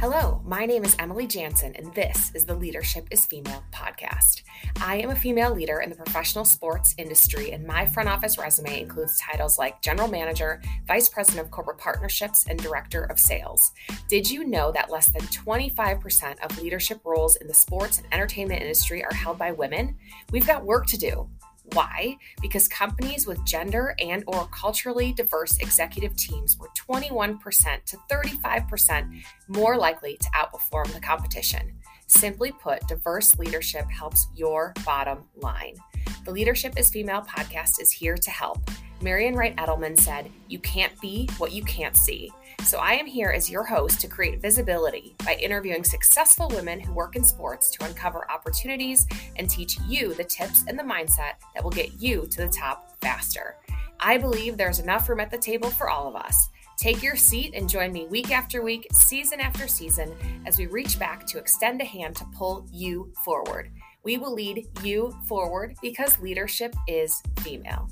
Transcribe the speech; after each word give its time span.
Hello, 0.00 0.40
my 0.46 0.64
name 0.64 0.82
is 0.82 0.96
Emily 0.98 1.26
Jansen, 1.26 1.76
and 1.76 1.92
this 1.92 2.32
is 2.34 2.46
the 2.46 2.54
Leadership 2.54 3.06
is 3.10 3.26
Female 3.26 3.62
podcast. 3.70 4.44
I 4.80 4.96
am 4.96 5.10
a 5.10 5.14
female 5.14 5.52
leader 5.52 5.80
in 5.80 5.90
the 5.90 5.94
professional 5.94 6.46
sports 6.46 6.94
industry, 6.96 7.52
and 7.52 7.66
my 7.66 7.84
front 7.84 8.08
office 8.08 8.38
resume 8.38 8.80
includes 8.80 9.20
titles 9.20 9.58
like 9.58 9.82
General 9.82 10.08
Manager, 10.08 10.62
Vice 10.86 11.10
President 11.10 11.44
of 11.44 11.50
Corporate 11.50 11.76
Partnerships, 11.76 12.46
and 12.46 12.58
Director 12.58 13.04
of 13.10 13.18
Sales. 13.18 13.72
Did 14.08 14.30
you 14.30 14.44
know 14.44 14.72
that 14.72 14.90
less 14.90 15.10
than 15.10 15.20
25% 15.20 16.42
of 16.42 16.62
leadership 16.62 17.02
roles 17.04 17.36
in 17.36 17.46
the 17.46 17.52
sports 17.52 17.98
and 17.98 18.06
entertainment 18.10 18.62
industry 18.62 19.04
are 19.04 19.12
held 19.12 19.36
by 19.36 19.52
women? 19.52 19.98
We've 20.32 20.46
got 20.46 20.64
work 20.64 20.86
to 20.86 20.96
do. 20.96 21.28
Why? 21.72 22.16
Because 22.40 22.68
companies 22.68 23.26
with 23.26 23.44
gender 23.44 23.94
and 23.98 24.24
or 24.26 24.48
culturally 24.48 25.12
diverse 25.12 25.58
executive 25.58 26.16
teams 26.16 26.58
were 26.58 26.70
21% 26.76 27.84
to 27.84 27.96
35% 28.10 29.22
more 29.48 29.76
likely 29.76 30.16
to 30.16 30.28
outperform 30.30 30.92
the 30.92 31.00
competition. 31.00 31.72
Simply 32.06 32.50
put, 32.50 32.86
diverse 32.88 33.38
leadership 33.38 33.88
helps 33.88 34.26
your 34.34 34.72
bottom 34.84 35.24
line. 35.36 35.76
The 36.24 36.32
Leadership 36.32 36.78
is 36.78 36.90
Female 36.90 37.22
podcast 37.22 37.80
is 37.80 37.92
here 37.92 38.16
to 38.16 38.30
help. 38.30 38.68
Marian 39.00 39.34
Wright 39.34 39.56
Edelman 39.56 39.98
said, 39.98 40.30
You 40.48 40.58
can't 40.58 40.98
be 41.00 41.28
what 41.38 41.52
you 41.52 41.62
can't 41.64 41.96
see. 41.96 42.30
So 42.64 42.78
I 42.78 42.92
am 42.92 43.06
here 43.06 43.30
as 43.30 43.50
your 43.50 43.64
host 43.64 44.00
to 44.00 44.08
create 44.08 44.40
visibility 44.40 45.16
by 45.24 45.34
interviewing 45.34 45.82
successful 45.82 46.48
women 46.48 46.78
who 46.78 46.92
work 46.92 47.16
in 47.16 47.24
sports 47.24 47.70
to 47.70 47.84
uncover 47.84 48.30
opportunities 48.30 49.06
and 49.36 49.48
teach 49.48 49.78
you 49.88 50.14
the 50.14 50.24
tips 50.24 50.64
and 50.68 50.78
the 50.78 50.82
mindset 50.82 51.34
that 51.54 51.64
will 51.64 51.70
get 51.70 52.00
you 52.00 52.26
to 52.30 52.42
the 52.42 52.48
top 52.48 53.00
faster. 53.00 53.56
I 53.98 54.18
believe 54.18 54.56
there's 54.56 54.78
enough 54.78 55.08
room 55.08 55.20
at 55.20 55.30
the 55.30 55.38
table 55.38 55.70
for 55.70 55.90
all 55.90 56.06
of 56.06 56.14
us. 56.14 56.48
Take 56.78 57.02
your 57.02 57.16
seat 57.16 57.54
and 57.54 57.68
join 57.68 57.92
me 57.92 58.06
week 58.06 58.30
after 58.30 58.62
week, 58.62 58.86
season 58.92 59.40
after 59.40 59.66
season, 59.66 60.14
as 60.46 60.56
we 60.56 60.66
reach 60.66 60.98
back 60.98 61.26
to 61.26 61.38
extend 61.38 61.80
a 61.80 61.84
hand 61.84 62.14
to 62.16 62.24
pull 62.36 62.66
you 62.70 63.12
forward. 63.24 63.70
We 64.04 64.16
will 64.16 64.32
lead 64.32 64.66
you 64.82 65.14
forward 65.26 65.76
because 65.82 66.18
leadership 66.20 66.74
is 66.86 67.20
female. 67.40 67.88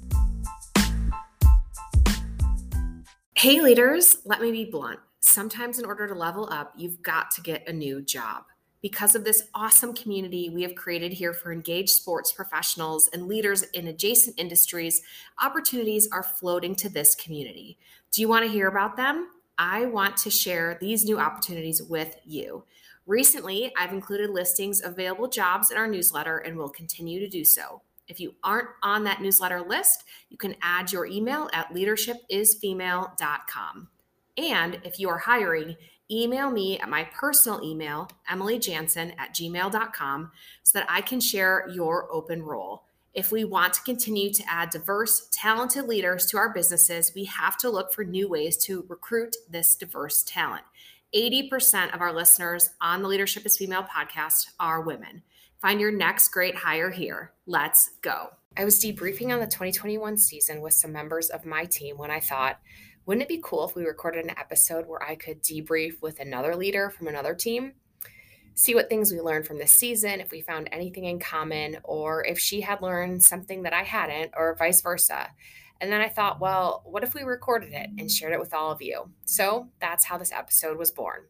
Hey, 3.38 3.60
leaders, 3.60 4.16
let 4.24 4.40
me 4.40 4.50
be 4.50 4.64
blunt. 4.64 4.98
Sometimes, 5.20 5.78
in 5.78 5.84
order 5.84 6.08
to 6.08 6.14
level 6.16 6.48
up, 6.50 6.72
you've 6.76 7.00
got 7.02 7.30
to 7.30 7.40
get 7.40 7.68
a 7.68 7.72
new 7.72 8.02
job. 8.02 8.42
Because 8.82 9.14
of 9.14 9.22
this 9.22 9.44
awesome 9.54 9.94
community 9.94 10.50
we 10.50 10.62
have 10.62 10.74
created 10.74 11.12
here 11.12 11.32
for 11.32 11.52
engaged 11.52 11.90
sports 11.90 12.32
professionals 12.32 13.08
and 13.12 13.28
leaders 13.28 13.62
in 13.74 13.86
adjacent 13.86 14.40
industries, 14.40 15.02
opportunities 15.40 16.08
are 16.10 16.24
floating 16.24 16.74
to 16.74 16.88
this 16.88 17.14
community. 17.14 17.78
Do 18.10 18.22
you 18.22 18.28
want 18.28 18.44
to 18.44 18.50
hear 18.50 18.66
about 18.66 18.96
them? 18.96 19.28
I 19.56 19.86
want 19.86 20.16
to 20.16 20.30
share 20.30 20.76
these 20.80 21.04
new 21.04 21.20
opportunities 21.20 21.80
with 21.80 22.16
you. 22.24 22.64
Recently, 23.06 23.72
I've 23.78 23.92
included 23.92 24.30
listings 24.30 24.80
of 24.80 24.94
available 24.94 25.28
jobs 25.28 25.70
in 25.70 25.76
our 25.76 25.86
newsletter 25.86 26.38
and 26.38 26.56
will 26.56 26.70
continue 26.70 27.20
to 27.20 27.28
do 27.28 27.44
so. 27.44 27.82
If 28.08 28.20
you 28.20 28.34
aren't 28.42 28.68
on 28.82 29.04
that 29.04 29.22
newsletter 29.22 29.60
list, 29.60 30.04
you 30.30 30.36
can 30.36 30.56
add 30.62 30.92
your 30.92 31.06
email 31.06 31.48
at 31.52 31.72
leadershipisfemale.com. 31.74 33.88
And 34.36 34.80
if 34.84 35.00
you 35.00 35.08
are 35.08 35.18
hiring, 35.18 35.76
email 36.10 36.50
me 36.50 36.78
at 36.78 36.88
my 36.88 37.04
personal 37.04 37.62
email, 37.62 38.08
emilyjansen 38.30 39.14
at 39.18 39.34
gmail.com, 39.34 40.30
so 40.62 40.78
that 40.78 40.86
I 40.88 41.00
can 41.00 41.20
share 41.20 41.68
your 41.70 42.10
open 42.12 42.42
role. 42.42 42.84
If 43.14 43.32
we 43.32 43.44
want 43.44 43.74
to 43.74 43.82
continue 43.82 44.32
to 44.32 44.44
add 44.48 44.70
diverse, 44.70 45.28
talented 45.32 45.86
leaders 45.86 46.26
to 46.26 46.36
our 46.36 46.52
businesses, 46.52 47.12
we 47.14 47.24
have 47.24 47.56
to 47.58 47.70
look 47.70 47.92
for 47.92 48.04
new 48.04 48.28
ways 48.28 48.56
to 48.64 48.84
recruit 48.88 49.36
this 49.50 49.74
diverse 49.74 50.22
talent. 50.22 50.62
80% 51.14 51.94
of 51.94 52.00
our 52.00 52.12
listeners 52.12 52.70
on 52.80 53.02
the 53.02 53.08
Leadership 53.08 53.46
is 53.46 53.56
Female 53.56 53.82
podcast 53.82 54.50
are 54.60 54.82
women. 54.82 55.22
Find 55.60 55.80
your 55.80 55.90
next 55.90 56.28
great 56.28 56.54
hire 56.54 56.90
here. 56.90 57.32
Let's 57.44 57.90
go. 58.00 58.28
I 58.56 58.64
was 58.64 58.80
debriefing 58.80 59.32
on 59.32 59.40
the 59.40 59.46
2021 59.46 60.16
season 60.16 60.60
with 60.60 60.72
some 60.72 60.92
members 60.92 61.30
of 61.30 61.44
my 61.44 61.64
team 61.64 61.98
when 61.98 62.12
I 62.12 62.20
thought, 62.20 62.60
wouldn't 63.06 63.24
it 63.24 63.28
be 63.28 63.40
cool 63.42 63.68
if 63.68 63.74
we 63.74 63.84
recorded 63.84 64.24
an 64.24 64.38
episode 64.38 64.86
where 64.86 65.02
I 65.02 65.16
could 65.16 65.42
debrief 65.42 66.00
with 66.00 66.20
another 66.20 66.54
leader 66.54 66.90
from 66.90 67.08
another 67.08 67.34
team? 67.34 67.72
See 68.54 68.76
what 68.76 68.88
things 68.88 69.10
we 69.10 69.20
learned 69.20 69.48
from 69.48 69.58
this 69.58 69.72
season, 69.72 70.20
if 70.20 70.30
we 70.30 70.42
found 70.42 70.68
anything 70.70 71.06
in 71.06 71.18
common, 71.18 71.78
or 71.82 72.24
if 72.24 72.38
she 72.38 72.60
had 72.60 72.80
learned 72.80 73.24
something 73.24 73.64
that 73.64 73.72
I 73.72 73.82
hadn't, 73.82 74.34
or 74.36 74.54
vice 74.56 74.80
versa. 74.80 75.28
And 75.80 75.90
then 75.90 76.00
I 76.00 76.08
thought, 76.08 76.40
well, 76.40 76.82
what 76.84 77.02
if 77.02 77.14
we 77.14 77.22
recorded 77.22 77.72
it 77.72 77.90
and 77.98 78.08
shared 78.08 78.32
it 78.32 78.40
with 78.40 78.54
all 78.54 78.70
of 78.70 78.80
you? 78.80 79.10
So 79.24 79.70
that's 79.80 80.04
how 80.04 80.18
this 80.18 80.32
episode 80.32 80.78
was 80.78 80.92
born. 80.92 81.22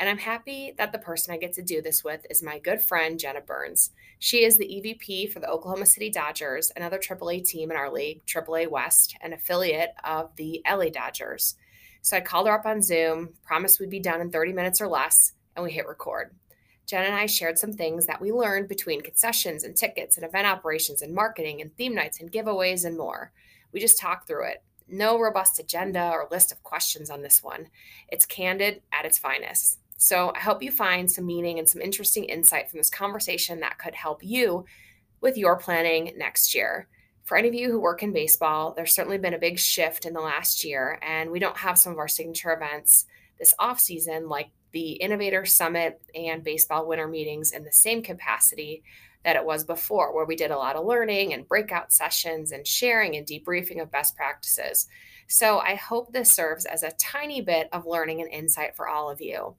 And 0.00 0.08
I'm 0.08 0.16
happy 0.16 0.72
that 0.78 0.92
the 0.92 0.98
person 0.98 1.34
I 1.34 1.36
get 1.36 1.52
to 1.52 1.62
do 1.62 1.82
this 1.82 2.02
with 2.02 2.24
is 2.30 2.42
my 2.42 2.58
good 2.58 2.80
friend, 2.80 3.20
Jenna 3.20 3.42
Burns. 3.42 3.90
She 4.18 4.44
is 4.44 4.56
the 4.56 4.64
EVP 4.64 5.30
for 5.30 5.40
the 5.40 5.50
Oklahoma 5.50 5.84
City 5.84 6.08
Dodgers, 6.08 6.72
another 6.74 6.98
AAA 6.98 7.46
team 7.46 7.70
in 7.70 7.76
our 7.76 7.92
league, 7.92 8.24
AAA 8.24 8.70
West, 8.70 9.14
an 9.20 9.34
affiliate 9.34 9.92
of 10.02 10.34
the 10.36 10.62
LA 10.66 10.86
Dodgers. 10.86 11.56
So 12.00 12.16
I 12.16 12.22
called 12.22 12.46
her 12.46 12.54
up 12.54 12.64
on 12.64 12.80
Zoom, 12.80 13.34
promised 13.44 13.78
we'd 13.78 13.90
be 13.90 14.00
done 14.00 14.22
in 14.22 14.30
30 14.30 14.54
minutes 14.54 14.80
or 14.80 14.88
less, 14.88 15.32
and 15.54 15.62
we 15.62 15.70
hit 15.70 15.86
record. 15.86 16.34
Jen 16.86 17.04
and 17.04 17.14
I 17.14 17.26
shared 17.26 17.58
some 17.58 17.74
things 17.74 18.06
that 18.06 18.22
we 18.22 18.32
learned 18.32 18.68
between 18.68 19.02
concessions 19.02 19.64
and 19.64 19.76
tickets 19.76 20.16
and 20.16 20.24
event 20.24 20.46
operations 20.46 21.02
and 21.02 21.14
marketing 21.14 21.60
and 21.60 21.76
theme 21.76 21.94
nights 21.94 22.20
and 22.20 22.32
giveaways 22.32 22.86
and 22.86 22.96
more. 22.96 23.32
We 23.70 23.80
just 23.80 23.98
talked 23.98 24.26
through 24.26 24.46
it. 24.46 24.62
No 24.88 25.20
robust 25.20 25.60
agenda 25.60 26.10
or 26.10 26.26
list 26.30 26.50
of 26.52 26.62
questions 26.62 27.10
on 27.10 27.20
this 27.20 27.42
one. 27.42 27.68
It's 28.08 28.24
candid 28.24 28.80
at 28.92 29.04
its 29.04 29.18
finest. 29.18 29.78
So 30.02 30.32
I 30.34 30.38
hope 30.38 30.62
you 30.62 30.72
find 30.72 31.10
some 31.10 31.26
meaning 31.26 31.58
and 31.58 31.68
some 31.68 31.82
interesting 31.82 32.24
insight 32.24 32.70
from 32.70 32.80
this 32.80 32.88
conversation 32.88 33.60
that 33.60 33.76
could 33.76 33.94
help 33.94 34.24
you 34.24 34.64
with 35.20 35.36
your 35.36 35.58
planning 35.58 36.14
next 36.16 36.54
year. 36.54 36.88
For 37.24 37.36
any 37.36 37.48
of 37.48 37.54
you 37.54 37.70
who 37.70 37.78
work 37.78 38.02
in 38.02 38.10
baseball, 38.10 38.72
there's 38.74 38.94
certainly 38.94 39.18
been 39.18 39.34
a 39.34 39.38
big 39.38 39.58
shift 39.58 40.06
in 40.06 40.14
the 40.14 40.22
last 40.22 40.64
year, 40.64 40.98
and 41.02 41.30
we 41.30 41.38
don't 41.38 41.58
have 41.58 41.78
some 41.78 41.92
of 41.92 41.98
our 41.98 42.08
signature 42.08 42.50
events 42.50 43.04
this 43.38 43.52
off 43.58 43.78
season, 43.78 44.26
like 44.26 44.48
the 44.72 44.92
Innovator 44.92 45.44
Summit 45.44 46.00
and 46.14 46.42
baseball 46.42 46.86
winter 46.86 47.06
meetings, 47.06 47.52
in 47.52 47.62
the 47.62 47.70
same 47.70 48.02
capacity 48.02 48.82
that 49.22 49.36
it 49.36 49.44
was 49.44 49.64
before, 49.64 50.14
where 50.14 50.24
we 50.24 50.34
did 50.34 50.50
a 50.50 50.56
lot 50.56 50.76
of 50.76 50.86
learning 50.86 51.34
and 51.34 51.46
breakout 51.46 51.92
sessions 51.92 52.52
and 52.52 52.66
sharing 52.66 53.16
and 53.16 53.26
debriefing 53.26 53.82
of 53.82 53.90
best 53.90 54.16
practices. 54.16 54.86
So 55.28 55.58
I 55.58 55.74
hope 55.74 56.10
this 56.10 56.32
serves 56.32 56.64
as 56.64 56.84
a 56.84 56.92
tiny 56.92 57.42
bit 57.42 57.68
of 57.70 57.84
learning 57.84 58.22
and 58.22 58.32
insight 58.32 58.74
for 58.74 58.88
all 58.88 59.10
of 59.10 59.20
you. 59.20 59.56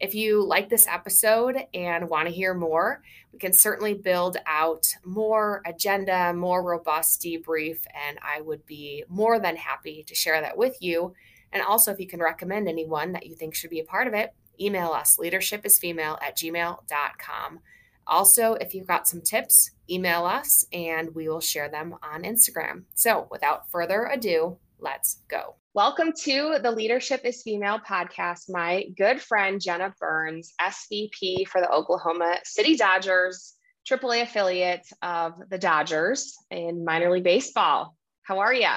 If 0.00 0.14
you 0.14 0.44
like 0.44 0.68
this 0.68 0.88
episode 0.88 1.56
and 1.72 2.08
want 2.08 2.26
to 2.26 2.34
hear 2.34 2.52
more, 2.52 3.02
we 3.32 3.38
can 3.38 3.52
certainly 3.52 3.94
build 3.94 4.36
out 4.46 4.86
more 5.04 5.62
agenda, 5.64 6.32
more 6.34 6.62
robust 6.62 7.22
debrief, 7.22 7.78
and 8.08 8.18
I 8.22 8.40
would 8.40 8.66
be 8.66 9.04
more 9.08 9.38
than 9.38 9.56
happy 9.56 10.02
to 10.04 10.14
share 10.14 10.40
that 10.40 10.58
with 10.58 10.76
you. 10.80 11.14
And 11.52 11.62
also, 11.62 11.92
if 11.92 12.00
you 12.00 12.08
can 12.08 12.20
recommend 12.20 12.68
anyone 12.68 13.12
that 13.12 13.26
you 13.26 13.34
think 13.34 13.54
should 13.54 13.70
be 13.70 13.80
a 13.80 13.84
part 13.84 14.08
of 14.08 14.14
it, 14.14 14.34
email 14.60 14.90
us 14.90 15.16
leadershipisfemale 15.16 16.22
at 16.22 16.36
gmail.com. 16.36 17.60
Also, 18.06 18.54
if 18.54 18.74
you've 18.74 18.86
got 18.86 19.08
some 19.08 19.20
tips, 19.20 19.70
email 19.88 20.24
us 20.24 20.66
and 20.72 21.14
we 21.14 21.28
will 21.28 21.40
share 21.40 21.68
them 21.68 21.94
on 22.02 22.22
Instagram. 22.22 22.82
So, 22.94 23.28
without 23.30 23.70
further 23.70 24.04
ado, 24.04 24.58
let's 24.78 25.20
go. 25.28 25.56
Welcome 25.74 26.12
to 26.20 26.60
the 26.62 26.70
Leadership 26.70 27.22
is 27.24 27.42
Female 27.42 27.80
podcast. 27.80 28.44
My 28.48 28.84
good 28.96 29.20
friend 29.20 29.60
Jenna 29.60 29.92
Burns, 29.98 30.54
SVP 30.60 31.48
for 31.48 31.60
the 31.60 31.68
Oklahoma 31.68 32.36
City 32.44 32.76
Dodgers, 32.76 33.54
AAA 33.90 34.22
affiliate 34.22 34.86
of 35.02 35.32
the 35.50 35.58
Dodgers 35.58 36.36
in 36.52 36.84
minor 36.84 37.10
league 37.10 37.24
baseball. 37.24 37.96
How 38.22 38.38
are 38.38 38.54
you? 38.54 38.68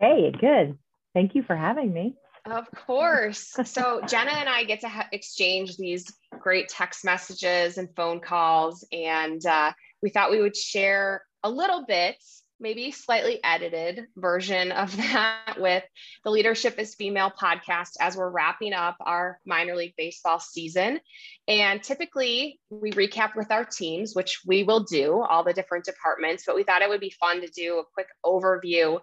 Hey, 0.00 0.32
good. 0.32 0.76
Thank 1.14 1.36
you 1.36 1.44
for 1.44 1.54
having 1.54 1.92
me. 1.92 2.16
Of 2.44 2.68
course. 2.72 3.54
So, 3.64 4.00
Jenna 4.08 4.32
and 4.32 4.48
I 4.48 4.64
get 4.64 4.80
to 4.80 4.88
ha- 4.88 5.08
exchange 5.12 5.76
these 5.76 6.12
great 6.40 6.68
text 6.68 7.04
messages 7.04 7.78
and 7.78 7.88
phone 7.94 8.18
calls, 8.18 8.84
and 8.90 9.46
uh, 9.46 9.70
we 10.02 10.10
thought 10.10 10.32
we 10.32 10.42
would 10.42 10.56
share 10.56 11.22
a 11.44 11.50
little 11.50 11.84
bit 11.86 12.16
maybe 12.62 12.92
slightly 12.92 13.40
edited 13.42 14.06
version 14.16 14.72
of 14.72 14.96
that 14.96 15.56
with 15.58 15.84
the 16.24 16.30
Leadership 16.30 16.78
is 16.78 16.94
Female 16.94 17.30
podcast 17.30 17.90
as 18.00 18.16
we're 18.16 18.30
wrapping 18.30 18.72
up 18.72 18.96
our 19.00 19.38
minor 19.44 19.74
league 19.74 19.94
baseball 19.98 20.38
season. 20.38 21.00
And 21.48 21.82
typically 21.82 22.60
we 22.70 22.92
recap 22.92 23.34
with 23.36 23.50
our 23.50 23.64
teams, 23.64 24.14
which 24.14 24.40
we 24.46 24.62
will 24.62 24.84
do, 24.84 25.20
all 25.20 25.44
the 25.44 25.52
different 25.52 25.84
departments, 25.84 26.44
but 26.46 26.56
we 26.56 26.62
thought 26.62 26.82
it 26.82 26.88
would 26.88 27.00
be 27.00 27.14
fun 27.20 27.40
to 27.40 27.48
do 27.48 27.80
a 27.80 27.84
quick 27.92 28.08
overview 28.24 29.00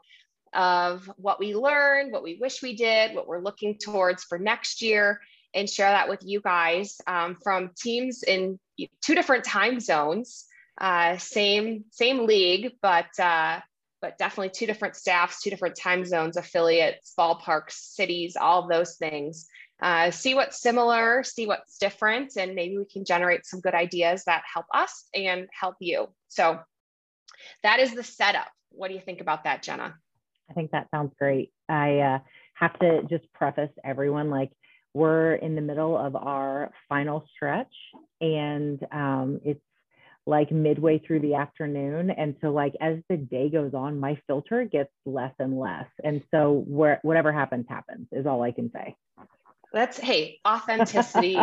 of 0.54 1.12
what 1.18 1.40
we 1.40 1.56
learned, 1.56 2.12
what 2.12 2.24
we 2.24 2.40
wish 2.42 2.64
we 2.64 2.76
did, 2.76 3.14
what 3.14 3.28
we're 3.28 3.44
looking 3.44 3.78
towards 3.78 4.24
for 4.24 4.40
next 4.40 4.82
year, 4.82 5.20
and 5.54 5.70
share 5.70 5.90
that 5.90 6.10
with 6.10 6.22
you 6.24 6.42
guys 6.42 6.98
um, 7.08 7.36
from 7.44 7.72
teams 7.78 8.24
in 8.24 8.58
two 9.04 9.16
different 9.16 9.44
time 9.44 9.80
zones 9.80 10.46
uh, 10.80 11.18
same 11.18 11.86
same 11.92 12.26
league, 12.26 12.74
but 12.82 13.20
uh, 13.20 13.60
but 14.02 14.18
definitely 14.18 14.50
two 14.50 14.66
different 14.66 14.96
staffs, 14.96 15.42
two 15.42 15.50
different 15.50 15.76
time 15.76 16.06
zones, 16.06 16.38
affiliates, 16.38 17.14
ballparks, 17.20 17.74
cities, 17.74 18.38
all 18.40 18.68
those 18.68 18.96
things. 18.96 19.48
uh, 19.82 20.12
see 20.12 20.36
what's 20.36 20.62
similar, 20.62 21.24
see 21.24 21.48
what's 21.48 21.78
different, 21.78 22.36
and 22.36 22.54
maybe 22.54 22.78
we 22.78 22.86
can 22.86 23.06
generate 23.06 23.46
some 23.46 23.62
good 23.62 23.74
ideas 23.74 24.24
that 24.26 24.44
help 24.52 24.66
us 24.74 25.06
and 25.14 25.48
help 25.58 25.76
you. 25.80 26.08
So 26.28 26.60
that 27.64 27.80
is 27.80 27.94
the 27.94 28.04
setup. 28.04 28.48
What 28.72 28.90
do 28.90 28.94
you 28.94 29.02
think 29.02 29.22
about 29.22 29.46
that, 29.46 29.64
Jenna? 29.64 29.96
I 30.50 30.54
think 30.54 30.72
that 30.72 30.88
sounds 30.92 31.14
great. 31.18 31.52
I 31.70 32.00
uh, 32.00 32.20
have 32.56 32.78
to 32.80 33.04
just 33.10 33.32
preface 33.34 33.72
everyone 33.86 34.30
like 34.30 34.52
we're 34.94 35.36
in 35.36 35.56
the 35.56 35.62
middle 35.62 35.98
of 35.98 36.16
our 36.16 36.72
final 36.90 37.26
stretch, 37.34 37.74
and 38.20 38.86
um, 38.92 39.40
it's 39.46 39.62
like 40.30 40.52
midway 40.52 41.00
through 41.00 41.20
the 41.20 41.34
afternoon. 41.34 42.12
And 42.12 42.36
so, 42.40 42.52
like, 42.52 42.76
as 42.80 43.00
the 43.10 43.18
day 43.18 43.50
goes 43.50 43.74
on, 43.74 44.00
my 44.00 44.22
filter 44.28 44.64
gets 44.64 44.92
less 45.06 45.34
and 45.40 45.60
less. 45.60 45.88
And 46.04 46.24
so, 46.32 46.64
where, 46.68 47.00
whatever 47.02 47.32
happens, 47.34 47.66
happens, 47.68 48.08
is 48.12 48.26
all 48.26 48.44
I 48.44 48.52
can 48.52 48.72
say. 48.72 48.96
That's 49.72 50.00
hey, 50.00 50.40
authenticity 50.48 51.38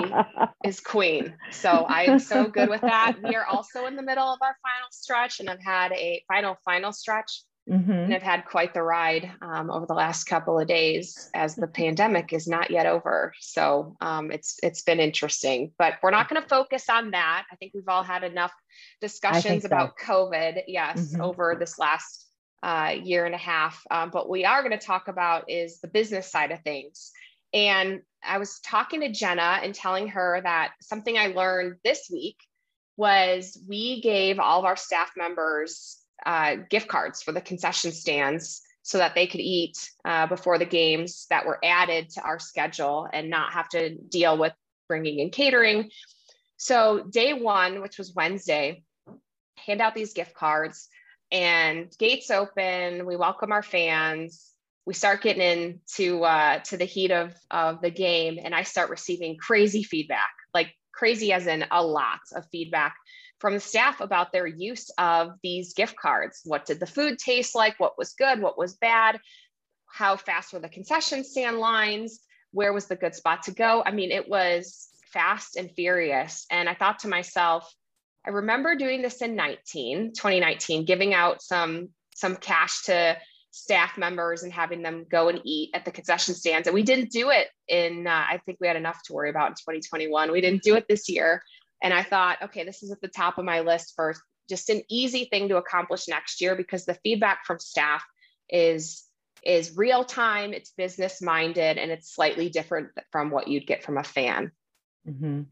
is 0.64 0.80
queen. 0.80 1.34
So 1.52 1.86
I'm 1.88 2.18
so 2.18 2.48
good 2.48 2.68
with 2.68 2.80
that. 2.80 3.16
We 3.22 3.36
are 3.36 3.46
also 3.46 3.86
in 3.86 3.94
the 3.94 4.02
middle 4.02 4.26
of 4.26 4.38
our 4.42 4.56
final 4.62 4.88
stretch, 4.90 5.38
and 5.40 5.48
I've 5.48 5.62
had 5.62 5.92
a 5.92 6.22
final, 6.26 6.56
final 6.64 6.92
stretch 6.92 7.42
Mm-hmm. 7.68 7.90
And 7.90 8.14
I've 8.14 8.22
had 8.22 8.44
quite 8.44 8.74
the 8.74 8.82
ride 8.82 9.32
um, 9.42 9.70
over 9.70 9.86
the 9.86 9.94
last 9.94 10.24
couple 10.24 10.58
of 10.58 10.68
days 10.68 11.28
as 11.34 11.56
the 11.56 11.66
pandemic 11.66 12.32
is 12.32 12.46
not 12.46 12.70
yet 12.70 12.86
over. 12.86 13.32
So 13.40 13.96
um, 14.00 14.30
it's 14.30 14.58
it's 14.62 14.82
been 14.82 15.00
interesting, 15.00 15.72
but 15.76 15.94
we're 16.00 16.12
not 16.12 16.28
going 16.28 16.40
to 16.40 16.48
focus 16.48 16.88
on 16.88 17.10
that. 17.10 17.44
I 17.50 17.56
think 17.56 17.72
we've 17.74 17.88
all 17.88 18.04
had 18.04 18.22
enough 18.22 18.52
discussions 19.00 19.62
so. 19.62 19.66
about 19.66 19.98
COVID, 19.98 20.62
yes, 20.68 21.12
mm-hmm. 21.12 21.22
over 21.22 21.56
this 21.58 21.76
last 21.76 22.26
uh, 22.62 22.94
year 23.02 23.26
and 23.26 23.34
a 23.34 23.38
half. 23.38 23.82
Um, 23.90 24.10
but 24.10 24.28
we 24.28 24.44
are 24.44 24.62
going 24.62 24.78
to 24.78 24.86
talk 24.86 25.08
about 25.08 25.50
is 25.50 25.80
the 25.80 25.88
business 25.88 26.30
side 26.30 26.52
of 26.52 26.60
things. 26.62 27.10
And 27.52 28.02
I 28.24 28.38
was 28.38 28.60
talking 28.60 29.00
to 29.00 29.10
Jenna 29.10 29.60
and 29.62 29.74
telling 29.74 30.08
her 30.08 30.40
that 30.42 30.72
something 30.80 31.18
I 31.18 31.28
learned 31.28 31.76
this 31.82 32.08
week 32.12 32.36
was 32.96 33.58
we 33.68 34.00
gave 34.00 34.38
all 34.38 34.60
of 34.60 34.64
our 34.64 34.76
staff 34.76 35.10
members 35.16 35.98
uh, 36.24 36.56
gift 36.70 36.88
cards 36.88 37.22
for 37.22 37.32
the 37.32 37.40
concession 37.40 37.92
stands 37.92 38.62
so 38.82 38.98
that 38.98 39.14
they 39.14 39.26
could 39.26 39.40
eat 39.40 39.90
uh, 40.04 40.26
before 40.28 40.58
the 40.58 40.64
games 40.64 41.26
that 41.28 41.44
were 41.44 41.58
added 41.64 42.08
to 42.10 42.22
our 42.22 42.38
schedule 42.38 43.08
and 43.12 43.28
not 43.28 43.52
have 43.52 43.68
to 43.68 43.96
deal 43.96 44.38
with 44.38 44.52
bringing 44.88 45.18
in 45.18 45.30
catering. 45.30 45.90
So, 46.56 47.02
day 47.10 47.32
one, 47.32 47.82
which 47.82 47.98
was 47.98 48.14
Wednesday, 48.14 48.84
hand 49.56 49.80
out 49.80 49.94
these 49.94 50.12
gift 50.12 50.34
cards 50.34 50.88
and 51.32 51.92
gates 51.98 52.30
open. 52.30 53.04
We 53.06 53.16
welcome 53.16 53.52
our 53.52 53.62
fans. 53.62 54.52
We 54.86 54.94
start 54.94 55.22
getting 55.22 55.42
into 55.42 56.22
uh, 56.22 56.60
to 56.60 56.76
the 56.76 56.84
heat 56.84 57.10
of, 57.10 57.34
of 57.50 57.80
the 57.82 57.90
game, 57.90 58.38
and 58.42 58.54
I 58.54 58.62
start 58.62 58.88
receiving 58.88 59.36
crazy 59.36 59.82
feedback, 59.82 60.30
like 60.54 60.72
crazy 60.92 61.32
as 61.32 61.46
in 61.46 61.64
a 61.70 61.82
lot 61.84 62.20
of 62.34 62.46
feedback 62.52 62.94
from 63.38 63.54
the 63.54 63.60
staff 63.60 64.00
about 64.00 64.32
their 64.32 64.46
use 64.46 64.90
of 64.98 65.32
these 65.42 65.74
gift 65.74 65.96
cards. 65.96 66.40
What 66.44 66.64
did 66.64 66.80
the 66.80 66.86
food 66.86 67.18
taste 67.18 67.54
like? 67.54 67.78
What 67.78 67.98
was 67.98 68.14
good? 68.14 68.40
What 68.40 68.58
was 68.58 68.74
bad? 68.74 69.18
How 69.86 70.16
fast 70.16 70.52
were 70.52 70.60
the 70.60 70.68
concession 70.68 71.24
stand 71.24 71.58
lines? 71.58 72.20
Where 72.52 72.72
was 72.72 72.86
the 72.86 72.96
good 72.96 73.14
spot 73.14 73.44
to 73.44 73.52
go? 73.52 73.82
I 73.84 73.92
mean, 73.92 74.10
it 74.10 74.28
was 74.28 74.88
fast 75.12 75.56
and 75.56 75.70
furious. 75.70 76.46
And 76.50 76.68
I 76.68 76.74
thought 76.74 77.00
to 77.00 77.08
myself, 77.08 77.70
I 78.26 78.30
remember 78.30 78.74
doing 78.74 79.02
this 79.02 79.22
in 79.22 79.36
19, 79.36 80.12
2019, 80.14 80.84
giving 80.84 81.14
out 81.14 81.42
some 81.42 81.90
some 82.14 82.34
cash 82.34 82.84
to 82.84 83.16
staff 83.50 83.96
members 83.96 84.42
and 84.42 84.52
having 84.52 84.82
them 84.82 85.06
go 85.10 85.28
and 85.28 85.40
eat 85.44 85.70
at 85.74 85.84
the 85.84 85.90
concession 85.90 86.34
stands. 86.34 86.66
And 86.66 86.74
we 86.74 86.82
didn't 86.82 87.10
do 87.10 87.30
it 87.30 87.48
in, 87.68 88.06
uh, 88.06 88.10
I 88.10 88.40
think 88.44 88.58
we 88.60 88.66
had 88.66 88.76
enough 88.76 89.02
to 89.04 89.14
worry 89.14 89.30
about 89.30 89.48
in 89.48 89.54
2021. 89.54 90.30
We 90.30 90.42
didn't 90.42 90.62
do 90.62 90.76
it 90.76 90.86
this 90.88 91.08
year. 91.08 91.42
And 91.82 91.92
I 91.92 92.02
thought, 92.02 92.38
okay, 92.42 92.64
this 92.64 92.82
is 92.82 92.90
at 92.90 93.00
the 93.00 93.08
top 93.08 93.38
of 93.38 93.44
my 93.44 93.60
list 93.60 93.92
for 93.94 94.14
just 94.48 94.70
an 94.70 94.82
easy 94.88 95.26
thing 95.26 95.48
to 95.48 95.56
accomplish 95.56 96.08
next 96.08 96.40
year 96.40 96.54
because 96.56 96.84
the 96.84 96.98
feedback 97.02 97.44
from 97.44 97.58
staff 97.58 98.04
is 98.48 99.02
is 99.44 99.76
real 99.76 100.04
time, 100.04 100.52
it's 100.52 100.72
business 100.72 101.22
minded, 101.22 101.78
and 101.78 101.90
it's 101.92 102.12
slightly 102.12 102.48
different 102.48 102.88
from 103.12 103.30
what 103.30 103.46
you'd 103.46 103.66
get 103.66 103.84
from 103.84 103.96
a 103.96 104.02
fan. 104.02 104.50
Mm-hmm. 105.08 105.42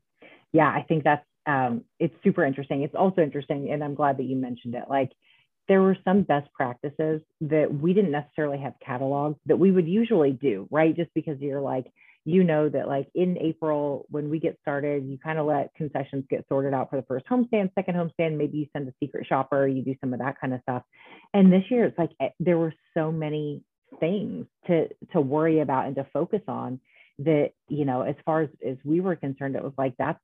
Yeah, 0.53 0.69
I 0.69 0.85
think 0.89 1.05
that's 1.05 1.25
um, 1.47 1.85
it's 2.01 2.15
super 2.25 2.45
interesting. 2.45 2.83
It's 2.83 2.95
also 2.95 3.23
interesting, 3.23 3.71
and 3.71 3.85
I'm 3.85 3.95
glad 3.95 4.17
that 4.19 4.25
you 4.25 4.37
mentioned 4.37 4.75
it. 4.75 4.85
Like 4.89 5.13
there 5.69 5.83
were 5.83 5.97
some 6.05 6.23
best 6.23 6.53
practices 6.53 7.23
that 7.43 7.73
we 7.73 7.95
didn't 7.95 8.11
necessarily 8.11 8.59
have 8.59 8.75
cataloged 8.87 9.37
that 9.47 9.59
we 9.59 9.71
would 9.71 9.89
usually 9.89 10.33
do, 10.33 10.67
right? 10.71 10.95
Just 10.95 11.11
because 11.15 11.41
you're 11.41 11.61
like, 11.61 11.87
you 12.25 12.43
know 12.43 12.69
that 12.69 12.89
like 12.89 13.09
in 13.15 13.37
April 13.39 14.07
when 14.09 14.31
we 14.31 14.39
get 14.39 14.59
started, 14.63 15.05
you 15.05 15.19
kind 15.19 15.39
of 15.39 15.47
let 15.47 15.75
concessions 15.75 16.25
get 16.31 16.45
sorted 16.49 16.73
out 16.73 16.91
for 16.91 16.97
the 16.97 17.07
first 17.07 17.27
homestand, 17.27 17.71
second 17.75 17.95
homestand. 17.95 18.37
Maybe 18.37 18.59
you 18.59 18.67
send 18.73 18.89
a 18.89 18.95
secret 18.99 19.27
shopper, 19.27 19.67
you 19.67 19.83
do 19.83 19.95
some 20.01 20.13
of 20.13 20.21
that 20.21 20.41
kind 20.41 20.55
of 20.55 20.61
stuff. 20.63 20.83
And 21.35 21.53
this 21.53 21.65
year, 21.71 21.85
it's 21.85 21.99
like 21.99 22.11
eh, 22.21 22.31
there 22.41 22.59
were 22.59 22.73
so 22.95 23.13
many 23.13 23.63
things 24.01 24.47
to 24.67 24.89
to 25.13 25.21
worry 25.21 25.61
about 25.61 25.87
and 25.87 25.97
to 25.97 26.07
focus 26.13 26.41
on 26.49 26.81
that 27.21 27.53
you 27.69 27.85
know 27.85 28.03
as 28.03 28.17
far 28.25 28.43
as 28.43 28.49
as 28.67 28.77
we 28.85 29.01
were 29.01 29.17
concerned, 29.17 29.57
it 29.57 29.63
was 29.63 29.75
like 29.77 29.95
that's 29.99 30.21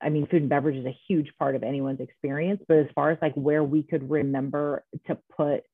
I 0.00 0.10
mean, 0.10 0.26
food 0.28 0.42
and 0.42 0.48
beverage 0.48 0.76
is 0.76 0.86
a 0.86 0.96
huge 1.08 1.32
part 1.38 1.56
of 1.56 1.62
anyone's 1.62 2.00
experience, 2.00 2.62
but 2.68 2.78
as 2.78 2.86
far 2.94 3.10
as 3.10 3.18
like 3.20 3.34
where 3.34 3.64
we 3.64 3.82
could 3.82 4.08
remember 4.08 4.84
to 5.08 5.18
put 5.36 5.64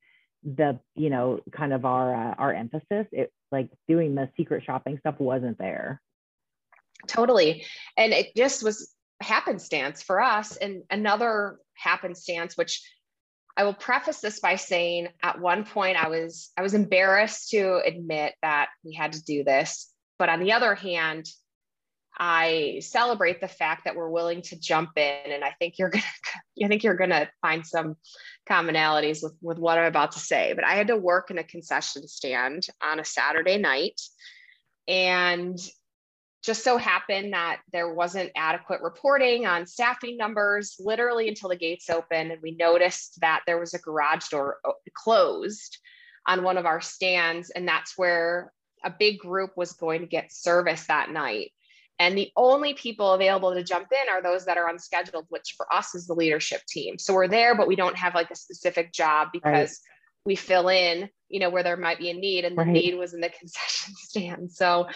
the 0.44 0.78
you 0.94 1.10
know 1.10 1.40
kind 1.52 1.72
of 1.72 1.84
our 1.84 2.14
uh, 2.14 2.34
our 2.36 2.52
emphasis 2.52 3.06
it 3.12 3.32
like 3.50 3.70
doing 3.88 4.14
the 4.14 4.28
secret 4.36 4.62
shopping 4.64 4.98
stuff 4.98 5.18
wasn't 5.18 5.58
there. 5.58 6.00
Totally. 7.06 7.64
And 7.96 8.12
it 8.12 8.34
just 8.36 8.62
was 8.62 8.94
happenstance 9.20 10.02
for 10.02 10.20
us. 10.20 10.56
And 10.56 10.82
another 10.90 11.58
happenstance 11.74 12.56
which 12.56 12.82
i 13.56 13.64
will 13.64 13.74
preface 13.74 14.20
this 14.20 14.38
by 14.38 14.54
saying 14.54 15.08
at 15.22 15.40
one 15.40 15.64
point 15.64 15.96
i 15.96 16.08
was 16.08 16.52
i 16.56 16.62
was 16.62 16.72
embarrassed 16.72 17.50
to 17.50 17.80
admit 17.84 18.32
that 18.42 18.68
we 18.84 18.94
had 18.94 19.12
to 19.12 19.24
do 19.24 19.44
this. 19.44 19.90
But 20.18 20.28
on 20.28 20.40
the 20.40 20.52
other 20.52 20.74
hand 20.74 21.26
I 22.16 22.80
celebrate 22.80 23.40
the 23.40 23.48
fact 23.48 23.84
that 23.84 23.96
we're 23.96 24.10
willing 24.10 24.42
to 24.42 24.58
jump 24.58 24.90
in, 24.96 25.32
and 25.32 25.42
I 25.42 25.50
think 25.58 25.78
you're 25.78 25.90
gonna, 25.90 26.04
I 26.64 26.68
think 26.68 26.84
you're 26.84 26.94
gonna 26.94 27.28
find 27.42 27.66
some 27.66 27.96
commonalities 28.48 29.22
with 29.22 29.34
with 29.40 29.58
what 29.58 29.78
I'm 29.78 29.86
about 29.86 30.12
to 30.12 30.20
say. 30.20 30.52
But 30.54 30.64
I 30.64 30.74
had 30.74 30.88
to 30.88 30.96
work 30.96 31.30
in 31.30 31.38
a 31.38 31.44
concession 31.44 32.06
stand 32.06 32.66
on 32.82 33.00
a 33.00 33.04
Saturday 33.04 33.58
night, 33.58 34.00
and 34.86 35.58
just 36.44 36.62
so 36.62 36.76
happened 36.76 37.32
that 37.32 37.60
there 37.72 37.92
wasn't 37.92 38.30
adequate 38.36 38.82
reporting 38.82 39.46
on 39.46 39.66
staffing 39.66 40.16
numbers 40.16 40.76
literally 40.78 41.26
until 41.26 41.48
the 41.48 41.56
gates 41.56 41.88
opened, 41.90 42.30
and 42.30 42.42
we 42.42 42.54
noticed 42.54 43.20
that 43.22 43.42
there 43.46 43.58
was 43.58 43.74
a 43.74 43.78
garage 43.78 44.28
door 44.28 44.58
closed 44.94 45.78
on 46.26 46.44
one 46.44 46.58
of 46.58 46.66
our 46.66 46.80
stands, 46.80 47.50
and 47.50 47.66
that's 47.66 47.98
where 47.98 48.52
a 48.84 48.90
big 48.90 49.18
group 49.18 49.52
was 49.56 49.72
going 49.72 50.02
to 50.02 50.06
get 50.06 50.32
service 50.32 50.86
that 50.86 51.10
night 51.10 51.50
and 51.98 52.18
the 52.18 52.30
only 52.36 52.74
people 52.74 53.12
available 53.12 53.54
to 53.54 53.62
jump 53.62 53.88
in 53.92 54.12
are 54.12 54.22
those 54.22 54.44
that 54.46 54.58
are 54.58 54.68
unscheduled, 54.68 55.26
which 55.28 55.54
for 55.56 55.72
us 55.72 55.94
is 55.94 56.06
the 56.06 56.14
leadership 56.14 56.62
team. 56.66 56.98
So 56.98 57.14
we're 57.14 57.28
there, 57.28 57.54
but 57.54 57.68
we 57.68 57.76
don't 57.76 57.96
have 57.96 58.14
like 58.14 58.30
a 58.30 58.36
specific 58.36 58.92
job 58.92 59.28
because 59.32 59.80
right. 59.80 60.26
we 60.26 60.34
fill 60.34 60.68
in, 60.68 61.08
you 61.28 61.38
know, 61.38 61.50
where 61.50 61.62
there 61.62 61.76
might 61.76 61.98
be 61.98 62.10
a 62.10 62.14
need. 62.14 62.44
And 62.44 62.58
the 62.58 62.64
right. 62.64 62.72
need 62.72 62.94
was 62.96 63.14
in 63.14 63.20
the 63.20 63.28
concession 63.38 63.94
stand. 63.96 64.50
So 64.50 64.88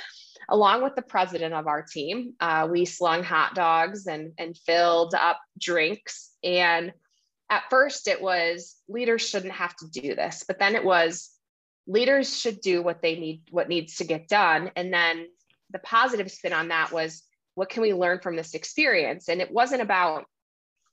along 0.48 0.82
with 0.82 0.96
the 0.96 1.02
president 1.02 1.54
of 1.54 1.68
our 1.68 1.82
team, 1.82 2.34
uh, 2.40 2.66
we 2.70 2.84
slung 2.84 3.22
hot 3.22 3.54
dogs 3.54 4.06
and, 4.06 4.32
and 4.36 4.56
filled 4.56 5.14
up 5.14 5.38
drinks. 5.58 6.32
And 6.42 6.92
at 7.48 7.62
first 7.70 8.08
it 8.08 8.20
was 8.20 8.76
leaders 8.88 9.26
shouldn't 9.26 9.52
have 9.52 9.76
to 9.76 9.86
do 9.88 10.16
this, 10.16 10.44
but 10.48 10.58
then 10.58 10.74
it 10.74 10.84
was 10.84 11.30
leaders 11.86 12.36
should 12.36 12.60
do 12.60 12.82
what 12.82 13.02
they 13.02 13.18
need, 13.18 13.42
what 13.50 13.68
needs 13.68 13.96
to 13.96 14.04
get 14.04 14.28
done. 14.28 14.72
And 14.74 14.92
then 14.92 15.28
the 15.70 15.78
positive 15.78 16.30
spin 16.30 16.52
on 16.52 16.68
that 16.68 16.92
was 16.92 17.22
what 17.54 17.68
can 17.68 17.82
we 17.82 17.92
learn 17.92 18.20
from 18.20 18.36
this 18.36 18.54
experience? 18.54 19.28
And 19.28 19.40
it 19.40 19.50
wasn't 19.50 19.82
about 19.82 20.24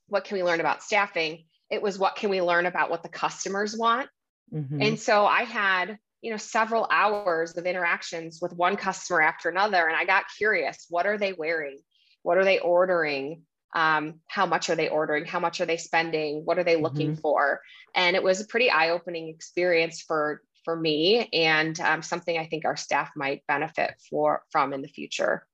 what 0.08 0.24
can 0.24 0.36
we 0.36 0.42
learn 0.42 0.60
about 0.60 0.82
staffing, 0.82 1.44
it 1.70 1.82
was 1.82 1.98
what 1.98 2.16
can 2.16 2.30
we 2.30 2.42
learn 2.42 2.66
about 2.66 2.90
what 2.90 3.02
the 3.02 3.08
customers 3.08 3.76
want. 3.76 4.08
Mm-hmm. 4.52 4.80
And 4.80 5.00
so 5.00 5.26
I 5.26 5.42
had, 5.42 5.98
you 6.22 6.30
know, 6.30 6.36
several 6.36 6.86
hours 6.90 7.56
of 7.56 7.66
interactions 7.66 8.40
with 8.40 8.52
one 8.52 8.76
customer 8.76 9.20
after 9.20 9.48
another. 9.48 9.86
And 9.86 9.96
I 9.96 10.04
got 10.04 10.24
curious 10.36 10.86
what 10.88 11.06
are 11.06 11.18
they 11.18 11.32
wearing? 11.32 11.78
What 12.22 12.38
are 12.38 12.44
they 12.44 12.58
ordering? 12.58 13.42
Um, 13.74 14.20
how 14.26 14.46
much 14.46 14.70
are 14.70 14.76
they 14.76 14.88
ordering? 14.88 15.26
How 15.26 15.40
much 15.40 15.60
are 15.60 15.66
they 15.66 15.76
spending? 15.76 16.44
What 16.44 16.58
are 16.58 16.64
they 16.64 16.76
looking 16.76 17.12
mm-hmm. 17.12 17.20
for? 17.20 17.60
And 17.94 18.16
it 18.16 18.22
was 18.22 18.40
a 18.40 18.46
pretty 18.46 18.70
eye 18.70 18.90
opening 18.90 19.28
experience 19.28 20.02
for 20.02 20.42
for 20.66 20.76
me 20.76 21.28
and 21.32 21.78
um, 21.78 22.02
something 22.02 22.36
I 22.36 22.46
think 22.46 22.64
our 22.64 22.76
staff 22.76 23.12
might 23.14 23.46
benefit 23.46 23.94
for 24.10 24.42
from 24.50 24.72
in 24.72 24.82
the 24.82 24.88
future. 24.88 25.46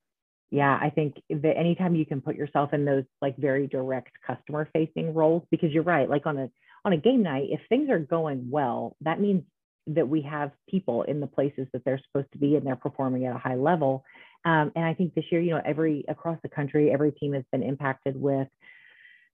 Yeah, 0.50 0.78
I 0.80 0.90
think 0.90 1.20
that 1.28 1.56
anytime 1.56 1.94
you 1.94 2.06
can 2.06 2.22
put 2.22 2.34
yourself 2.34 2.72
in 2.72 2.84
those 2.84 3.04
like 3.20 3.36
very 3.36 3.66
direct 3.66 4.12
customer 4.26 4.68
facing 4.72 5.12
roles, 5.14 5.42
because 5.50 5.70
you're 5.70 5.82
right, 5.82 6.08
like 6.08 6.26
on 6.26 6.38
a 6.38 6.50
on 6.84 6.94
a 6.94 6.96
game 6.96 7.22
night, 7.22 7.48
if 7.50 7.60
things 7.68 7.90
are 7.90 7.98
going 7.98 8.50
well, 8.50 8.96
that 9.02 9.20
means 9.20 9.44
that 9.88 10.08
we 10.08 10.22
have 10.22 10.50
people 10.68 11.02
in 11.02 11.20
the 11.20 11.26
places 11.26 11.66
that 11.72 11.84
they're 11.84 12.00
supposed 12.06 12.30
to 12.32 12.38
be 12.38 12.56
and 12.56 12.66
they're 12.66 12.76
performing 12.76 13.26
at 13.26 13.36
a 13.36 13.38
high 13.38 13.54
level. 13.54 14.04
Um, 14.44 14.72
and 14.74 14.84
I 14.84 14.94
think 14.94 15.14
this 15.14 15.24
year, 15.30 15.40
you 15.40 15.50
know, 15.50 15.62
every 15.64 16.04
across 16.08 16.38
the 16.42 16.48
country, 16.48 16.90
every 16.90 17.12
team 17.12 17.34
has 17.34 17.44
been 17.52 17.62
impacted 17.62 18.20
with 18.20 18.48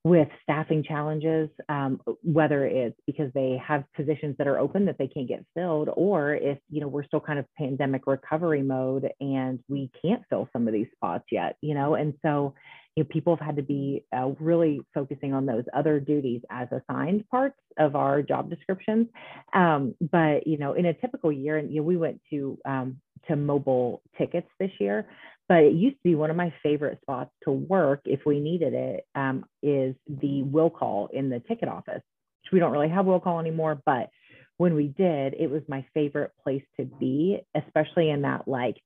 with 0.08 0.28
staffing 0.42 0.82
challenges, 0.82 1.50
um, 1.68 2.00
whether 2.22 2.64
it's 2.66 2.98
because 3.06 3.30
they 3.34 3.60
have 3.64 3.84
positions 3.94 4.34
that 4.38 4.46
are 4.46 4.58
open 4.58 4.86
that 4.86 4.96
they 4.98 5.06
can't 5.06 5.28
get 5.28 5.44
filled, 5.54 5.90
or 5.94 6.34
if 6.34 6.58
you 6.70 6.80
know 6.80 6.88
we're 6.88 7.04
still 7.04 7.20
kind 7.20 7.38
of 7.38 7.44
pandemic 7.56 8.06
recovery 8.06 8.62
mode 8.62 9.08
and 9.20 9.60
we 9.68 9.90
can't 10.02 10.22
fill 10.30 10.48
some 10.52 10.66
of 10.66 10.72
these 10.72 10.86
spots 10.96 11.24
yet, 11.30 11.56
you 11.60 11.74
know, 11.74 11.94
and 11.94 12.14
so 12.22 12.54
you 12.96 13.04
know, 13.04 13.08
people 13.12 13.36
have 13.36 13.46
had 13.46 13.56
to 13.56 13.62
be 13.62 14.04
uh, 14.16 14.30
really 14.40 14.80
focusing 14.94 15.32
on 15.32 15.46
those 15.46 15.64
other 15.72 16.00
duties 16.00 16.40
as 16.50 16.68
assigned 16.72 17.28
parts 17.28 17.58
of 17.78 17.94
our 17.94 18.22
job 18.22 18.50
descriptions. 18.50 19.06
Um, 19.52 19.94
but 20.10 20.46
you 20.46 20.58
know, 20.58 20.72
in 20.72 20.86
a 20.86 20.94
typical 20.94 21.30
year, 21.30 21.58
and 21.58 21.70
you 21.70 21.76
know, 21.76 21.84
we 21.84 21.96
went 21.96 22.20
to 22.30 22.58
um, 22.64 22.96
to 23.28 23.36
mobile 23.36 24.02
tickets 24.16 24.48
this 24.58 24.70
year, 24.80 25.06
but 25.48 25.64
it 25.64 25.72
used 25.72 25.96
to 25.96 26.02
be 26.04 26.14
one 26.14 26.30
of 26.30 26.36
my 26.36 26.52
favorite 26.62 27.00
spots 27.02 27.30
to 27.44 27.50
work 27.50 28.02
if 28.04 28.20
we 28.26 28.40
needed 28.40 28.74
it. 28.74 29.06
Um, 29.14 29.44
is 29.62 29.94
the 30.06 30.42
will 30.42 30.70
call 30.70 31.08
in 31.12 31.30
the 31.30 31.40
ticket 31.40 31.68
office, 31.68 32.02
which 32.42 32.52
we 32.52 32.58
don't 32.58 32.72
really 32.72 32.88
have 32.88 33.06
will 33.06 33.20
call 33.20 33.40
anymore, 33.40 33.80
but 33.84 34.10
when 34.58 34.74
we 34.74 34.88
did, 34.88 35.34
it 35.34 35.50
was 35.50 35.62
my 35.68 35.86
favorite 35.94 36.32
place 36.42 36.64
to 36.78 36.84
be, 36.84 37.38
especially 37.54 38.10
in 38.10 38.22
that 38.22 38.46
like 38.48 38.76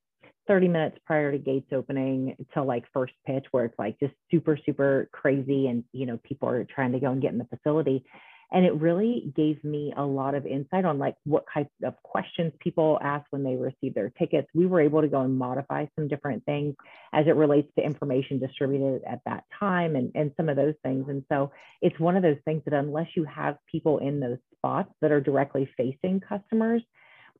30 0.46 0.68
minutes 0.68 0.98
prior 1.06 1.32
to 1.32 1.38
gates 1.38 1.72
opening 1.72 2.36
to 2.54 2.62
like 2.62 2.84
first 2.92 3.12
pitch 3.26 3.46
where 3.52 3.64
it's 3.64 3.78
like 3.78 3.98
just 4.00 4.12
super 4.30 4.58
super 4.66 5.08
crazy 5.12 5.68
and 5.68 5.84
you 5.92 6.04
know 6.04 6.18
people 6.24 6.48
are 6.48 6.64
trying 6.64 6.92
to 6.92 6.98
go 6.98 7.10
and 7.12 7.22
get 7.22 7.32
in 7.32 7.38
the 7.38 7.44
facility 7.44 8.04
and 8.52 8.64
it 8.66 8.74
really 8.74 9.32
gave 9.34 9.62
me 9.64 9.92
a 9.96 10.04
lot 10.04 10.34
of 10.34 10.46
insight 10.46 10.84
on 10.84 10.98
like 10.98 11.16
what 11.24 11.44
type 11.52 11.68
of 11.82 11.94
questions 12.02 12.52
people 12.60 12.98
ask 13.02 13.24
when 13.30 13.42
they 13.42 13.56
receive 13.56 13.94
their 13.94 14.10
tickets. 14.10 14.48
We 14.54 14.66
were 14.66 14.80
able 14.80 15.00
to 15.00 15.08
go 15.08 15.22
and 15.22 15.36
modify 15.36 15.86
some 15.96 16.08
different 16.08 16.44
things 16.44 16.74
as 17.12 17.26
it 17.26 17.36
relates 17.36 17.68
to 17.78 17.84
information 17.84 18.38
distributed 18.38 19.02
at 19.04 19.20
that 19.24 19.44
time 19.58 19.96
and, 19.96 20.12
and 20.14 20.32
some 20.36 20.48
of 20.48 20.56
those 20.56 20.74
things. 20.82 21.06
And 21.08 21.24
so 21.30 21.50
it's 21.80 21.98
one 21.98 22.16
of 22.16 22.22
those 22.22 22.38
things 22.44 22.62
that 22.66 22.74
unless 22.74 23.08
you 23.16 23.24
have 23.24 23.56
people 23.70 23.98
in 23.98 24.20
those 24.20 24.38
spots 24.56 24.90
that 25.00 25.12
are 25.12 25.20
directly 25.20 25.68
facing 25.76 26.20
customers 26.20 26.82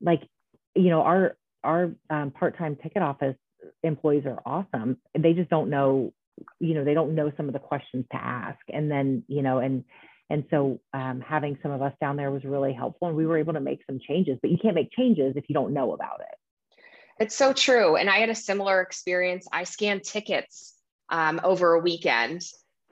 like 0.03 0.23
you 0.75 0.91
know 0.91 1.03
our 1.03 1.37
our 1.65 1.93
um, 2.11 2.33
part-time 2.33 2.77
ticket 2.83 3.03
office 3.03 3.37
employees 3.85 4.25
are 4.27 4.43
awesome. 4.45 4.99
They 5.17 5.33
just 5.33 5.49
don't 5.49 5.71
know 5.71 6.13
you 6.59 6.75
know 6.75 6.85
they 6.85 6.95
don't 6.95 7.15
know 7.15 7.31
some 7.37 7.47
of 7.47 7.53
the 7.53 7.61
questions 7.61 8.05
to 8.11 8.17
ask. 8.17 8.59
And 8.69 8.91
then 8.91 9.25
you 9.29 9.43
know 9.43 9.59
and 9.59 9.85
and 10.33 10.45
so 10.51 10.81
um, 10.95 11.21
having 11.21 11.59
some 11.63 11.71
of 11.71 11.83
us 11.83 11.93
down 12.01 12.17
there 12.17 12.31
was 12.31 12.43
really 12.43 12.73
helpful 12.73 13.09
and 13.09 13.17
we 13.17 13.27
were 13.27 13.37
able 13.37 13.53
to 13.53 13.61
make 13.61 13.81
some 13.87 14.01
changes 14.01 14.39
but 14.41 14.51
you 14.51 14.57
can't 14.61 14.75
make 14.75 14.91
changes 14.91 15.35
if 15.37 15.45
you 15.49 15.55
don't 15.55 15.75
know 15.75 15.93
about 15.93 16.21
it 16.21 16.39
it's 17.21 17.37
so 17.37 17.53
true 17.53 17.97
and 17.97 18.09
i 18.09 18.17
had 18.17 18.31
a 18.31 18.35
similar 18.35 18.81
experience 18.81 19.47
i 19.53 19.63
scanned 19.65 20.03
tickets 20.03 20.75
um, 21.11 21.41
over 21.45 21.75
a 21.75 21.81
weekend 21.81 22.43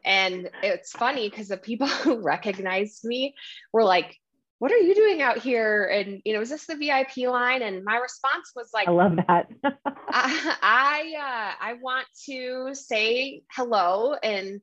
and 0.04 0.50
it's 0.62 0.92
funny 0.92 1.28
because 1.28 1.48
the 1.48 1.56
people 1.56 1.86
who 2.04 2.20
recognized 2.20 3.04
me 3.04 3.34
were 3.72 3.84
like 3.84 4.16
what 4.60 4.70
are 4.72 4.76
you 4.76 4.94
doing 4.94 5.22
out 5.22 5.38
here? 5.38 5.84
And, 5.84 6.20
you 6.22 6.34
know, 6.34 6.42
is 6.42 6.50
this 6.50 6.66
the 6.66 6.76
VIP 6.76 7.26
line? 7.26 7.62
And 7.62 7.82
my 7.82 7.96
response 7.96 8.52
was 8.54 8.68
like, 8.74 8.88
I 8.88 8.90
love 8.90 9.16
that. 9.16 9.48
I, 9.64 9.72
I, 10.62 11.14
uh, 11.16 11.64
I 11.64 11.72
want 11.80 12.06
to 12.26 12.74
say 12.74 13.42
hello 13.50 14.12
and 14.22 14.60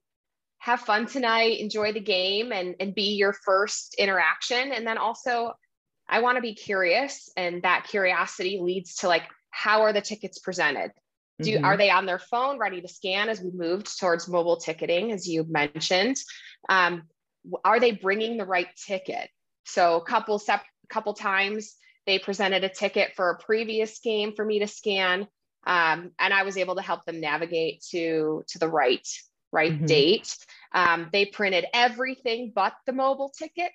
have 0.59 0.81
fun 0.81 1.05
tonight, 1.05 1.59
enjoy 1.59 1.93
the 1.93 1.99
game 1.99 2.51
and, 2.51 2.75
and 2.79 2.95
be 2.95 3.15
your 3.15 3.33
first 3.33 3.95
interaction. 3.97 4.71
And 4.71 4.85
then 4.85 4.97
also 4.97 5.53
I 6.09 6.21
want 6.21 6.37
to 6.37 6.41
be 6.41 6.55
curious. 6.55 7.29
And 7.37 7.61
that 7.63 7.87
curiosity 7.87 8.59
leads 8.61 8.95
to 8.95 9.07
like, 9.07 9.23
how 9.49 9.81
are 9.81 9.93
the 9.93 10.01
tickets 10.01 10.39
presented? 10.39 10.91
Do, 11.39 11.55
mm-hmm. 11.55 11.65
Are 11.65 11.77
they 11.77 11.91
on 11.91 12.05
their 12.05 12.19
phone 12.19 12.57
ready 12.57 12.81
to 12.81 12.87
scan 12.87 13.29
as 13.29 13.39
we 13.39 13.51
moved 13.51 13.99
towards 13.99 14.27
mobile 14.27 14.57
ticketing, 14.57 15.11
as 15.11 15.27
you 15.27 15.45
mentioned? 15.47 16.17
Um, 16.67 17.03
are 17.63 17.79
they 17.79 17.91
bringing 17.91 18.37
the 18.37 18.45
right 18.45 18.67
ticket? 18.75 19.29
So 19.65 19.97
a 19.97 20.03
couple 20.03 20.39
sep- 20.39 20.65
couple 20.89 21.13
times 21.13 21.75
they 22.05 22.17
presented 22.17 22.63
a 22.63 22.69
ticket 22.69 23.11
for 23.15 23.29
a 23.29 23.37
previous 23.37 23.99
game 23.99 24.33
for 24.35 24.43
me 24.43 24.59
to 24.59 24.67
scan, 24.67 25.27
um, 25.65 26.11
and 26.17 26.33
I 26.33 26.43
was 26.43 26.57
able 26.57 26.75
to 26.75 26.81
help 26.81 27.05
them 27.05 27.19
navigate 27.19 27.83
to 27.91 28.43
to 28.47 28.59
the 28.59 28.69
right 28.69 29.05
right 29.51 29.71
mm-hmm. 29.71 29.85
date. 29.85 30.35
Um, 30.73 31.09
they 31.11 31.25
printed 31.25 31.65
everything 31.73 32.51
but 32.53 32.73
the 32.85 32.93
mobile 32.93 33.29
ticket. 33.29 33.71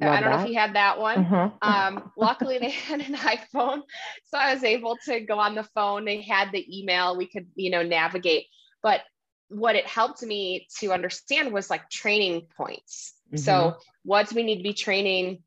Love 0.00 0.12
I 0.12 0.20
don't 0.20 0.30
that. 0.30 0.36
know 0.36 0.42
if 0.44 0.50
you 0.50 0.58
had 0.58 0.76
that 0.76 1.00
one. 1.00 1.18
Uh-huh. 1.18 1.50
Um, 1.60 2.12
luckily, 2.16 2.58
they 2.58 2.70
had 2.88 3.00
an 3.00 3.14
iPhone, 3.14 3.82
so 4.26 4.38
I 4.38 4.54
was 4.54 4.62
able 4.62 4.96
to 5.06 5.20
go 5.20 5.38
on 5.38 5.54
the 5.54 5.64
phone. 5.74 6.04
They 6.04 6.22
had 6.22 6.52
the 6.52 6.78
email. 6.78 7.16
We 7.16 7.26
could, 7.26 7.48
you 7.56 7.70
know, 7.70 7.82
navigate. 7.82 8.46
But 8.82 9.00
what 9.48 9.74
it 9.74 9.86
helped 9.86 10.22
me 10.22 10.68
to 10.78 10.92
understand 10.92 11.52
was 11.52 11.70
like 11.70 11.90
training 11.90 12.46
points. 12.56 13.14
Mm-hmm. 13.28 13.38
So, 13.38 13.76
what 14.04 14.28
do 14.28 14.36
we 14.36 14.42
need 14.44 14.58
to 14.58 14.62
be 14.62 14.74
training 14.74 15.42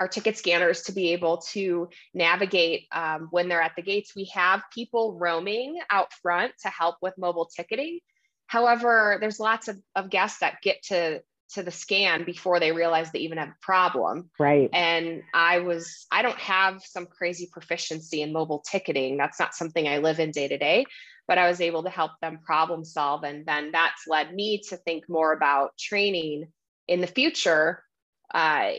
our 0.00 0.08
ticket 0.08 0.36
scanners 0.36 0.82
to 0.82 0.92
be 0.92 1.12
able 1.12 1.38
to 1.38 1.88
navigate 2.14 2.86
um, 2.92 3.28
when 3.30 3.48
they're 3.48 3.62
at 3.62 3.76
the 3.76 3.82
gates? 3.82 4.14
We 4.16 4.30
have 4.34 4.62
people 4.72 5.16
roaming 5.18 5.78
out 5.90 6.12
front 6.14 6.52
to 6.62 6.68
help 6.68 6.96
with 7.00 7.14
mobile 7.16 7.46
ticketing. 7.46 8.00
However, 8.48 9.18
there's 9.20 9.38
lots 9.38 9.68
of, 9.68 9.78
of 9.94 10.10
guests 10.10 10.40
that 10.40 10.60
get 10.62 10.82
to 10.84 11.22
to 11.52 11.62
the 11.62 11.70
scan 11.70 12.24
before 12.24 12.60
they 12.60 12.72
realize 12.72 13.10
they 13.10 13.20
even 13.20 13.38
have 13.38 13.48
a 13.48 13.56
problem. 13.62 14.28
Right. 14.38 14.68
And 14.70 15.22
I 15.32 15.60
was, 15.60 16.06
I 16.12 16.20
don't 16.20 16.36
have 16.36 16.82
some 16.84 17.06
crazy 17.06 17.48
proficiency 17.50 18.20
in 18.20 18.34
mobile 18.34 18.62
ticketing. 18.70 19.16
That's 19.16 19.40
not 19.40 19.54
something 19.54 19.88
I 19.88 19.96
live 19.96 20.20
in 20.20 20.30
day 20.30 20.48
to 20.48 20.58
day 20.58 20.84
but 21.28 21.38
I 21.38 21.46
was 21.46 21.60
able 21.60 21.84
to 21.84 21.90
help 21.90 22.12
them 22.20 22.40
problem 22.42 22.84
solve. 22.84 23.22
And 23.22 23.44
then 23.44 23.70
that's 23.70 24.08
led 24.08 24.34
me 24.34 24.62
to 24.70 24.76
think 24.78 25.08
more 25.08 25.32
about 25.32 25.76
training 25.78 26.48
in 26.88 27.02
the 27.02 27.06
future, 27.06 27.84
uh, 28.32 28.70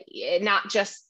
not 0.42 0.70
just 0.70 1.06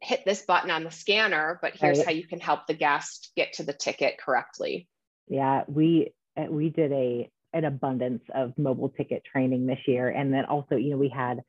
hit 0.00 0.24
this 0.24 0.42
button 0.42 0.70
on 0.70 0.84
the 0.84 0.92
scanner, 0.92 1.58
but 1.60 1.74
here's 1.74 1.98
right. 1.98 2.06
how 2.06 2.12
you 2.12 2.26
can 2.26 2.38
help 2.38 2.66
the 2.66 2.74
guest 2.74 3.32
get 3.36 3.54
to 3.54 3.64
the 3.64 3.72
ticket 3.72 4.18
correctly. 4.18 4.88
Yeah, 5.26 5.64
we 5.66 6.12
uh, 6.36 6.46
we 6.48 6.70
did 6.70 6.92
a 6.92 7.28
an 7.54 7.64
abundance 7.64 8.22
of 8.34 8.52
mobile 8.58 8.90
ticket 8.90 9.22
training 9.24 9.66
this 9.66 9.78
year, 9.86 10.10
and 10.10 10.32
then 10.32 10.44
also, 10.44 10.76
you 10.76 10.90
know, 10.90 10.98
we 10.98 11.08
had 11.08 11.42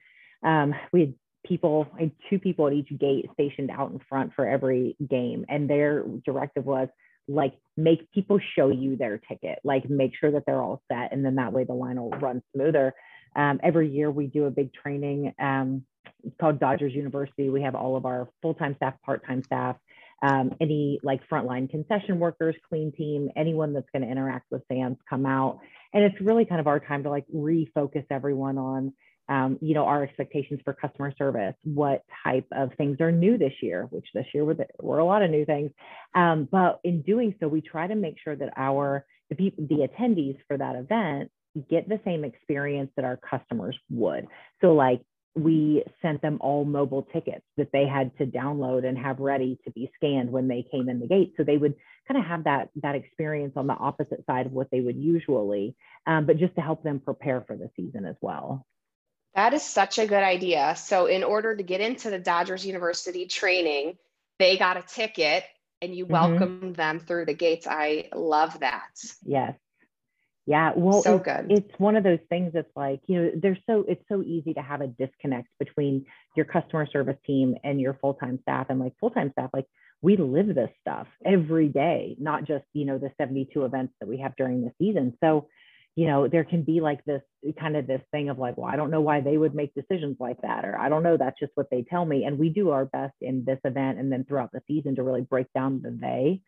um, 0.43 0.73
we 0.93 0.99
had 1.01 1.13
people, 1.45 1.87
I 1.97 2.01
had 2.03 2.11
two 2.29 2.39
people 2.39 2.67
at 2.67 2.73
each 2.73 2.89
gate 2.97 3.27
stationed 3.33 3.71
out 3.71 3.91
in 3.91 3.99
front 4.07 4.33
for 4.35 4.47
every 4.47 4.95
game, 5.09 5.45
and 5.49 5.69
their 5.69 6.03
directive 6.25 6.65
was 6.65 6.87
like 7.27 7.53
make 7.75 8.11
people 8.11 8.39
show 8.55 8.69
you 8.69 8.95
their 8.95 9.17
ticket, 9.17 9.59
like 9.63 9.89
make 9.89 10.13
sure 10.19 10.31
that 10.31 10.43
they're 10.45 10.61
all 10.61 10.81
set, 10.91 11.11
and 11.11 11.25
then 11.25 11.35
that 11.35 11.51
way 11.51 11.63
the 11.63 11.73
line 11.73 11.99
will 11.99 12.11
run 12.11 12.41
smoother. 12.53 12.93
Um, 13.35 13.59
every 13.63 13.89
year 13.89 14.09
we 14.11 14.27
do 14.27 14.45
a 14.45 14.51
big 14.51 14.73
training. 14.73 15.33
Um, 15.39 15.85
it's 16.23 16.35
called 16.39 16.59
Dodgers 16.59 16.93
University. 16.93 17.49
We 17.49 17.63
have 17.63 17.75
all 17.75 17.95
of 17.95 18.05
our 18.05 18.29
full-time 18.41 18.75
staff, 18.75 18.93
part-time 19.03 19.43
staff, 19.43 19.75
um, 20.21 20.55
any 20.61 20.99
like 21.03 21.21
frontline 21.29 21.69
concession 21.69 22.19
workers, 22.19 22.55
clean 22.69 22.91
team, 22.91 23.29
anyone 23.35 23.73
that's 23.73 23.89
going 23.91 24.03
to 24.03 24.09
interact 24.09 24.45
with 24.51 24.63
fans 24.67 24.97
come 25.09 25.25
out. 25.25 25.59
And 25.93 26.03
it's 26.03 26.19
really 26.21 26.45
kind 26.45 26.59
of 26.59 26.67
our 26.67 26.79
time 26.79 27.03
to 27.03 27.09
like 27.09 27.25
refocus 27.33 28.05
everyone 28.09 28.57
on 28.57 28.93
um, 29.27 29.57
you 29.61 29.73
know, 29.73 29.85
our 29.85 30.03
expectations 30.03 30.59
for 30.63 30.73
customer 30.73 31.13
service, 31.17 31.55
what 31.63 32.03
type 32.23 32.45
of 32.51 32.69
things 32.77 33.01
are 33.01 33.11
new 33.11 33.37
this 33.37 33.53
year, 33.61 33.87
which 33.89 34.05
this 34.13 34.25
year 34.33 34.45
were, 34.45 34.55
were 34.79 34.99
a 34.99 35.05
lot 35.05 35.23
of 35.23 35.31
new 35.31 35.45
things. 35.45 35.71
Um, 36.13 36.47
but 36.51 36.79
in 36.83 37.01
doing 37.01 37.33
so, 37.39 37.47
we 37.47 37.61
try 37.61 37.87
to 37.87 37.95
make 37.95 38.17
sure 38.23 38.35
that 38.35 38.53
our 38.55 39.05
the, 39.29 39.51
the 39.57 39.87
attendees 39.87 40.37
for 40.47 40.57
that 40.57 40.75
event 40.75 41.31
get 41.69 41.89
the 41.89 41.99
same 42.05 42.23
experience 42.23 42.91
that 42.95 43.05
our 43.05 43.17
customers 43.17 43.77
would. 43.89 44.27
So 44.61 44.73
like 44.73 45.01
we 45.35 45.83
sent 46.01 46.21
them 46.21 46.37
all 46.39 46.63
mobile 46.63 47.03
tickets 47.11 47.43
that 47.57 47.71
they 47.73 47.85
had 47.85 48.17
to 48.17 48.25
download 48.25 48.85
and 48.85 48.97
have 48.97 49.19
ready 49.19 49.59
to 49.65 49.71
be 49.71 49.91
scanned 49.95 50.31
when 50.31 50.47
they 50.47 50.65
came 50.71 50.87
in 50.87 50.99
the 50.99 51.07
gate. 51.07 51.33
So 51.35 51.43
they 51.43 51.57
would 51.57 51.75
kind 52.07 52.19
of 52.19 52.25
have 52.25 52.45
that 52.45 52.69
that 52.81 52.95
experience 52.95 53.53
on 53.55 53.67
the 53.67 53.73
opposite 53.73 54.25
side 54.25 54.45
of 54.45 54.53
what 54.53 54.71
they 54.71 54.79
would 54.79 54.95
usually, 54.95 55.75
um, 56.07 56.25
but 56.25 56.37
just 56.37 56.55
to 56.55 56.61
help 56.61 56.83
them 56.83 56.99
prepare 56.99 57.41
for 57.41 57.57
the 57.57 57.69
season 57.75 58.05
as 58.05 58.15
well. 58.21 58.65
That 59.35 59.53
is 59.53 59.63
such 59.63 59.99
a 59.99 60.07
good 60.07 60.23
idea. 60.23 60.75
So, 60.77 61.07
in 61.07 61.23
order 61.23 61.55
to 61.55 61.63
get 61.63 61.81
into 61.81 62.09
the 62.09 62.19
Dodgers 62.19 62.65
University 62.65 63.25
training, 63.25 63.97
they 64.39 64.57
got 64.57 64.77
a 64.77 64.81
ticket 64.81 65.43
and 65.81 65.93
you 65.93 66.05
mm-hmm. 66.05 66.13
welcomed 66.13 66.75
them 66.77 67.01
through 67.01 67.25
the 67.25 67.33
gates. 67.33 67.67
I 67.67 68.07
love 68.13 68.61
that. 68.61 68.87
Yes. 69.25 69.55
Yeah. 70.47 70.73
Well, 70.75 71.01
so 71.01 71.15
it's, 71.15 71.25
good. 71.25 71.45
It's 71.49 71.79
one 71.79 71.95
of 71.95 72.03
those 72.03 72.19
things 72.29 72.53
that's 72.53 72.71
like, 72.75 73.01
you 73.07 73.19
know, 73.19 73.31
there's 73.35 73.57
so, 73.67 73.83
it's 73.87 74.03
so 74.07 74.21
easy 74.21 74.53
to 74.53 74.61
have 74.61 74.81
a 74.81 74.87
disconnect 74.87 75.47
between 75.57 76.05
your 76.35 76.45
customer 76.45 76.87
service 76.91 77.17
team 77.25 77.55
and 77.63 77.81
your 77.81 77.95
full 77.95 78.13
time 78.13 78.39
staff. 78.43 78.67
And 78.69 78.79
like 78.79 78.93
full 78.99 79.09
time 79.09 79.31
staff, 79.31 79.49
like 79.53 79.65
we 80.01 80.17
live 80.17 80.53
this 80.53 80.69
stuff 80.81 81.07
every 81.25 81.67
day, 81.67 82.15
not 82.19 82.45
just, 82.45 82.65
you 82.73 82.85
know, 82.85 82.99
the 82.99 83.11
72 83.17 83.65
events 83.65 83.93
that 83.99 84.07
we 84.07 84.19
have 84.19 84.35
during 84.35 84.61
the 84.61 84.71
season. 84.77 85.17
So, 85.23 85.47
you 85.95 86.05
know, 86.07 86.27
there 86.27 86.43
can 86.43 86.61
be 86.61 86.81
like 86.81 87.03
this 87.05 87.21
kind 87.57 87.75
of 87.75 87.87
this 87.87 88.01
thing 88.11 88.29
of 88.29 88.37
like, 88.37 88.57
well, 88.57 88.69
I 88.71 88.75
don't 88.75 88.91
know 88.91 89.01
why 89.01 89.21
they 89.21 89.37
would 89.37 89.55
make 89.55 89.73
decisions 89.73 90.17
like 90.19 90.41
that, 90.41 90.65
or 90.65 90.77
I 90.77 90.89
don't 90.89 91.03
know, 91.03 91.17
that's 91.17 91.39
just 91.39 91.53
what 91.55 91.69
they 91.71 91.83
tell 91.89 92.05
me. 92.05 92.25
And 92.25 92.37
we 92.37 92.49
do 92.49 92.71
our 92.71 92.85
best 92.85 93.15
in 93.21 93.45
this 93.45 93.59
event 93.63 93.97
and 93.97 94.11
then 94.11 94.25
throughout 94.25 94.51
the 94.51 94.61
season 94.67 94.95
to 94.95 95.03
really 95.03 95.21
break 95.21 95.47
down 95.53 95.81
the 95.81 95.89
they. 95.89 96.41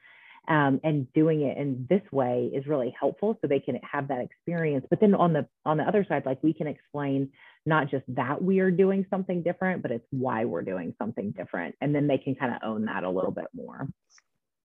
Um, 0.48 0.80
and 0.84 1.12
doing 1.14 1.42
it 1.42 1.58
in 1.58 1.86
this 1.90 2.02
way 2.12 2.50
is 2.54 2.68
really 2.68 2.96
helpful 2.98 3.38
so 3.42 3.48
they 3.48 3.60
can 3.60 3.80
have 3.84 4.08
that 4.08 4.22
experience. 4.22 4.86
But 4.90 5.00
then 5.00 5.14
on 5.14 5.34
the 5.34 5.48
on 5.66 5.78
the 5.78 5.84
other 5.84 6.06
side 6.08 6.26
like 6.26 6.42
we 6.42 6.54
can 6.54 6.68
explain 6.68 7.32
not 7.66 7.90
just 7.90 8.06
that 8.10 8.42
we 8.42 8.60
are 8.60 8.72
doing 8.72 9.06
something 9.10 9.44
different 9.44 9.82
but 9.82 9.92
it's 9.92 10.08
why 10.12 10.46
we're 10.46 10.62
doing 10.62 10.96
something 10.98 11.32
different. 11.32 11.76
And 11.82 11.94
then 11.94 12.08
they 12.08 12.18
can 12.18 12.36
kind 12.36 12.54
of 12.54 12.62
own 12.64 12.86
that 12.86 13.04
a 13.04 13.10
little 13.10 13.32
bit 13.32 13.48
more. 13.54 13.88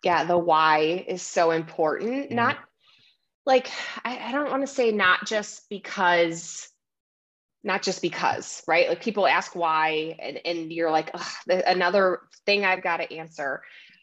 Yeah 0.05 0.25
the 0.25 0.39
why 0.39 1.05
is 1.07 1.23
so 1.23 1.51
important. 1.51 2.31
Yeah. 2.31 2.37
not 2.37 2.59
like 3.45 3.69
I, 4.05 4.19
I 4.29 4.33
don't 4.33 4.51
want 4.51 4.62
to 4.62 4.73
say 4.73 4.93
not 4.93 5.27
just 5.27 5.69
because 5.69 6.69
not 7.65 7.83
just 7.83 8.03
because 8.03 8.62
right? 8.69 8.89
Like 8.89 9.03
people 9.03 9.27
ask 9.27 9.57
why 9.57 10.17
and, 10.21 10.41
and 10.45 10.73
you're 10.73 10.91
like 10.93 11.15
another 11.49 12.21
thing 12.45 12.65
i've 12.65 12.83
got 12.83 12.99
to 12.99 13.17
answer 13.17 13.62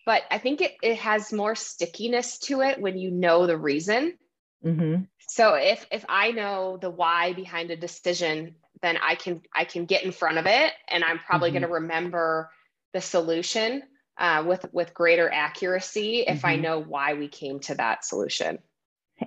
but 0.09 0.23
I 0.31 0.39
think 0.39 0.59
it, 0.59 0.75
it 0.81 0.97
has 0.97 1.31
more 1.31 1.53
stickiness 1.53 2.39
to 2.39 2.61
it 2.61 2.81
when 2.81 2.97
you 2.97 3.11
know 3.11 3.45
the 3.45 3.59
reason. 3.59 4.17
Mm-hmm. 4.65 5.03
So 5.27 5.53
if 5.53 5.85
if 5.91 6.03
I 6.09 6.31
know 6.31 6.79
the 6.81 6.89
why 6.89 7.33
behind 7.33 7.69
a 7.69 7.75
decision, 7.75 8.55
then 8.81 8.97
I 8.97 9.13
can 9.13 9.43
I 9.53 9.65
can 9.65 9.85
get 9.85 10.03
in 10.03 10.11
front 10.11 10.39
of 10.39 10.47
it, 10.47 10.73
and 10.87 11.03
I'm 11.03 11.19
probably 11.19 11.49
mm-hmm. 11.49 11.59
going 11.59 11.69
to 11.69 11.73
remember 11.81 12.49
the 12.91 13.01
solution 13.01 13.83
uh, 14.17 14.43
with 14.47 14.65
with 14.71 14.95
greater 14.95 15.29
accuracy 15.31 16.21
if 16.21 16.37
mm-hmm. 16.37 16.47
I 16.47 16.55
know 16.55 16.79
why 16.79 17.13
we 17.13 17.27
came 17.27 17.59
to 17.59 17.75
that 17.75 18.03
solution. 18.03 18.57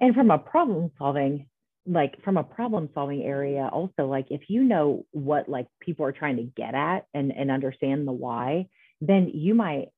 And 0.01 0.17
from 0.17 0.33
a 0.33 0.39
problem 0.39 0.91
solving, 0.99 1.47
like 1.87 2.21
from 2.25 2.39
a 2.39 2.43
problem 2.43 2.89
solving 2.93 3.23
area, 3.23 3.69
also 3.73 4.09
like 4.09 4.27
if 4.31 4.51
you 4.51 4.65
know 4.65 5.07
what 5.13 5.49
like 5.49 5.69
people 5.81 6.07
are 6.07 6.11
trying 6.11 6.39
to 6.39 6.43
get 6.43 6.75
at 6.75 7.07
and 7.15 7.31
and 7.31 7.53
understand 7.53 8.09
the 8.09 8.11
why, 8.11 8.67
then 9.03 9.31
you 9.35 9.55
might 9.55 9.89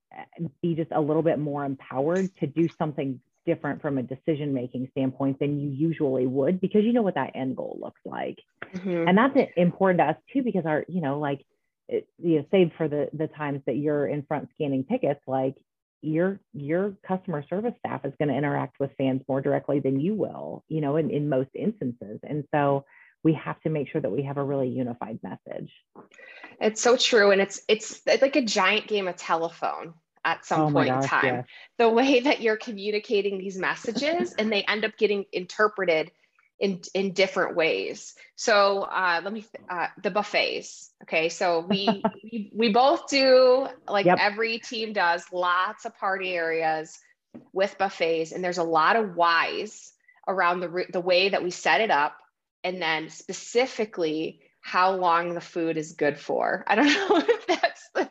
be 0.62 0.74
just 0.74 0.90
a 0.92 1.00
little 1.00 1.22
bit 1.22 1.38
more 1.38 1.64
empowered 1.64 2.34
to 2.38 2.46
do 2.46 2.68
something 2.78 3.20
different 3.46 3.82
from 3.82 3.98
a 3.98 4.02
decision 4.02 4.54
making 4.54 4.88
standpoint 4.92 5.38
than 5.38 5.60
you 5.60 5.68
usually 5.68 6.26
would 6.26 6.60
because 6.60 6.82
you 6.82 6.92
know 6.92 7.02
what 7.02 7.14
that 7.14 7.32
end 7.34 7.56
goal 7.56 7.78
looks 7.80 8.00
like 8.06 8.38
mm-hmm. 8.74 9.06
and 9.06 9.18
that's 9.18 9.36
important 9.56 9.98
to 9.98 10.04
us 10.04 10.16
too 10.32 10.42
because 10.42 10.64
our 10.64 10.84
you 10.88 11.02
know 11.02 11.18
like 11.18 11.44
it, 11.88 12.08
you 12.18 12.38
know 12.38 12.46
save 12.50 12.70
for 12.78 12.88
the 12.88 13.10
the 13.12 13.26
times 13.26 13.60
that 13.66 13.76
you're 13.76 14.06
in 14.06 14.22
front 14.22 14.48
scanning 14.54 14.84
tickets 14.84 15.20
like 15.26 15.56
your 16.00 16.40
your 16.54 16.94
customer 17.06 17.44
service 17.50 17.74
staff 17.78 18.06
is 18.06 18.14
going 18.18 18.30
to 18.30 18.34
interact 18.34 18.80
with 18.80 18.90
fans 18.96 19.20
more 19.28 19.42
directly 19.42 19.78
than 19.78 20.00
you 20.00 20.14
will 20.14 20.64
you 20.68 20.80
know 20.80 20.96
in, 20.96 21.10
in 21.10 21.28
most 21.28 21.50
instances 21.54 22.18
and 22.22 22.44
so 22.54 22.84
we 23.24 23.32
have 23.32 23.60
to 23.62 23.70
make 23.70 23.88
sure 23.88 24.00
that 24.00 24.10
we 24.10 24.22
have 24.22 24.36
a 24.36 24.44
really 24.44 24.68
unified 24.68 25.18
message 25.22 25.72
it's 26.60 26.80
so 26.80 26.96
true 26.96 27.30
and 27.30 27.40
it's 27.40 27.60
it's, 27.68 28.00
it's 28.06 28.22
like 28.22 28.36
a 28.36 28.42
giant 28.42 28.86
game 28.86 29.08
of 29.08 29.16
telephone 29.16 29.94
at 30.24 30.44
some 30.44 30.60
oh 30.60 30.70
point 30.70 30.88
gosh, 30.88 31.02
in 31.02 31.08
time. 31.08 31.24
Yeah. 31.24 31.42
The 31.78 31.88
way 31.90 32.20
that 32.20 32.40
you're 32.40 32.56
communicating 32.56 33.38
these 33.38 33.58
messages 33.58 34.34
and 34.38 34.50
they 34.50 34.62
end 34.62 34.84
up 34.84 34.96
getting 34.96 35.26
interpreted 35.32 36.10
in 36.58 36.80
in 36.94 37.12
different 37.12 37.56
ways. 37.56 38.14
So 38.36 38.82
uh, 38.82 39.20
let 39.22 39.32
me 39.32 39.44
uh, 39.68 39.88
the 40.02 40.10
buffets. 40.10 40.90
Okay, 41.02 41.28
so 41.28 41.66
we 41.68 42.02
we, 42.24 42.50
we 42.54 42.72
both 42.72 43.08
do 43.08 43.68
like 43.88 44.06
yep. 44.06 44.18
every 44.20 44.58
team 44.58 44.92
does 44.92 45.24
lots 45.32 45.84
of 45.84 45.96
party 45.96 46.34
areas 46.34 46.98
with 47.52 47.76
buffets, 47.76 48.32
and 48.32 48.42
there's 48.42 48.58
a 48.58 48.64
lot 48.64 48.96
of 48.96 49.16
whys 49.16 49.92
around 50.26 50.60
the 50.60 50.86
the 50.90 51.00
way 51.00 51.30
that 51.30 51.42
we 51.42 51.50
set 51.50 51.80
it 51.80 51.90
up, 51.90 52.16
and 52.64 52.80
then 52.80 53.10
specifically 53.10 54.40
how 54.62 54.96
long 54.96 55.34
the 55.34 55.40
food 55.42 55.76
is 55.76 55.92
good 55.92 56.18
for. 56.18 56.64
I 56.66 56.74
don't 56.74 56.86
know 57.10 57.18
if 57.18 57.46
that's 57.46 57.90
the, 57.94 58.10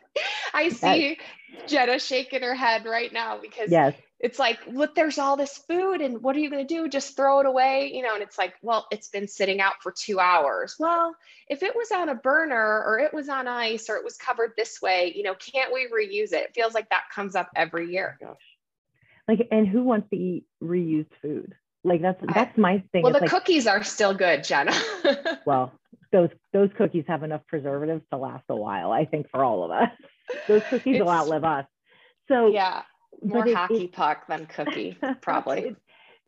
I 0.54 0.68
see 0.68 1.18
Jenna 1.66 1.98
shaking 1.98 2.42
her 2.42 2.54
head 2.54 2.86
right 2.86 3.12
now 3.12 3.38
because 3.42 3.72
yes. 3.72 3.94
it's 4.20 4.38
like, 4.38 4.60
look, 4.68 4.94
there's 4.94 5.18
all 5.18 5.36
this 5.36 5.58
food, 5.58 6.00
and 6.00 6.22
what 6.22 6.36
are 6.36 6.38
you 6.38 6.48
going 6.48 6.66
to 6.66 6.74
do? 6.74 6.88
Just 6.88 7.16
throw 7.16 7.40
it 7.40 7.46
away? 7.46 7.90
You 7.92 8.02
know, 8.02 8.14
and 8.14 8.22
it's 8.22 8.38
like, 8.38 8.54
well, 8.62 8.86
it's 8.92 9.08
been 9.08 9.26
sitting 9.26 9.60
out 9.60 9.82
for 9.82 9.92
two 9.92 10.20
hours. 10.20 10.76
Well, 10.78 11.16
if 11.48 11.64
it 11.64 11.74
was 11.74 11.90
on 11.90 12.08
a 12.08 12.14
burner 12.14 12.84
or 12.86 13.00
it 13.00 13.12
was 13.12 13.28
on 13.28 13.48
ice 13.48 13.90
or 13.90 13.96
it 13.96 14.04
was 14.04 14.16
covered 14.16 14.52
this 14.56 14.80
way, 14.80 15.12
you 15.16 15.24
know, 15.24 15.34
can't 15.34 15.72
we 15.72 15.88
reuse 15.88 16.32
it? 16.32 16.44
It 16.44 16.54
feels 16.54 16.72
like 16.72 16.88
that 16.90 17.10
comes 17.12 17.34
up 17.34 17.50
every 17.56 17.92
year. 17.92 18.16
Like, 19.26 19.48
and 19.50 19.66
who 19.66 19.82
wants 19.82 20.08
to 20.10 20.16
eat 20.16 20.44
reused 20.62 21.10
food? 21.20 21.54
Like 21.84 22.00
that's 22.00 22.20
that's 22.34 22.56
my 22.56 22.82
thing. 22.92 23.02
Well, 23.02 23.12
it's 23.12 23.18
the 23.18 23.24
like, 23.26 23.30
cookies 23.30 23.66
are 23.66 23.84
still 23.84 24.14
good, 24.14 24.42
Jenna. 24.42 24.72
well, 25.46 25.72
those 26.12 26.30
those 26.52 26.70
cookies 26.76 27.04
have 27.08 27.22
enough 27.22 27.42
preservatives 27.46 28.02
to 28.10 28.16
last 28.16 28.44
a 28.48 28.56
while. 28.56 28.90
I 28.90 29.04
think 29.04 29.28
for 29.30 29.44
all 29.44 29.64
of 29.64 29.70
us 29.70 29.90
those 30.48 30.62
cookies 30.70 31.00
will 31.00 31.10
outlive 31.10 31.44
us. 31.44 31.66
So 32.28 32.48
yeah, 32.48 32.82
more 33.22 33.46
hockey 33.52 33.84
it, 33.84 33.92
puck 33.92 34.26
than 34.28 34.46
cookie, 34.46 34.96
probably. 35.20 35.60
it, 35.60 35.76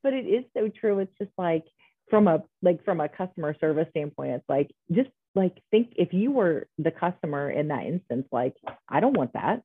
but 0.02 0.12
it 0.12 0.26
is 0.26 0.44
so 0.54 0.68
true. 0.68 0.98
It's 0.98 1.16
just 1.18 1.32
like 1.38 1.64
from 2.10 2.28
a 2.28 2.42
like 2.62 2.84
from 2.84 3.00
a 3.00 3.08
customer 3.08 3.54
service 3.60 3.88
standpoint, 3.90 4.32
it's 4.32 4.48
like 4.48 4.70
just 4.92 5.10
like 5.34 5.62
think 5.70 5.94
if 5.96 6.12
you 6.12 6.30
were 6.30 6.66
the 6.78 6.90
customer 6.90 7.50
in 7.50 7.68
that 7.68 7.84
instance, 7.84 8.26
like 8.30 8.54
I 8.88 9.00
don't 9.00 9.16
want 9.16 9.32
that. 9.34 9.62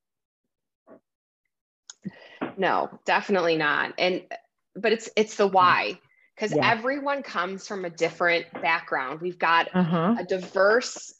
No, 2.58 2.99
definitely 3.06 3.58
not. 3.58 3.93
And 3.97 4.23
but 4.75 4.91
it's 4.91 5.10
it's 5.15 5.36
the 5.36 5.47
why 5.47 5.99
because 6.36 6.55
yeah. 6.55 6.71
everyone 6.71 7.23
comes 7.23 7.67
from 7.67 7.86
a 7.86 7.89
different 7.89 8.45
background. 8.62 9.21
We've 9.21 9.38
got 9.38 9.69
uh-huh. 9.73 10.15
a 10.19 10.23
diverse 10.23 11.13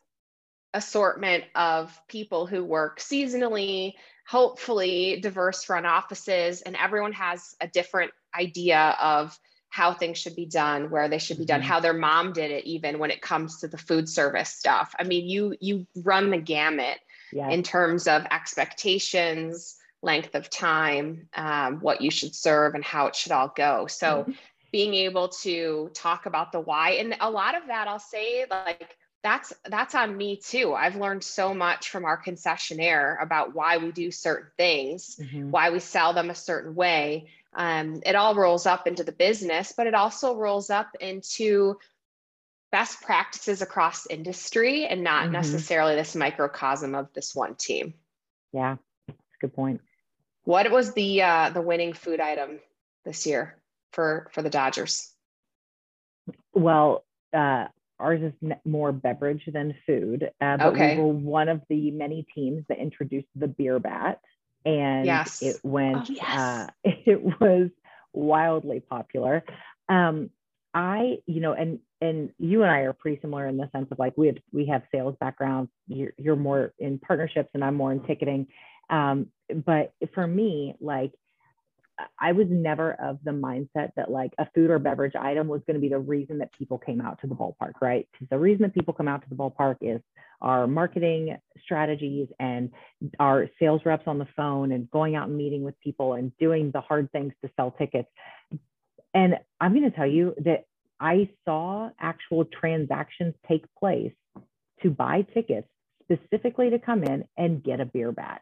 assortment 0.74 1.44
of 1.54 2.00
people 2.08 2.48
who 2.48 2.64
work 2.64 3.00
seasonally, 3.00 3.94
hopefully 4.28 5.20
diverse 5.22 5.64
front 5.64 5.86
offices, 5.86 6.62
and 6.62 6.76
everyone 6.76 7.14
has 7.14 7.56
a 7.62 7.68
different 7.68 8.12
idea 8.38 8.96
of 9.02 9.38
how 9.70 9.94
things 9.94 10.18
should 10.18 10.36
be 10.36 10.46
done, 10.46 10.90
where 10.90 11.08
they 11.08 11.18
should 11.18 11.38
be 11.38 11.46
done, 11.46 11.62
mm-hmm. 11.62 11.70
how 11.70 11.80
their 11.80 11.94
mom 11.94 12.34
did 12.34 12.52
it, 12.52 12.66
even 12.66 13.00
when 13.00 13.12
it 13.12 13.22
comes 13.22 13.60
to 13.60 13.68
the 13.68 13.78
food 13.78 14.10
service 14.10 14.50
stuff. 14.50 14.94
I 15.00 15.04
mean, 15.04 15.28
you 15.28 15.56
you 15.60 15.86
run 16.04 16.30
the 16.30 16.38
gamut 16.38 16.98
yes. 17.32 17.54
in 17.54 17.64
terms 17.64 18.08
of 18.08 18.26
expectations, 18.32 19.76
length 20.02 20.36
of 20.36 20.50
time, 20.50 21.28
um, 21.36 21.80
what 21.80 22.02
you 22.02 22.12
should 22.12 22.36
serve, 22.36 22.76
and 22.76 22.84
how 22.84 23.08
it 23.08 23.16
should 23.16 23.32
all 23.32 23.52
go. 23.56 23.88
So. 23.88 24.24
Mm-hmm. 24.24 24.32
Being 24.72 24.94
able 24.94 25.28
to 25.44 25.92
talk 25.94 26.28
about 26.28 26.54
the 26.54 26.62
why, 26.62 26.92
and 26.92 27.18
a 27.20 27.30
lot 27.30 27.58
of 27.58 27.68
that, 27.68 27.90
I'll 27.90 28.00
say, 28.00 28.46
like 28.50 28.96
that's 29.24 29.54
that's 29.70 29.96
on 29.96 30.16
me 30.16 30.38
too 30.38 30.74
i've 30.74 30.96
learned 30.96 31.24
so 31.24 31.54
much 31.54 31.90
from 31.90 32.06
our 32.06 32.22
concessionaire 32.22 33.22
about 33.22 33.54
why 33.54 33.78
we 33.78 33.92
do 33.92 34.12
certain 34.12 34.50
things 34.58 35.20
mm-hmm. 35.22 35.52
why 35.52 35.70
we 35.70 35.80
sell 35.80 36.14
them 36.14 36.30
a 36.30 36.36
certain 36.36 36.76
way 36.76 37.28
um, 37.54 38.02
it 38.06 38.16
all 38.16 38.34
rolls 38.34 38.66
up 38.66 38.88
into 38.88 39.04
the 39.04 39.12
business 39.12 39.74
but 39.76 39.88
it 39.88 39.94
also 39.94 40.36
rolls 40.36 40.70
up 40.70 40.96
into 41.00 41.78
best 42.72 43.02
practices 43.02 43.62
across 43.62 44.08
industry 44.08 44.86
and 44.86 45.04
not 45.04 45.24
mm-hmm. 45.24 45.34
necessarily 45.34 45.96
this 45.96 46.16
microcosm 46.16 46.96
of 46.96 47.12
this 47.14 47.36
one 47.36 47.56
team 47.56 47.94
yeah 48.54 48.78
that's 49.08 49.20
a 49.20 49.46
good 49.46 49.54
point 49.54 49.82
what 50.44 50.70
was 50.72 50.94
the 50.94 51.22
uh, 51.22 51.50
the 51.52 51.62
winning 51.62 51.94
food 51.94 52.20
item 52.20 52.60
this 53.06 53.26
year 53.26 53.58
for 53.92 54.30
for 54.34 54.42
the 54.42 54.50
dodgers 54.50 55.12
well 56.54 57.04
uh, 57.34 57.66
ours 58.02 58.22
is 58.22 58.52
more 58.66 58.92
beverage 58.92 59.44
than 59.52 59.76
food. 59.86 60.32
Uh, 60.42 60.58
but 60.58 60.66
okay. 60.68 60.98
we 60.98 61.04
were 61.04 61.14
one 61.14 61.48
of 61.48 61.62
the 61.70 61.92
many 61.92 62.26
teams 62.36 62.66
that 62.68 62.80
introduced 62.80 63.28
the 63.36 63.48
beer 63.48 63.80
bat, 63.80 64.20
and 64.66 65.06
yes. 65.06 65.42
it 65.42 65.58
went. 65.64 66.10
Oh, 66.10 66.14
yes. 66.14 66.40
uh, 66.40 66.68
it 66.84 67.22
was 67.40 67.70
wildly 68.12 68.82
popular. 68.82 69.44
Um, 69.88 70.32
I, 70.74 71.18
you 71.26 71.42
know, 71.42 71.54
and 71.54 71.80
and 72.02 72.32
you 72.40 72.64
and 72.64 72.72
I 72.72 72.80
are 72.80 72.94
pretty 72.94 73.22
similar 73.22 73.48
in 73.48 73.58
the 73.58 73.70
sense 73.72 73.88
of 73.92 74.00
like 74.00 74.14
we 74.18 74.28
have 74.28 74.38
we 74.52 74.66
have 74.68 74.84
sales 74.92 75.16
backgrounds. 75.20 75.70
You're, 75.88 76.14
you're 76.18 76.36
more 76.36 76.74
in 76.80 76.98
partnerships, 76.98 77.50
and 77.54 77.64
I'm 77.64 77.76
more 77.76 77.92
in 77.92 78.02
ticketing. 78.02 78.48
Um, 78.92 79.28
but 79.66 79.94
for 80.16 80.28
me, 80.28 80.76
like 80.82 81.14
I 82.20 82.34
was 82.34 82.48
never 82.50 82.94
of 82.94 83.20
the 83.24 83.32
mindset 83.32 83.92
that 83.96 84.12
like 84.12 84.34
a 84.40 84.48
food 84.56 84.70
or 84.72 84.80
beverage 84.80 85.16
item 85.16 85.48
was 85.48 85.62
going 85.68 85.76
to 85.76 85.82
be 85.82 85.90
the 85.90 86.00
reason 86.00 86.40
that 86.40 86.54
people 86.54 86.78
came 86.78 87.02
out 87.02 87.20
to 87.22 87.28
the 87.28 87.36
ballpark, 87.36 87.74
right? 87.82 88.08
The 88.30 88.40
reason 88.40 88.64
that 88.64 88.74
people 88.76 88.94
come 88.94 89.08
out 89.08 89.24
to 89.24 89.30
the 89.30 89.36
ballpark 89.36 89.78
is 89.82 90.02
our 90.42 90.68
marketing 90.68 91.38
strategies 91.64 92.28
and 92.40 92.72
our 93.20 93.50
sales 93.60 93.82
reps 93.86 94.06
on 94.08 94.20
the 94.20 94.28
phone 94.38 94.72
and 94.74 94.90
going 94.92 95.16
out 95.16 95.30
and 95.30 95.38
meeting 95.38 95.64
with 95.64 95.80
people 95.82 96.14
and 96.16 96.32
doing 96.40 96.72
the 96.74 96.82
hard 96.82 97.12
things 97.12 97.34
to 97.44 97.52
sell 97.58 97.72
tickets. 97.72 98.10
And 99.14 99.36
I'm 99.62 99.74
going 99.74 99.90
to 99.90 99.96
tell 99.96 100.08
you 100.08 100.36
that 100.46 100.66
I 101.00 101.30
saw 101.46 101.90
actual 102.00 102.46
transactions 102.46 103.36
take 103.48 103.66
place 103.80 104.14
to 104.84 104.92
buy 104.92 105.24
tickets 105.34 105.68
specifically 106.04 106.72
to 106.72 106.80
come 106.80 107.04
in 107.04 107.26
and 107.38 107.64
get 107.64 107.80
a 107.82 107.86
beer 107.86 108.12
bat. 108.12 108.42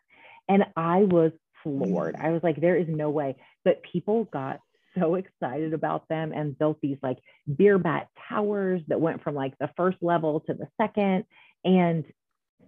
And 0.49 0.65
I 0.75 1.03
was 1.03 1.31
floored. 1.63 2.15
I 2.15 2.31
was 2.31 2.43
like, 2.43 2.59
there 2.59 2.75
is 2.75 2.87
no 2.89 3.09
way. 3.09 3.37
But 3.63 3.83
people 3.83 4.25
got 4.25 4.59
so 4.97 5.15
excited 5.15 5.73
about 5.73 6.07
them 6.09 6.33
and 6.33 6.57
built 6.57 6.79
these 6.81 6.97
like 7.01 7.19
beer 7.55 7.77
bat 7.77 8.07
towers 8.27 8.81
that 8.87 8.99
went 8.99 9.23
from 9.23 9.35
like 9.35 9.57
the 9.59 9.69
first 9.77 9.97
level 10.01 10.41
to 10.41 10.53
the 10.53 10.67
second. 10.77 11.25
And 11.63 12.03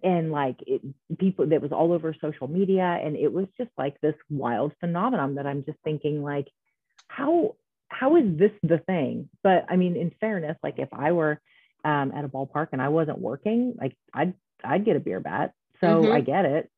and 0.03 0.31
like 0.31 0.57
it, 0.65 0.81
people 1.17 1.47
that 1.47 1.61
was 1.61 1.71
all 1.71 1.91
over 1.91 2.15
social 2.19 2.47
media 2.47 2.99
and 3.03 3.15
it 3.15 3.31
was 3.31 3.45
just 3.57 3.69
like 3.77 3.99
this 4.01 4.15
wild 4.29 4.73
phenomenon 4.79 5.35
that 5.35 5.45
i'm 5.45 5.63
just 5.63 5.77
thinking 5.83 6.23
like 6.23 6.47
how 7.07 7.55
how 7.87 8.15
is 8.15 8.23
this 8.37 8.51
the 8.63 8.79
thing 8.79 9.29
but 9.43 9.65
i 9.69 9.75
mean 9.75 9.95
in 9.95 10.11
fairness 10.19 10.57
like 10.63 10.79
if 10.79 10.89
i 10.93 11.11
were 11.11 11.39
um, 11.83 12.11
at 12.15 12.25
a 12.25 12.29
ballpark 12.29 12.69
and 12.71 12.81
i 12.81 12.89
wasn't 12.89 13.17
working 13.19 13.75
like 13.79 13.95
i'd 14.13 14.33
i'd 14.63 14.85
get 14.85 14.95
a 14.95 14.99
beer 14.99 15.19
bat 15.19 15.53
so 15.79 15.87
mm-hmm. 16.01 16.11
i 16.11 16.21
get 16.21 16.45
it 16.45 16.69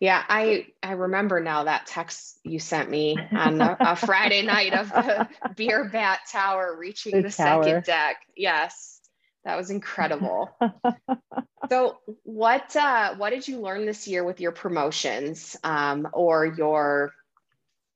yeah, 0.00 0.22
I 0.28 0.66
I 0.82 0.92
remember 0.92 1.40
now 1.40 1.64
that 1.64 1.86
text 1.86 2.38
you 2.44 2.58
sent 2.58 2.90
me 2.90 3.16
on 3.32 3.60
a, 3.60 3.76
a 3.80 3.96
Friday 3.96 4.42
night 4.46 4.74
of 4.74 4.88
the 4.88 5.28
beer 5.56 5.88
bat 5.88 6.20
tower 6.30 6.76
reaching 6.78 7.16
the, 7.16 7.22
the 7.22 7.30
second 7.30 7.84
deck. 7.84 8.16
Yes, 8.36 9.00
that 9.44 9.56
was 9.56 9.70
incredible. 9.70 10.50
so, 11.68 11.98
what 12.22 12.74
uh, 12.76 13.14
what 13.16 13.30
did 13.30 13.46
you 13.46 13.60
learn 13.60 13.86
this 13.86 14.06
year 14.06 14.24
with 14.24 14.40
your 14.40 14.52
promotions 14.52 15.56
um, 15.64 16.08
or 16.12 16.46
your 16.46 17.12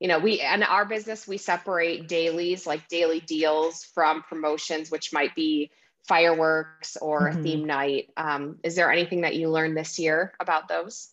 you 0.01 0.09
know 0.09 0.19
we 0.19 0.41
in 0.41 0.63
our 0.63 0.85
business 0.85 1.27
we 1.27 1.39
separate 1.39 2.09
dailies 2.09 2.67
like 2.67 2.87
daily 2.89 3.21
deals 3.21 3.85
from 3.95 4.23
promotions 4.23 4.91
which 4.91 5.13
might 5.13 5.35
be 5.35 5.71
fireworks 6.07 6.97
or 6.99 7.23
mm-hmm. 7.23 7.39
a 7.39 7.43
theme 7.43 7.65
night 7.65 8.11
um, 8.17 8.59
is 8.63 8.77
there 8.77 8.93
anything 8.93 9.23
that 9.23 9.37
you 9.37 9.49
learned 9.49 9.77
this 9.77 9.99
year 9.99 10.35
about 10.39 10.69
those 10.69 11.09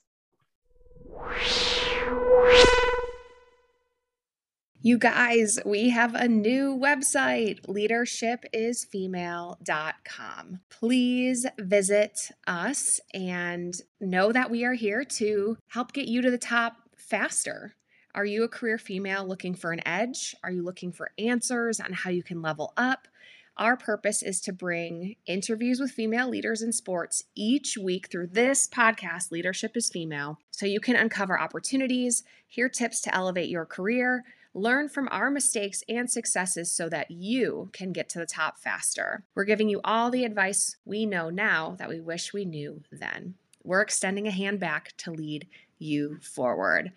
you 4.86 4.98
guys, 4.98 5.60
we 5.66 5.88
have 5.90 6.14
a 6.14 6.28
new 6.28 6.78
website, 6.78 7.66
leadership.isfemale.com. 7.70 10.60
Please 10.70 11.46
visit 11.58 12.32
us 12.46 13.00
and 13.14 13.74
know 14.02 14.34
that 14.34 14.52
we 14.52 14.66
are 14.66 14.74
here 14.74 15.06
to 15.06 15.56
help 15.70 15.94
get 15.94 16.10
you 16.10 16.22
to 16.22 16.30
the 16.30 16.38
top 16.38 16.74
faster. 16.98 17.76
Are 18.14 18.26
you 18.26 18.44
a 18.44 18.50
career 18.50 18.78
female 18.78 19.26
looking 19.26 19.56
for 19.56 19.72
an 19.72 19.88
edge? 19.88 20.36
Are 20.44 20.52
you 20.52 20.64
looking 20.64 20.92
for 20.92 21.12
answers 21.18 21.80
on 21.80 21.94
how 21.94 22.10
you 22.10 22.22
can 22.22 22.42
level 22.42 22.74
up? 22.76 23.08
Our 23.58 23.78
purpose 23.78 24.24
is 24.24 24.42
to 24.42 24.52
bring 24.52 25.16
interviews 25.28 25.80
with 25.80 25.92
female 25.92 26.28
leaders 26.28 26.64
in 26.64 26.74
sports 26.74 27.26
each 27.36 27.78
week 27.78 28.10
through 28.10 28.28
this 28.28 28.68
podcast, 28.68 29.32
Leadership 29.32 29.78
is 29.78 29.92
Female, 29.92 30.40
so 30.50 30.66
you 30.66 30.80
can 30.80 30.96
uncover 30.96 31.40
opportunities, 31.40 32.24
hear 32.48 32.68
tips 32.68 33.00
to 33.02 33.14
elevate 33.14 33.50
your 33.50 33.68
career, 33.68 34.24
learn 34.56 34.90
from 34.90 35.08
our 35.12 35.30
mistakes 35.30 35.84
and 35.88 36.10
successes 36.10 36.72
so 36.72 36.90
that 36.90 37.12
you 37.12 37.70
can 37.74 37.92
get 37.92 38.10
to 38.10 38.18
the 38.18 38.26
top 38.26 38.58
faster. 38.58 39.24
We're 39.36 39.44
giving 39.44 39.70
you 39.70 39.82
all 39.84 40.10
the 40.10 40.26
advice 40.26 40.78
we 40.84 41.06
know 41.06 41.30
now 41.30 41.76
that 41.78 41.90
we 41.90 42.00
wish 42.00 42.34
we 42.34 42.46
knew 42.46 42.82
then. 42.92 43.36
We're 43.64 43.82
extending 43.82 44.28
a 44.28 44.32
hand 44.32 44.60
back 44.60 44.98
to 44.98 45.12
lead 45.12 45.48
you 45.78 46.18
forward. 46.24 46.92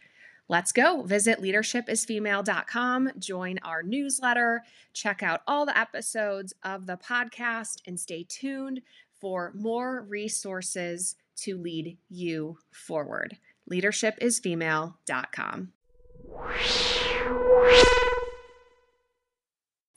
Let's 0.48 0.70
go. 0.70 1.02
Visit 1.02 1.40
leadership.isfemale.com, 1.40 3.11
join 3.18 3.59
our 3.64 3.82
newsletter, 3.82 4.62
check 4.92 5.20
out 5.22 5.40
all 5.46 5.64
the 5.66 5.76
episodes 5.76 6.54
of 6.62 6.87
the 6.87 6.96
podcast, 6.96 7.80
and 7.87 7.98
stay 7.98 8.24
tuned 8.28 8.82
for 9.20 9.52
more 9.54 10.02
resources 10.02 11.16
to 11.37 11.59
lead 11.59 11.98
you 12.09 12.59
forward. 12.70 13.38
Leadership.isfemale.com. 13.66 15.72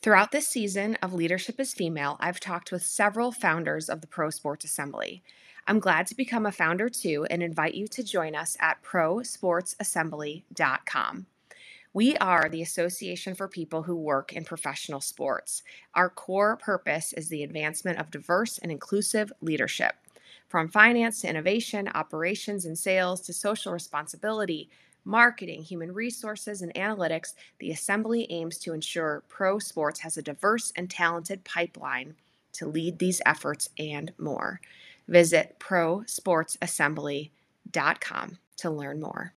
Throughout 0.02 0.32
this 0.32 0.48
season 0.48 0.96
of 1.02 1.14
Leadership 1.14 1.60
is 1.60 1.74
Female, 1.74 2.16
I've 2.20 2.40
talked 2.40 2.72
with 2.72 2.84
several 2.84 3.34
founders 3.34 3.90
of 3.90 4.02
the 4.02 4.08
Pro 4.08 4.30
Sports 4.30 4.64
Assembly. 4.64 5.22
I'm 5.70 5.80
glad 5.80 6.08
to 6.08 6.16
become 6.16 6.48
a 6.48 6.52
founder 6.52 6.90
too 6.90 7.28
and 7.30 7.44
invite 7.44 7.76
you 7.76 7.88
to 7.90 8.02
join 8.02 8.34
us 8.34 8.58
at 8.60 8.82
prosportsassembly.com. 8.82 11.26
We 11.94 12.18
are 12.18 12.50
the 12.50 12.64
Association 12.64 13.36
for 13.36 13.48
People 13.48 13.84
Who 13.84 13.96
Work 13.96 14.34
in 14.34 14.46
Professional 14.46 15.00
Sports. 15.00 15.62
Our 15.94 16.10
core 16.10 16.58
purpose 16.58 17.14
is 17.14 17.30
the 17.30 17.44
advancement 17.44 18.00
of 18.00 18.10
diverse 18.10 18.58
and 18.58 18.72
inclusive 18.72 19.32
leadership. 19.42 19.94
From 20.48 20.70
finance 20.70 21.22
to 21.22 21.30
innovation, 21.30 21.88
operations 21.94 22.66
and 22.66 22.76
sales 22.76 23.22
to 23.22 23.32
social 23.32 23.72
responsibility, 23.72 24.72
marketing, 25.06 25.62
human 25.62 25.94
resources, 25.94 26.64
and 26.64 26.74
analytics, 26.74 27.36
the 27.60 27.70
Assembly 27.70 28.26
aims 28.32 28.58
to 28.58 28.74
ensure 28.74 29.22
pro 29.30 29.60
sports 29.60 30.00
has 30.00 30.18
a 30.18 30.24
diverse 30.24 30.74
and 30.76 30.90
talented 30.90 31.44
pipeline 31.44 32.16
to 32.54 32.66
lead 32.66 32.98
these 32.98 33.22
efforts 33.24 33.70
and 33.78 34.12
more. 34.18 34.60
Visit 35.10 35.58
prosportsassembly.com 35.60 38.38
to 38.58 38.70
learn 38.70 39.00
more. 39.00 39.34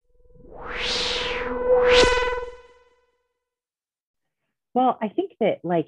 Well, 4.75 4.99
I 5.01 5.09
think 5.09 5.33
that 5.41 5.61
like 5.63 5.87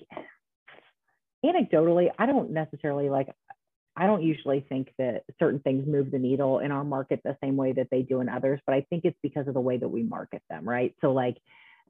anecdotally, 1.44 2.10
I 2.16 2.26
don't 2.26 2.52
necessarily 2.52 3.10
like 3.10 3.34
I 3.96 4.06
don't 4.06 4.22
usually 4.22 4.64
think 4.68 4.92
that 4.98 5.24
certain 5.38 5.58
things 5.60 5.86
move 5.86 6.10
the 6.12 6.18
needle 6.18 6.60
in 6.60 6.70
our 6.70 6.84
market 6.84 7.20
the 7.24 7.36
same 7.42 7.56
way 7.56 7.72
that 7.72 7.88
they 7.90 8.02
do 8.02 8.20
in 8.20 8.28
others, 8.28 8.60
but 8.64 8.74
I 8.74 8.82
think 8.88 9.04
it's 9.04 9.18
because 9.20 9.48
of 9.48 9.54
the 9.54 9.60
way 9.60 9.78
that 9.78 9.88
we 9.88 10.04
market 10.04 10.42
them, 10.48 10.64
right? 10.66 10.94
So 11.00 11.12
like 11.12 11.38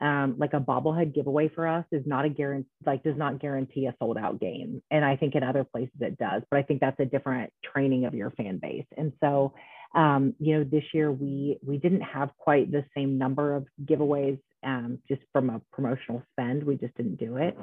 um, 0.01 0.37
like 0.39 0.53
a 0.53 0.61
bobblehead 0.61 1.15
giveaway 1.15 1.49
for 1.49 1.67
us 1.67 1.85
is 1.93 2.03
not 2.07 2.25
a 2.25 2.29
guarantee, 2.29 2.69
like 2.85 3.03
does 3.05 3.17
not 3.17 3.41
guarantee 3.41 3.87
a 3.87 3.95
sold 3.99 4.19
out 4.19 4.41
game. 4.41 4.83
And 4.91 5.05
I 5.05 5.17
think 5.17 5.35
in 5.35 5.43
other 5.43 5.65
places 5.65 5.95
it 6.01 6.19
does, 6.19 6.43
but 6.51 6.59
I 6.59 6.63
think 6.63 6.81
that's 6.81 6.99
a 6.99 7.05
different 7.05 7.53
training 7.63 8.05
of 8.05 8.15
your 8.15 8.31
fan 8.33 8.59
base. 8.59 8.87
And 8.97 9.13
so, 9.23 9.55
um, 9.95 10.35
you 10.39 10.59
know, 10.59 10.65
this 10.65 10.85
year 10.93 11.13
we 11.13 11.59
we 11.65 11.77
didn't 11.79 12.01
have 12.01 12.31
quite 12.39 12.73
the 12.73 12.85
same 12.97 13.19
number 13.19 13.55
of 13.55 13.67
giveaways 13.85 14.39
um, 14.65 14.99
just 15.09 15.23
from 15.33 15.51
a 15.51 15.61
promotional 15.73 16.23
spend. 16.33 16.65
We 16.65 16.77
just 16.77 16.97
didn't 16.97 17.17
do 17.17 17.37
it. 17.37 17.57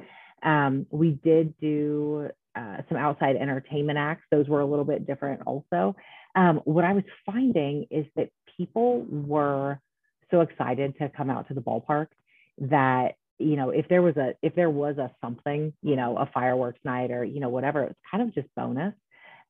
Um, 0.43 0.85
we 0.91 1.19
did 1.23 1.53
do 1.59 2.29
uh, 2.55 2.77
some 2.87 2.97
outside 2.97 3.35
entertainment 3.35 3.97
acts. 3.97 4.23
Those 4.31 4.47
were 4.47 4.61
a 4.61 4.65
little 4.65 4.85
bit 4.85 5.05
different 5.05 5.41
also. 5.45 5.95
Um, 6.35 6.61
what 6.65 6.85
I 6.85 6.93
was 6.93 7.03
finding 7.25 7.87
is 7.91 8.05
that 8.15 8.29
people 8.57 9.05
were 9.09 9.79
so 10.31 10.41
excited 10.41 10.95
to 10.99 11.09
come 11.09 11.29
out 11.29 11.47
to 11.47 11.53
the 11.53 11.61
ballpark 11.61 12.07
that 12.59 13.15
you 13.37 13.55
know 13.55 13.69
if 13.69 13.87
there 13.87 14.01
was 14.01 14.17
a 14.17 14.33
if 14.41 14.55
there 14.55 14.69
was 14.69 14.97
a 14.97 15.11
something 15.21 15.73
you 15.81 15.95
know 15.95 16.17
a 16.17 16.29
fireworks 16.33 16.79
night 16.83 17.11
or 17.11 17.23
you 17.23 17.39
know 17.39 17.49
whatever 17.49 17.83
it's 17.83 17.99
kind 18.09 18.23
of 18.23 18.33
just 18.33 18.47
bonus. 18.55 18.93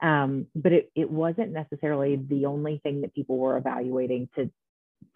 Um, 0.02 0.48
but 0.56 0.72
it, 0.72 0.89
it 0.96 1.12
wasn't 1.12 1.52
necessarily 1.52 2.15
the 2.15 2.46
only 2.46 2.80
thing 2.84 3.02
that 3.02 3.13
people 3.13 3.38
were 3.38 3.58
evaluating 3.58 4.30
to 4.36 4.50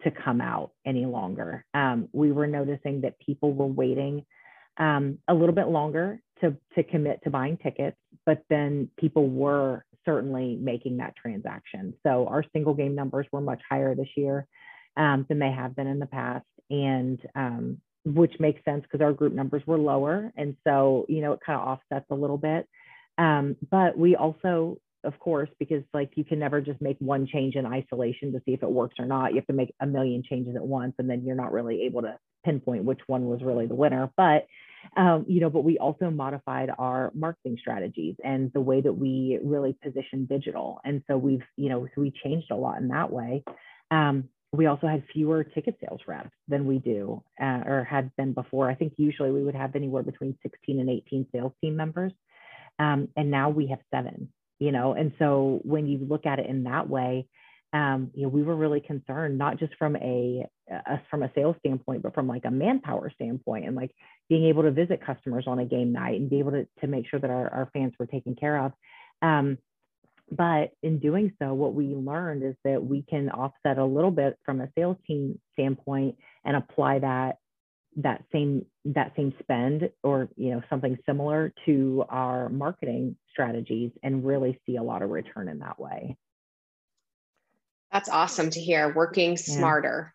to 0.02 0.10
come 0.10 0.40
out 0.40 0.72
any 0.84 1.06
longer. 1.06 1.64
Um, 1.72 2.08
we 2.12 2.32
were 2.32 2.46
noticing 2.46 3.00
that 3.02 3.18
people 3.18 3.54
were 3.54 3.66
waiting 3.66 4.26
um, 4.76 5.18
a 5.26 5.34
little 5.34 5.54
bit 5.54 5.68
longer 5.68 6.20
to 6.40 6.56
to 6.74 6.82
commit 6.82 7.20
to 7.24 7.30
buying 7.30 7.56
tickets 7.56 7.96
but 8.26 8.42
then 8.48 8.90
people 8.98 9.28
were 9.28 9.84
certainly 10.04 10.56
making 10.60 10.98
that 10.98 11.16
transaction. 11.16 11.94
So 12.02 12.26
our 12.26 12.44
single 12.52 12.74
game 12.74 12.94
numbers 12.94 13.26
were 13.32 13.40
much 13.40 13.60
higher 13.68 13.94
this 13.94 14.08
year 14.16 14.46
um, 14.96 15.26
than 15.28 15.38
they 15.38 15.50
have 15.50 15.76
been 15.76 15.86
in 15.86 15.98
the 15.98 16.06
past. 16.06 16.46
And 16.70 17.20
um, 17.34 17.80
which 18.04 18.34
makes 18.38 18.62
sense 18.64 18.82
because 18.82 19.02
our 19.02 19.12
group 19.12 19.32
numbers 19.32 19.62
were 19.66 19.78
lower. 19.78 20.32
And 20.36 20.56
so 20.64 21.06
you 21.08 21.20
know 21.20 21.32
it 21.32 21.40
kind 21.44 21.60
of 21.60 21.66
offsets 21.66 22.06
a 22.10 22.14
little 22.14 22.38
bit. 22.38 22.68
Um, 23.18 23.56
but 23.70 23.96
we 23.96 24.16
also 24.16 24.78
of 25.04 25.18
course 25.18 25.50
because 25.58 25.82
like 25.92 26.10
you 26.14 26.24
can 26.24 26.38
never 26.38 26.60
just 26.60 26.80
make 26.80 26.96
one 26.98 27.26
change 27.26 27.56
in 27.56 27.66
isolation 27.66 28.32
to 28.32 28.40
see 28.44 28.52
if 28.52 28.62
it 28.62 28.70
works 28.70 28.96
or 28.98 29.06
not. 29.06 29.30
You 29.30 29.36
have 29.36 29.46
to 29.46 29.52
make 29.52 29.74
a 29.80 29.86
million 29.86 30.22
changes 30.22 30.56
at 30.56 30.64
once 30.64 30.94
and 30.98 31.08
then 31.08 31.24
you're 31.24 31.36
not 31.36 31.52
really 31.52 31.82
able 31.82 32.02
to 32.02 32.16
pinpoint 32.44 32.84
which 32.84 33.00
one 33.06 33.26
was 33.26 33.42
really 33.42 33.66
the 33.66 33.74
winner. 33.74 34.10
But 34.16 34.46
um, 34.98 35.24
you 35.26 35.40
know 35.40 35.48
but 35.48 35.64
we 35.64 35.78
also 35.78 36.10
modified 36.10 36.70
our 36.76 37.10
marketing 37.14 37.56
strategies 37.58 38.16
and 38.22 38.52
the 38.52 38.60
way 38.60 38.82
that 38.82 38.92
we 38.92 39.38
really 39.42 39.76
position 39.82 40.26
digital. 40.26 40.80
And 40.84 41.02
so 41.06 41.16
we've 41.16 41.44
you 41.56 41.70
know 41.70 41.86
so 41.94 42.02
we 42.02 42.12
changed 42.22 42.50
a 42.50 42.56
lot 42.56 42.80
in 42.80 42.88
that 42.88 43.10
way. 43.10 43.44
Um, 43.90 44.28
we 44.54 44.66
also 44.66 44.86
had 44.86 45.02
fewer 45.12 45.44
ticket 45.44 45.76
sales 45.80 46.00
reps 46.06 46.30
than 46.48 46.66
we 46.66 46.78
do 46.78 47.22
uh, 47.40 47.62
or 47.66 47.86
had 47.88 48.14
been 48.16 48.32
before. 48.32 48.70
I 48.70 48.74
think 48.74 48.94
usually 48.96 49.30
we 49.30 49.42
would 49.42 49.54
have 49.54 49.74
anywhere 49.74 50.02
between 50.02 50.36
16 50.42 50.80
and 50.80 50.88
18 50.88 51.26
sales 51.32 51.52
team 51.60 51.76
members. 51.76 52.12
Um, 52.78 53.08
and 53.16 53.30
now 53.30 53.50
we 53.50 53.68
have 53.68 53.78
seven, 53.92 54.32
you 54.58 54.72
know, 54.72 54.94
and 54.94 55.12
so 55.18 55.60
when 55.62 55.86
you 55.86 55.98
look 55.98 56.26
at 56.26 56.38
it 56.38 56.46
in 56.46 56.64
that 56.64 56.88
way, 56.88 57.28
um, 57.72 58.10
you 58.14 58.22
know, 58.22 58.28
we 58.28 58.44
were 58.44 58.54
really 58.54 58.80
concerned, 58.80 59.36
not 59.36 59.58
just 59.58 59.74
from 59.76 59.96
a, 59.96 60.46
a, 60.70 61.00
from 61.10 61.24
a 61.24 61.32
sales 61.34 61.56
standpoint, 61.58 62.02
but 62.02 62.14
from 62.14 62.28
like 62.28 62.44
a 62.44 62.50
manpower 62.50 63.10
standpoint 63.14 63.66
and 63.66 63.74
like 63.74 63.92
being 64.28 64.44
able 64.44 64.62
to 64.62 64.70
visit 64.70 65.04
customers 65.04 65.44
on 65.48 65.58
a 65.58 65.64
game 65.64 65.92
night 65.92 66.20
and 66.20 66.30
be 66.30 66.38
able 66.38 66.52
to, 66.52 66.66
to 66.80 66.86
make 66.86 67.08
sure 67.08 67.18
that 67.18 67.30
our, 67.30 67.48
our 67.48 67.70
fans 67.72 67.92
were 67.98 68.06
taken 68.06 68.36
care 68.36 68.64
of. 68.64 68.72
Um, 69.22 69.58
but 70.36 70.70
in 70.82 70.98
doing 70.98 71.32
so, 71.40 71.54
what 71.54 71.74
we 71.74 71.86
learned 71.88 72.42
is 72.42 72.54
that 72.64 72.82
we 72.82 73.02
can 73.02 73.30
offset 73.30 73.78
a 73.78 73.84
little 73.84 74.10
bit 74.10 74.38
from 74.44 74.60
a 74.60 74.68
sales 74.76 74.96
team 75.06 75.38
standpoint 75.52 76.16
and 76.44 76.56
apply 76.56 77.00
that 77.00 77.36
that 77.96 78.24
same 78.32 78.66
that 78.84 79.12
same 79.16 79.32
spend 79.40 79.88
or 80.02 80.28
you 80.36 80.50
know 80.50 80.62
something 80.68 80.98
similar 81.06 81.52
to 81.66 82.04
our 82.08 82.48
marketing 82.48 83.16
strategies 83.30 83.92
and 84.02 84.24
really 84.26 84.60
see 84.66 84.76
a 84.76 84.82
lot 84.82 85.02
of 85.02 85.10
return 85.10 85.48
in 85.48 85.60
that 85.60 85.78
way 85.78 86.16
That's 87.92 88.08
awesome 88.08 88.50
to 88.50 88.60
hear. 88.60 88.92
Working 88.92 89.36
smarter. 89.36 90.12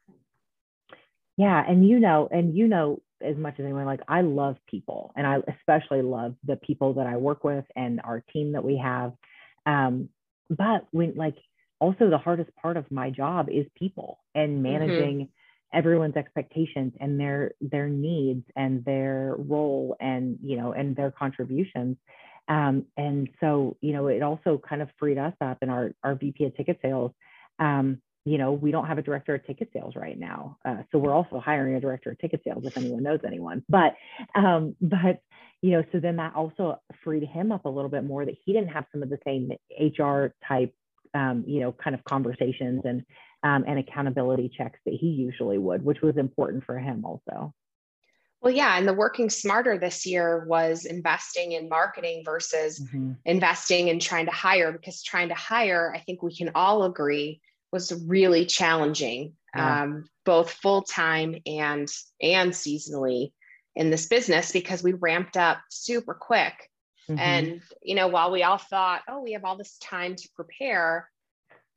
Yeah. 1.38 1.64
And 1.66 1.88
you 1.88 2.00
know, 2.00 2.28
and 2.30 2.54
you 2.56 2.68
know 2.68 3.02
as 3.22 3.38
much 3.38 3.54
as 3.60 3.64
anyone, 3.64 3.86
like 3.86 4.02
I 4.10 4.22
love 4.22 4.58
people 4.70 5.14
and 5.16 5.26
I 5.26 5.38
especially 5.48 6.02
love 6.02 6.36
the 6.44 6.58
people 6.58 6.96
that 6.96 7.08
I 7.08 7.16
work 7.16 7.46
with 7.46 7.64
and 7.78 8.02
our 8.04 8.22
team 8.34 8.52
that 8.54 8.64
we 8.66 8.78
have. 8.78 9.14
Um, 9.70 10.10
but 10.50 10.88
when 10.92 11.16
like 11.16 11.38
also 11.80 12.10
the 12.10 12.18
hardest 12.18 12.50
part 12.56 12.76
of 12.76 12.90
my 12.92 13.10
job 13.10 13.50
is 13.50 13.66
people 13.76 14.20
and 14.34 14.54
mm-hmm. 14.54 14.64
managing 14.64 15.18
mm-hmm. 15.20 15.78
everyone's 15.78 16.16
expectations 16.16 16.94
and 17.00 17.20
their 17.20 17.52
their 17.62 17.88
needs 17.88 18.44
and 18.56 18.84
their 18.84 19.36
role 19.38 19.96
and 20.00 20.40
you 20.44 20.58
know 20.58 20.72
and 20.72 20.96
their 20.96 21.12
contributions 21.12 21.98
um, 22.48 22.86
and 22.98 23.30
so 23.40 23.78
you 23.82 23.94
know 23.94 24.08
it 24.08 24.24
also 24.24 24.60
kind 24.68 24.82
of 24.82 24.90
freed 24.98 25.18
us 25.18 25.34
up 25.42 25.60
in 25.62 25.70
our 25.70 25.92
our 26.04 26.16
vp 26.16 26.46
of 26.46 26.56
ticket 26.58 26.80
sales 26.82 27.12
um, 27.60 28.02
you 28.30 28.38
know, 28.38 28.52
we 28.52 28.70
don't 28.70 28.86
have 28.86 29.00
a 29.00 29.02
director 29.02 29.34
of 29.34 29.46
ticket 29.48 29.70
sales 29.74 29.96
right 29.96 30.18
now. 30.18 30.58
Uh, 30.64 30.84
so 30.92 31.00
we're 31.00 31.14
also 31.14 31.40
hiring 31.40 31.74
a 31.74 31.80
director 31.80 32.12
of 32.12 32.20
ticket 32.20 32.42
sales 32.46 32.64
if 32.64 32.78
anyone 32.78 33.02
knows 33.02 33.22
anyone. 33.26 33.64
But, 33.68 33.96
um, 34.36 34.76
but, 34.80 35.24
you 35.64 35.72
know, 35.72 35.84
so 35.92 36.00
then 36.00 36.18
that 36.18 36.36
also 36.36 36.80
freed 37.04 37.24
him 37.24 37.52
up 37.52 37.66
a 37.66 37.70
little 37.70 37.90
bit 37.90 38.04
more 38.04 38.26
that 38.26 38.36
he 38.46 38.54
didn't 38.54 38.70
have 38.70 38.86
some 38.92 39.02
of 39.02 39.10
the 39.10 39.18
same 39.26 39.52
HR 39.80 40.36
type, 40.48 40.76
um, 41.16 41.44
you 41.48 41.60
know, 41.60 41.72
kind 41.72 41.96
of 41.96 42.04
conversations 42.04 42.84
and, 42.86 43.04
um, 43.42 43.66
and 43.68 43.80
accountability 43.80 44.52
checks 44.56 44.78
that 44.86 44.94
he 44.94 45.08
usually 45.08 45.58
would, 45.58 45.84
which 45.84 46.02
was 46.02 46.16
important 46.16 46.64
for 46.66 46.78
him 46.78 47.04
also. 47.06 47.52
Well, 48.42 48.54
yeah. 48.54 48.78
And 48.78 48.88
the 48.88 48.94
working 48.94 49.32
smarter 49.32 49.80
this 49.80 50.06
year 50.06 50.46
was 50.48 50.86
investing 50.86 51.54
in 51.54 51.68
marketing 51.68 52.22
versus 52.24 52.80
mm-hmm. 52.80 53.14
investing 53.26 53.88
in 53.88 54.00
trying 54.00 54.28
to 54.28 54.32
hire, 54.32 54.72
because 54.72 55.02
trying 55.02 55.30
to 55.30 55.36
hire, 55.36 55.92
I 55.96 56.00
think 56.00 56.22
we 56.22 56.34
can 56.34 56.52
all 56.54 56.84
agree 56.84 57.42
was 57.72 57.94
really 58.08 58.46
challenging, 58.46 59.34
yeah. 59.56 59.84
um, 59.84 60.10
both 60.26 60.52
full 60.52 60.82
time 60.82 61.36
and 61.46 61.88
and 62.22 62.52
seasonally 62.52 63.32
in 63.76 63.90
this 63.90 64.08
business 64.08 64.52
because 64.52 64.84
we 64.84 64.94
ramped 64.94 65.38
up 65.38 65.60
super 65.70 66.14
quick. 66.14 66.70
Mm-hmm. 67.10 67.20
And 67.20 67.62
you 67.82 67.96
know, 67.96 68.08
while 68.08 68.32
we 68.32 68.44
all 68.44 68.58
thought, 68.58 69.02
oh, 69.08 69.22
we 69.22 69.34
have 69.34 69.46
all 69.46 69.58
this 69.58 69.78
time 69.80 70.16
to 70.16 70.30
prepare, 70.36 71.10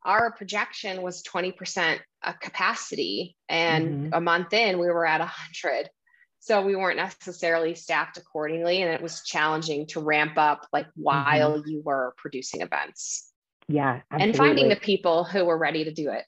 our 0.04 0.32
projection 0.32 1.02
was 1.02 1.22
20% 1.22 1.98
capacity, 2.40 3.36
and 3.48 3.88
mm-hmm. 3.88 4.14
a 4.14 4.20
month 4.20 4.52
in, 4.52 4.78
we 4.78 4.86
were 4.86 5.06
at 5.06 5.20
100. 5.20 5.88
So 6.40 6.60
we 6.60 6.74
weren't 6.74 6.96
necessarily 6.96 7.76
staffed 7.76 8.16
accordingly, 8.16 8.82
and 8.82 8.92
it 8.92 9.00
was 9.00 9.22
challenging 9.22 9.86
to 9.88 10.00
ramp 10.00 10.36
up 10.36 10.66
like 10.72 10.86
while 10.96 11.58
mm-hmm. 11.58 11.68
you 11.68 11.82
were 11.84 12.14
producing 12.18 12.62
events 12.62 13.31
yeah 13.68 14.00
absolutely. 14.10 14.28
and 14.28 14.36
finding 14.36 14.68
the 14.68 14.76
people 14.76 15.24
who 15.24 15.44
were 15.44 15.58
ready 15.58 15.84
to 15.84 15.92
do 15.92 16.10
it 16.10 16.24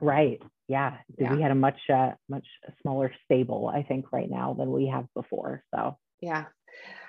right 0.00 0.40
yeah. 0.68 0.98
yeah. 1.16 1.34
we 1.34 1.40
had 1.40 1.50
a 1.50 1.54
much 1.54 1.78
uh, 1.92 2.10
much 2.28 2.46
smaller 2.82 3.12
stable 3.24 3.70
i 3.72 3.82
think 3.82 4.12
right 4.12 4.30
now 4.30 4.54
than 4.54 4.70
we 4.70 4.86
have 4.86 5.06
before 5.14 5.62
so 5.74 5.96
yeah 6.20 6.44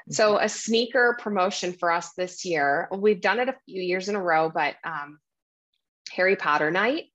so 0.10 0.38
a 0.38 0.50
sneaker 0.50 1.18
promotion 1.20 1.74
for 1.74 1.92
us 1.92 2.14
this 2.14 2.46
year 2.46 2.88
we've 2.96 3.22
done 3.22 3.40
it 3.40 3.50
a 3.50 3.56
few 3.66 3.82
years 3.82 4.10
in 4.10 4.16
a 4.16 4.22
row 4.22 4.50
but 4.50 4.76
um, 4.84 5.20
harry 6.12 6.36
potter 6.36 6.72
night 6.72 7.06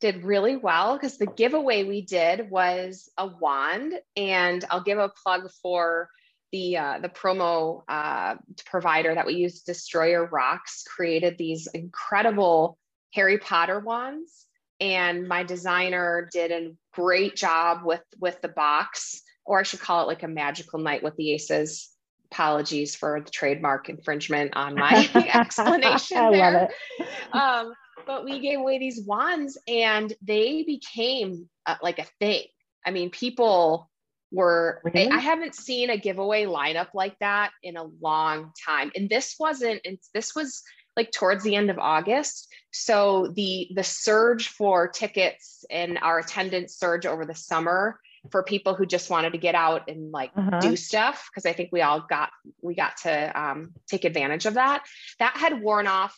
did 0.00 0.24
really 0.24 0.56
well 0.56 0.94
because 0.94 1.16
the 1.16 1.26
giveaway 1.26 1.84
we 1.84 2.02
did 2.02 2.50
was 2.50 3.08
a 3.16 3.26
wand 3.26 3.94
and 4.16 4.64
i'll 4.70 4.82
give 4.82 4.98
a 4.98 5.12
plug 5.22 5.48
for 5.62 6.08
the 6.52 6.76
uh, 6.76 6.98
the 7.00 7.08
promo 7.08 7.82
uh, 7.88 8.36
provider 8.66 9.14
that 9.14 9.26
we 9.26 9.34
use, 9.34 9.62
Destroyer 9.62 10.26
Rocks, 10.26 10.84
created 10.84 11.36
these 11.38 11.66
incredible 11.68 12.78
Harry 13.14 13.38
Potter 13.38 13.80
wands, 13.80 14.46
and 14.80 15.26
my 15.26 15.42
designer 15.42 16.28
did 16.32 16.52
a 16.52 16.72
great 16.92 17.36
job 17.36 17.80
with 17.84 18.02
with 18.18 18.40
the 18.42 18.48
box, 18.48 19.22
or 19.44 19.60
I 19.60 19.62
should 19.62 19.80
call 19.80 20.02
it 20.02 20.06
like 20.06 20.22
a 20.22 20.28
magical 20.28 20.78
night 20.78 21.02
with 21.02 21.16
the 21.16 21.32
aces. 21.32 21.90
Apologies 22.32 22.96
for 22.96 23.20
the 23.24 23.30
trademark 23.30 23.88
infringement 23.88 24.56
on 24.56 24.74
my 24.74 25.08
explanation 25.34 26.16
I 26.16 26.30
there. 26.32 26.52
Love 26.52 26.68
it. 26.98 27.34
Um, 27.34 27.72
but 28.04 28.24
we 28.24 28.40
gave 28.40 28.58
away 28.58 28.78
these 28.78 29.02
wands, 29.06 29.56
and 29.68 30.12
they 30.22 30.64
became 30.64 31.48
uh, 31.66 31.76
like 31.82 31.98
a 31.98 32.06
thing. 32.20 32.44
I 32.84 32.90
mean, 32.90 33.10
people 33.10 33.90
were 34.36 34.82
really? 34.84 35.08
I 35.08 35.18
haven't 35.18 35.54
seen 35.54 35.88
a 35.88 35.96
giveaway 35.96 36.44
lineup 36.44 36.88
like 36.92 37.18
that 37.20 37.52
in 37.62 37.76
a 37.76 37.84
long 38.00 38.52
time. 38.64 38.92
And 38.94 39.08
this 39.08 39.36
wasn't 39.40 39.80
and 39.84 39.98
this 40.12 40.34
was 40.34 40.62
like 40.96 41.10
towards 41.10 41.42
the 41.42 41.56
end 41.56 41.70
of 41.70 41.78
August. 41.78 42.48
So 42.70 43.32
the 43.34 43.70
the 43.74 43.82
surge 43.82 44.48
for 44.48 44.88
tickets 44.88 45.64
and 45.70 45.98
our 46.02 46.18
attendance 46.18 46.76
surge 46.76 47.06
over 47.06 47.24
the 47.24 47.34
summer 47.34 47.98
for 48.30 48.42
people 48.42 48.74
who 48.74 48.84
just 48.84 49.08
wanted 49.08 49.32
to 49.32 49.38
get 49.38 49.54
out 49.54 49.88
and 49.88 50.12
like 50.12 50.32
uh-huh. 50.36 50.60
do 50.60 50.76
stuff 50.76 51.30
because 51.30 51.46
I 51.46 51.52
think 51.52 51.70
we 51.72 51.80
all 51.80 52.00
got 52.00 52.30
we 52.60 52.74
got 52.74 52.98
to 53.04 53.40
um, 53.40 53.72
take 53.88 54.04
advantage 54.04 54.44
of 54.44 54.54
that. 54.54 54.84
That 55.18 55.36
had 55.36 55.62
worn 55.62 55.86
off 55.86 56.14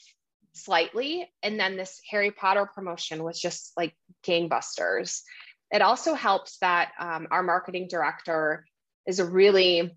slightly, 0.54 1.30
and 1.42 1.60
then 1.60 1.76
this 1.76 2.00
Harry 2.10 2.32
Potter 2.32 2.68
promotion 2.74 3.22
was 3.22 3.40
just 3.40 3.72
like 3.76 3.94
gangbusters 4.26 5.22
it 5.70 5.82
also 5.82 6.14
helps 6.14 6.58
that 6.58 6.92
um, 6.98 7.28
our 7.30 7.42
marketing 7.42 7.88
director 7.88 8.64
is 9.06 9.20
really 9.20 9.94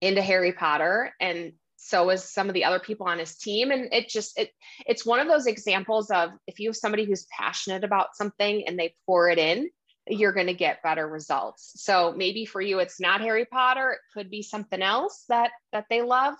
into 0.00 0.22
Harry 0.22 0.52
Potter 0.52 1.12
and 1.20 1.52
so 1.76 2.10
is 2.10 2.24
some 2.24 2.48
of 2.48 2.54
the 2.54 2.64
other 2.64 2.80
people 2.80 3.06
on 3.06 3.18
his 3.18 3.36
team. 3.36 3.70
And 3.70 3.92
it 3.92 4.08
just 4.08 4.38
it 4.38 4.50
it's 4.86 5.06
one 5.06 5.20
of 5.20 5.28
those 5.28 5.46
examples 5.46 6.10
of 6.10 6.30
if 6.46 6.58
you 6.58 6.70
have 6.70 6.76
somebody 6.76 7.04
who's 7.04 7.26
passionate 7.26 7.84
about 7.84 8.16
something 8.16 8.66
and 8.66 8.78
they 8.78 8.94
pour 9.06 9.30
it 9.30 9.38
in 9.38 9.70
you're 10.08 10.32
going 10.32 10.46
to 10.46 10.54
get 10.54 10.84
better 10.84 11.08
results. 11.08 11.72
So 11.76 12.14
maybe 12.16 12.44
for 12.44 12.60
you 12.60 12.78
it's 12.78 13.00
not 13.00 13.20
harry 13.20 13.44
potter. 13.44 13.92
It 13.92 13.98
could 14.14 14.30
be 14.30 14.42
something 14.42 14.82
else 14.82 15.24
that 15.28 15.50
that 15.72 15.86
they 15.90 16.02
love 16.02 16.34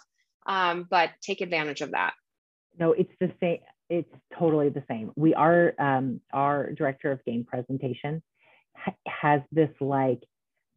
um, 0.47 0.87
but 0.89 1.11
take 1.21 1.41
advantage 1.41 1.81
of 1.81 1.93
that. 1.93 2.15
No 2.79 2.93
it's 2.93 3.13
the 3.21 3.33
same 3.41 3.59
it's 3.89 4.13
totally 4.37 4.69
the 4.69 4.83
same. 4.89 5.13
We 5.15 5.35
are 5.35 5.75
um, 5.79 6.21
our 6.33 6.73
director 6.73 7.13
of 7.13 7.25
game 7.25 7.45
presentation 7.45 8.23
has 9.07 9.41
this 9.53 9.71
like 9.81 10.23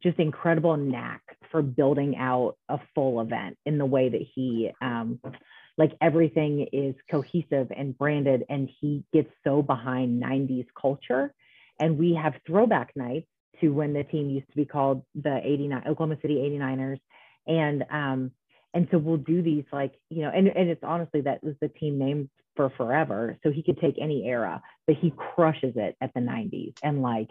just 0.02 0.18
incredible 0.18 0.76
knack 0.76 1.22
for 1.50 1.62
building 1.62 2.16
out 2.16 2.56
a 2.68 2.78
full 2.94 3.20
event 3.20 3.56
in 3.66 3.78
the 3.78 3.84
way 3.84 4.08
that 4.08 4.22
he 4.34 4.70
um, 4.80 5.20
like 5.76 5.92
everything 6.00 6.66
is 6.72 6.94
cohesive 7.10 7.72
and 7.74 7.96
branded 7.96 8.44
and 8.48 8.68
he 8.80 9.04
gets 9.12 9.30
so 9.44 9.62
behind 9.62 10.22
90s 10.22 10.66
culture. 10.80 11.32
And 11.78 11.98
we 11.98 12.14
have 12.14 12.34
throwback 12.46 12.92
nights 12.94 13.26
to 13.60 13.70
when 13.70 13.92
the 13.92 14.04
team 14.04 14.30
used 14.30 14.48
to 14.50 14.56
be 14.56 14.64
called 14.64 15.02
the 15.14 15.40
89 15.42 15.82
oklahoma 15.88 16.16
city 16.22 16.36
89ers 16.36 17.00
and 17.46 17.84
um 17.90 18.30
and 18.72 18.88
so 18.90 18.98
we'll 18.98 19.16
do 19.16 19.42
these 19.42 19.64
like 19.72 19.92
you 20.08 20.22
know 20.22 20.30
and, 20.30 20.48
and 20.48 20.70
it's 20.70 20.84
honestly 20.84 21.22
that 21.22 21.42
was 21.42 21.54
the 21.60 21.68
team 21.68 21.98
name 21.98 22.30
for 22.56 22.70
forever. 22.70 23.38
So 23.42 23.50
he 23.50 23.62
could 23.62 23.80
take 23.80 23.96
any 24.00 24.28
era 24.28 24.62
but 24.86 24.96
he 24.96 25.12
crushes 25.16 25.74
it 25.76 25.96
at 26.00 26.12
the 26.14 26.20
90s 26.20 26.74
and 26.82 27.02
like 27.02 27.28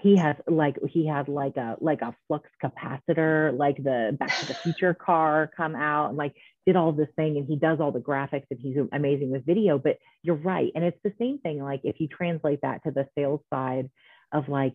he 0.00 0.16
has 0.16 0.36
like 0.46 0.76
he 0.88 1.06
had 1.06 1.28
like 1.28 1.56
a 1.56 1.76
like 1.80 2.02
a 2.02 2.14
flux 2.26 2.48
capacitor 2.62 3.56
like 3.56 3.76
the 3.76 4.16
back 4.18 4.36
to 4.38 4.46
the 4.46 4.54
future 4.62 4.94
car 4.94 5.50
come 5.56 5.74
out 5.74 6.08
and 6.08 6.18
like 6.18 6.34
did 6.66 6.76
all 6.76 6.92
this 6.92 7.08
thing 7.16 7.36
and 7.36 7.46
he 7.46 7.56
does 7.56 7.80
all 7.80 7.92
the 7.92 7.98
graphics 7.98 8.46
and 8.50 8.60
he's 8.60 8.76
amazing 8.92 9.30
with 9.30 9.44
video 9.44 9.78
but 9.78 9.96
you're 10.22 10.36
right. 10.36 10.70
And 10.74 10.84
it's 10.84 10.98
the 11.04 11.12
same 11.18 11.38
thing 11.38 11.62
like 11.62 11.80
if 11.84 12.00
you 12.00 12.08
translate 12.08 12.60
that 12.62 12.82
to 12.84 12.90
the 12.90 13.06
sales 13.16 13.40
side 13.52 13.90
of 14.32 14.48
like 14.48 14.74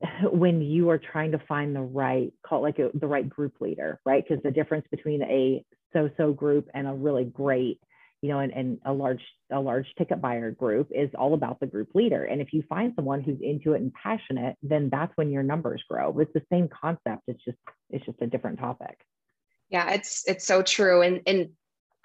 when 0.30 0.60
you 0.62 0.90
are 0.90 0.98
trying 0.98 1.32
to 1.32 1.42
find 1.48 1.74
the 1.74 1.80
right 1.80 2.32
call 2.46 2.62
like 2.62 2.78
a, 2.78 2.90
the 2.94 3.06
right 3.06 3.28
group 3.28 3.60
leader 3.60 4.00
right? 4.04 4.24
Because 4.26 4.42
the 4.42 4.50
difference 4.50 4.86
between 4.90 5.22
a 5.22 5.64
so-so 5.92 6.32
group 6.32 6.68
and 6.74 6.86
a 6.86 6.92
really 6.92 7.24
great 7.24 7.80
you 8.20 8.28
know, 8.28 8.40
and, 8.40 8.52
and 8.52 8.78
a 8.84 8.92
large 8.92 9.22
a 9.50 9.60
large 9.60 9.86
ticket 9.96 10.20
buyer 10.20 10.50
group 10.50 10.88
is 10.90 11.10
all 11.16 11.34
about 11.34 11.60
the 11.60 11.66
group 11.66 11.94
leader. 11.94 12.24
And 12.24 12.40
if 12.40 12.52
you 12.52 12.62
find 12.68 12.92
someone 12.96 13.22
who's 13.22 13.40
into 13.40 13.74
it 13.74 13.80
and 13.80 13.92
passionate, 13.94 14.56
then 14.62 14.88
that's 14.90 15.12
when 15.16 15.30
your 15.30 15.42
numbers 15.42 15.82
grow. 15.88 16.18
It's 16.18 16.32
the 16.32 16.42
same 16.50 16.68
concept. 16.68 17.22
It's 17.28 17.42
just 17.44 17.58
it's 17.90 18.04
just 18.04 18.20
a 18.20 18.26
different 18.26 18.58
topic. 18.58 18.98
Yeah, 19.70 19.90
it's 19.92 20.24
it's 20.26 20.46
so 20.46 20.62
true. 20.62 21.02
And 21.02 21.20
and 21.26 21.50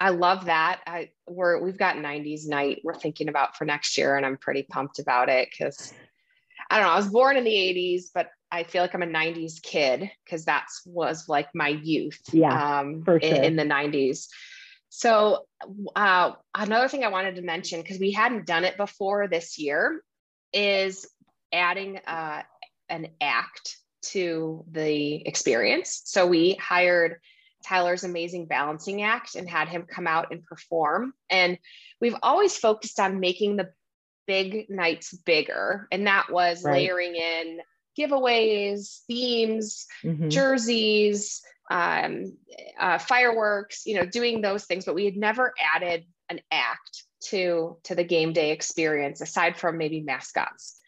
I 0.00 0.10
love 0.10 0.46
that. 0.46 0.80
I 0.86 1.10
we're 1.26 1.62
we've 1.62 1.78
got 1.78 1.96
90s 1.96 2.46
night 2.46 2.80
we're 2.84 2.94
thinking 2.94 3.28
about 3.28 3.56
for 3.56 3.64
next 3.64 3.98
year, 3.98 4.16
and 4.16 4.24
I'm 4.24 4.36
pretty 4.36 4.62
pumped 4.62 5.00
about 5.00 5.28
it 5.28 5.48
because 5.50 5.92
I 6.70 6.78
don't 6.78 6.86
know. 6.86 6.92
I 6.92 6.96
was 6.96 7.08
born 7.08 7.36
in 7.36 7.44
the 7.44 7.50
80s, 7.50 8.04
but 8.14 8.28
I 8.50 8.62
feel 8.62 8.82
like 8.82 8.94
I'm 8.94 9.02
a 9.02 9.06
90s 9.06 9.60
kid 9.60 10.10
because 10.24 10.44
that's 10.44 10.82
was 10.86 11.28
like 11.28 11.48
my 11.54 11.68
youth. 11.68 12.20
Yeah, 12.32 12.80
um, 12.80 13.02
for 13.04 13.20
sure. 13.20 13.28
in, 13.28 13.44
in 13.44 13.56
the 13.56 13.64
90s. 13.64 14.28
So, 14.96 15.44
uh, 15.96 16.32
another 16.54 16.86
thing 16.86 17.02
I 17.02 17.08
wanted 17.08 17.34
to 17.34 17.42
mention, 17.42 17.82
because 17.82 17.98
we 17.98 18.12
hadn't 18.12 18.46
done 18.46 18.62
it 18.62 18.76
before 18.76 19.26
this 19.26 19.58
year, 19.58 20.00
is 20.52 21.04
adding 21.52 21.98
uh, 22.06 22.42
an 22.88 23.08
act 23.20 23.76
to 24.12 24.64
the 24.70 25.26
experience. 25.26 26.02
So, 26.04 26.28
we 26.28 26.54
hired 26.54 27.16
Tyler's 27.66 28.04
Amazing 28.04 28.46
Balancing 28.46 29.02
Act 29.02 29.34
and 29.34 29.50
had 29.50 29.68
him 29.68 29.82
come 29.82 30.06
out 30.06 30.28
and 30.30 30.44
perform. 30.44 31.12
And 31.28 31.58
we've 32.00 32.16
always 32.22 32.56
focused 32.56 33.00
on 33.00 33.18
making 33.18 33.56
the 33.56 33.70
big 34.28 34.70
nights 34.70 35.12
bigger. 35.12 35.88
And 35.90 36.06
that 36.06 36.30
was 36.30 36.62
right. 36.62 36.74
layering 36.74 37.16
in 37.16 37.58
giveaways, 37.98 39.00
themes, 39.08 39.86
mm-hmm. 40.04 40.28
jerseys, 40.28 41.42
um, 41.70 42.36
uh, 42.78 42.98
fireworks, 42.98 43.86
you 43.86 43.96
know, 43.96 44.06
doing 44.06 44.40
those 44.40 44.64
things. 44.64 44.84
But 44.84 44.94
we 44.94 45.04
had 45.04 45.16
never 45.16 45.52
added 45.74 46.04
an 46.28 46.40
act 46.50 47.04
to 47.26 47.76
to 47.84 47.94
the 47.94 48.04
game 48.04 48.32
day 48.32 48.50
experience 48.50 49.20
aside 49.20 49.58
from 49.58 49.78
maybe 49.78 50.00
mascots. 50.00 50.80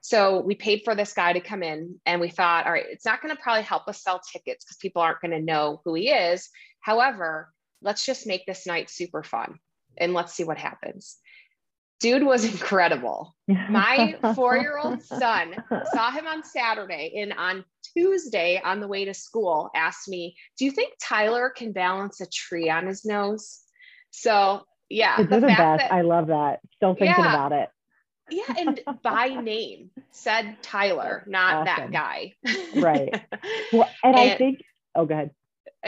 So 0.00 0.40
we 0.40 0.54
paid 0.54 0.82
for 0.84 0.94
this 0.94 1.14
guy 1.14 1.32
to 1.32 1.40
come 1.40 1.62
in 1.62 1.98
and 2.04 2.20
we 2.20 2.28
thought, 2.28 2.66
all 2.66 2.72
right, 2.72 2.84
it's 2.90 3.06
not 3.06 3.22
going 3.22 3.34
to 3.34 3.42
probably 3.42 3.62
help 3.62 3.88
us 3.88 4.02
sell 4.02 4.20
tickets 4.20 4.64
because 4.64 4.76
people 4.76 5.00
aren't 5.00 5.20
going 5.22 5.30
to 5.30 5.40
know 5.40 5.80
who 5.84 5.94
he 5.94 6.10
is. 6.10 6.50
However, 6.80 7.50
let's 7.80 8.04
just 8.04 8.26
make 8.26 8.44
this 8.44 8.66
night 8.66 8.90
super 8.90 9.22
fun 9.22 9.58
and 9.96 10.12
let's 10.12 10.34
see 10.34 10.44
what 10.44 10.58
happens. 10.58 11.16
Dude 12.04 12.22
was 12.22 12.44
incredible. 12.44 13.34
My 13.48 14.18
four 14.34 14.58
year 14.58 14.76
old 14.76 15.02
son 15.02 15.54
saw 15.94 16.10
him 16.10 16.26
on 16.26 16.44
Saturday 16.44 17.14
and 17.16 17.32
on 17.32 17.64
Tuesday 17.96 18.60
on 18.62 18.80
the 18.80 18.86
way 18.86 19.06
to 19.06 19.14
school 19.14 19.70
asked 19.74 20.06
me, 20.06 20.36
Do 20.58 20.66
you 20.66 20.70
think 20.70 20.92
Tyler 21.00 21.48
can 21.48 21.72
balance 21.72 22.20
a 22.20 22.26
tree 22.26 22.68
on 22.68 22.86
his 22.86 23.06
nose? 23.06 23.62
So, 24.10 24.66
yeah. 24.90 25.16
the, 25.16 25.24
the 25.24 25.40
best. 25.46 25.56
That, 25.56 25.92
I 25.94 26.02
love 26.02 26.26
that. 26.26 26.60
Still 26.74 26.92
thinking 26.92 27.24
yeah, 27.24 27.34
about 27.34 27.52
it. 27.52 27.70
Yeah, 28.28 28.54
and 28.54 28.80
by 29.02 29.28
name 29.42 29.90
said 30.10 30.58
Tyler, 30.60 31.24
not 31.26 31.66
awesome. 31.66 31.90
that 31.90 31.90
guy. 31.90 32.34
right. 32.76 33.18
Well, 33.72 33.88
and, 34.04 34.14
and, 34.14 34.30
I 34.30 34.36
think, 34.36 34.60
oh, 34.94 35.06
go 35.06 35.14
ahead. 35.14 35.30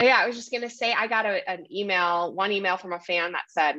Yeah, 0.01 0.17
I 0.17 0.25
was 0.25 0.35
just 0.35 0.49
going 0.49 0.63
to 0.63 0.69
say, 0.71 0.93
I 0.93 1.05
got 1.05 1.27
a, 1.27 1.47
an 1.47 1.71
email, 1.71 2.33
one 2.33 2.51
email 2.51 2.77
from 2.77 2.93
a 2.93 2.99
fan 2.99 3.33
that 3.33 3.43
said, 3.49 3.75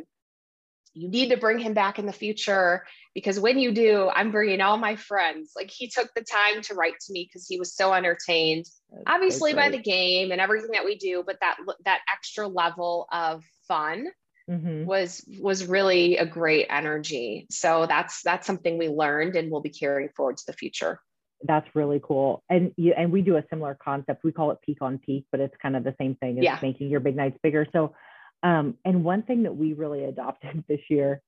you 0.98 1.08
need 1.08 1.30
to 1.30 1.36
bring 1.36 1.58
him 1.58 1.74
back 1.74 1.98
in 1.98 2.06
the 2.06 2.12
future 2.12 2.84
because 3.14 3.38
when 3.38 3.58
you 3.58 3.72
do, 3.72 4.10
I'm 4.14 4.30
bringing 4.30 4.60
all 4.60 4.76
my 4.76 4.96
friends. 4.96 5.52
Like 5.56 5.70
he 5.70 5.88
took 5.88 6.12
the 6.14 6.22
time 6.24 6.62
to 6.62 6.74
write 6.74 6.98
to 7.06 7.12
me 7.12 7.24
because 7.24 7.46
he 7.48 7.58
was 7.58 7.74
so 7.74 7.92
entertained, 7.92 8.66
That's 8.90 9.04
obviously 9.06 9.52
so 9.52 9.56
by 9.56 9.70
the 9.70 9.78
game 9.78 10.32
and 10.32 10.40
everything 10.40 10.70
that 10.72 10.84
we 10.84 10.96
do, 10.96 11.22
but 11.26 11.38
that 11.40 11.56
that 11.84 12.00
extra 12.12 12.48
level 12.48 13.06
of 13.12 13.44
fun 13.66 14.08
mm-hmm. 14.48 14.84
was 14.84 15.24
was 15.40 15.66
really 15.66 16.16
a 16.16 16.26
great 16.26 16.66
energy. 16.70 17.46
So 17.50 17.86
that's 17.86 18.22
that's 18.22 18.46
something 18.46 18.78
we 18.78 18.88
learned 18.88 19.36
and 19.36 19.50
we'll 19.50 19.60
be 19.60 19.70
carrying 19.70 20.10
forward 20.16 20.38
to 20.38 20.46
the 20.46 20.52
future. 20.52 21.00
That's 21.42 21.68
really 21.74 22.00
cool. 22.02 22.42
And 22.50 22.72
you 22.76 22.94
and 22.96 23.12
we 23.12 23.22
do 23.22 23.36
a 23.36 23.44
similar 23.50 23.76
concept. 23.80 24.24
We 24.24 24.32
call 24.32 24.50
it 24.50 24.58
peak 24.64 24.78
on 24.80 24.98
peak, 24.98 25.26
but 25.30 25.40
it's 25.40 25.54
kind 25.62 25.76
of 25.76 25.84
the 25.84 25.94
same 26.00 26.16
thing 26.16 26.38
as 26.38 26.44
yeah. 26.44 26.58
making 26.60 26.88
your 26.88 27.00
big 27.00 27.16
nights 27.16 27.38
bigger. 27.42 27.66
So 27.72 27.94
um, 28.42 28.76
and 28.84 29.04
one 29.04 29.22
thing 29.22 29.44
that 29.44 29.56
we 29.56 29.72
really 29.72 30.04
adopted 30.04 30.64
this 30.68 30.80
year 30.88 31.20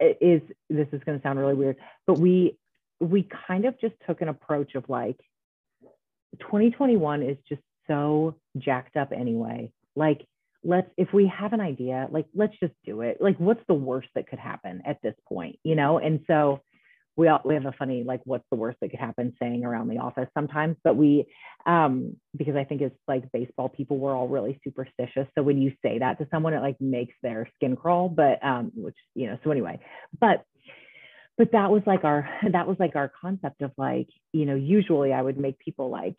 is 0.00 0.42
this 0.68 0.88
is 0.92 1.00
going 1.04 1.18
to 1.18 1.22
sound 1.22 1.38
really 1.38 1.54
weird, 1.54 1.76
but 2.06 2.18
we 2.18 2.58
we 3.00 3.28
kind 3.46 3.64
of 3.64 3.80
just 3.80 3.94
took 4.06 4.20
an 4.20 4.28
approach 4.28 4.74
of 4.76 4.88
like 4.88 5.18
2021 6.40 7.22
is 7.22 7.36
just 7.48 7.62
so 7.88 8.36
jacked 8.58 8.96
up 8.96 9.12
anyway. 9.12 9.72
Like 9.96 10.26
let's 10.64 10.88
if 10.96 11.12
we 11.12 11.26
have 11.26 11.52
an 11.52 11.60
idea 11.60 12.06
like 12.10 12.26
let's 12.34 12.54
just 12.60 12.72
do 12.84 13.00
it 13.00 13.18
like 13.20 13.36
what's 13.38 13.62
the 13.66 13.74
worst 13.74 14.08
that 14.14 14.28
could 14.28 14.38
happen 14.38 14.80
at 14.86 15.00
this 15.02 15.14
point 15.28 15.58
you 15.64 15.74
know 15.74 15.98
and 15.98 16.20
so 16.26 16.60
we 17.16 17.28
all, 17.28 17.40
we 17.44 17.54
have 17.54 17.66
a 17.66 17.72
funny 17.72 18.04
like 18.04 18.20
what's 18.24 18.44
the 18.50 18.56
worst 18.56 18.78
that 18.80 18.90
could 18.90 19.00
happen 19.00 19.34
saying 19.40 19.64
around 19.64 19.88
the 19.88 19.98
office 19.98 20.28
sometimes 20.34 20.76
but 20.82 20.96
we 20.96 21.26
um 21.66 22.16
because 22.36 22.56
i 22.56 22.64
think 22.64 22.80
it's 22.80 22.96
like 23.06 23.30
baseball 23.32 23.68
people 23.68 23.98
we're 23.98 24.16
all 24.16 24.28
really 24.28 24.60
superstitious. 24.64 25.26
So 25.36 25.42
when 25.42 25.60
you 25.60 25.72
say 25.84 25.98
that 25.98 26.18
to 26.18 26.28
someone 26.30 26.54
it 26.54 26.60
like 26.60 26.80
makes 26.80 27.14
their 27.22 27.48
skin 27.56 27.76
crawl 27.76 28.08
but 28.08 28.42
um 28.44 28.72
which 28.74 28.96
you 29.14 29.26
know 29.26 29.38
so 29.44 29.50
anyway 29.50 29.78
but 30.20 30.44
but 31.38 31.52
that 31.52 31.70
was 31.70 31.82
like 31.86 32.04
our 32.04 32.28
that 32.52 32.66
was 32.66 32.76
like 32.78 32.96
our 32.96 33.12
concept 33.20 33.62
of 33.62 33.72
like 33.76 34.08
you 34.32 34.46
know 34.46 34.54
usually 34.54 35.12
i 35.12 35.20
would 35.20 35.38
make 35.38 35.58
people 35.58 35.90
like 35.90 36.16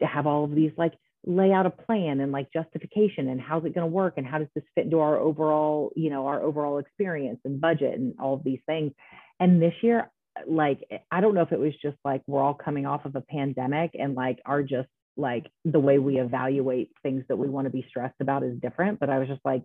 to 0.00 0.06
have 0.06 0.26
all 0.26 0.44
of 0.44 0.54
these 0.54 0.72
like 0.76 0.92
lay 1.26 1.52
out 1.52 1.66
a 1.66 1.70
plan 1.70 2.20
and 2.20 2.30
like 2.30 2.52
justification 2.52 3.28
and 3.28 3.40
how's 3.40 3.64
it 3.64 3.74
going 3.74 3.86
to 3.86 3.92
work 3.92 4.14
and 4.16 4.26
how 4.26 4.38
does 4.38 4.46
this 4.54 4.62
fit 4.74 4.84
into 4.84 5.00
our 5.00 5.18
overall 5.18 5.90
you 5.96 6.08
know 6.08 6.26
our 6.26 6.40
overall 6.40 6.78
experience 6.78 7.40
and 7.44 7.60
budget 7.60 7.94
and 7.94 8.14
all 8.20 8.34
of 8.34 8.44
these 8.44 8.60
things. 8.66 8.92
And 9.40 9.60
this 9.60 9.74
year 9.82 10.10
like 10.46 10.80
i 11.10 11.20
don't 11.20 11.34
know 11.34 11.42
if 11.42 11.52
it 11.52 11.58
was 11.58 11.72
just 11.82 11.96
like 12.04 12.22
we're 12.26 12.42
all 12.42 12.54
coming 12.54 12.86
off 12.86 13.04
of 13.04 13.16
a 13.16 13.20
pandemic 13.20 13.92
and 13.94 14.14
like 14.14 14.40
are 14.44 14.62
just 14.62 14.88
like 15.16 15.46
the 15.64 15.80
way 15.80 15.98
we 15.98 16.18
evaluate 16.18 16.90
things 17.02 17.24
that 17.28 17.36
we 17.36 17.48
want 17.48 17.66
to 17.66 17.70
be 17.70 17.86
stressed 17.88 18.20
about 18.20 18.42
is 18.42 18.58
different 18.60 19.00
but 19.00 19.10
i 19.10 19.18
was 19.18 19.28
just 19.28 19.40
like 19.44 19.62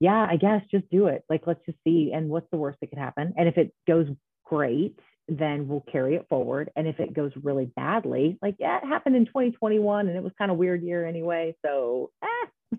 yeah 0.00 0.26
i 0.28 0.36
guess 0.36 0.62
just 0.70 0.88
do 0.90 1.06
it 1.06 1.24
like 1.30 1.42
let's 1.46 1.64
just 1.64 1.78
see 1.84 2.12
and 2.14 2.28
what's 2.28 2.50
the 2.50 2.56
worst 2.56 2.78
that 2.80 2.90
could 2.90 2.98
happen 2.98 3.32
and 3.36 3.48
if 3.48 3.56
it 3.56 3.72
goes 3.86 4.06
great 4.44 4.98
then 5.28 5.66
we'll 5.66 5.84
carry 5.90 6.14
it 6.14 6.26
forward. 6.28 6.70
And 6.76 6.86
if 6.86 7.00
it 7.00 7.12
goes 7.12 7.32
really 7.42 7.66
badly, 7.66 8.38
like, 8.40 8.56
yeah, 8.58 8.78
it 8.78 8.86
happened 8.86 9.16
in 9.16 9.26
2021 9.26 10.08
and 10.08 10.16
it 10.16 10.22
was 10.22 10.32
kind 10.38 10.50
of 10.50 10.56
weird 10.56 10.82
year 10.82 11.04
anyway. 11.04 11.54
So, 11.64 12.10
eh. 12.22 12.76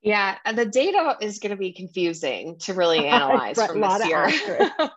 Yeah, 0.00 0.36
the 0.54 0.64
data 0.64 1.16
is 1.20 1.38
going 1.38 1.50
to 1.50 1.56
be 1.56 1.72
confusing 1.72 2.58
to 2.60 2.74
really 2.74 3.06
analyze 3.06 3.56
from 3.56 3.80
this 3.80 4.06
year. 4.06 4.70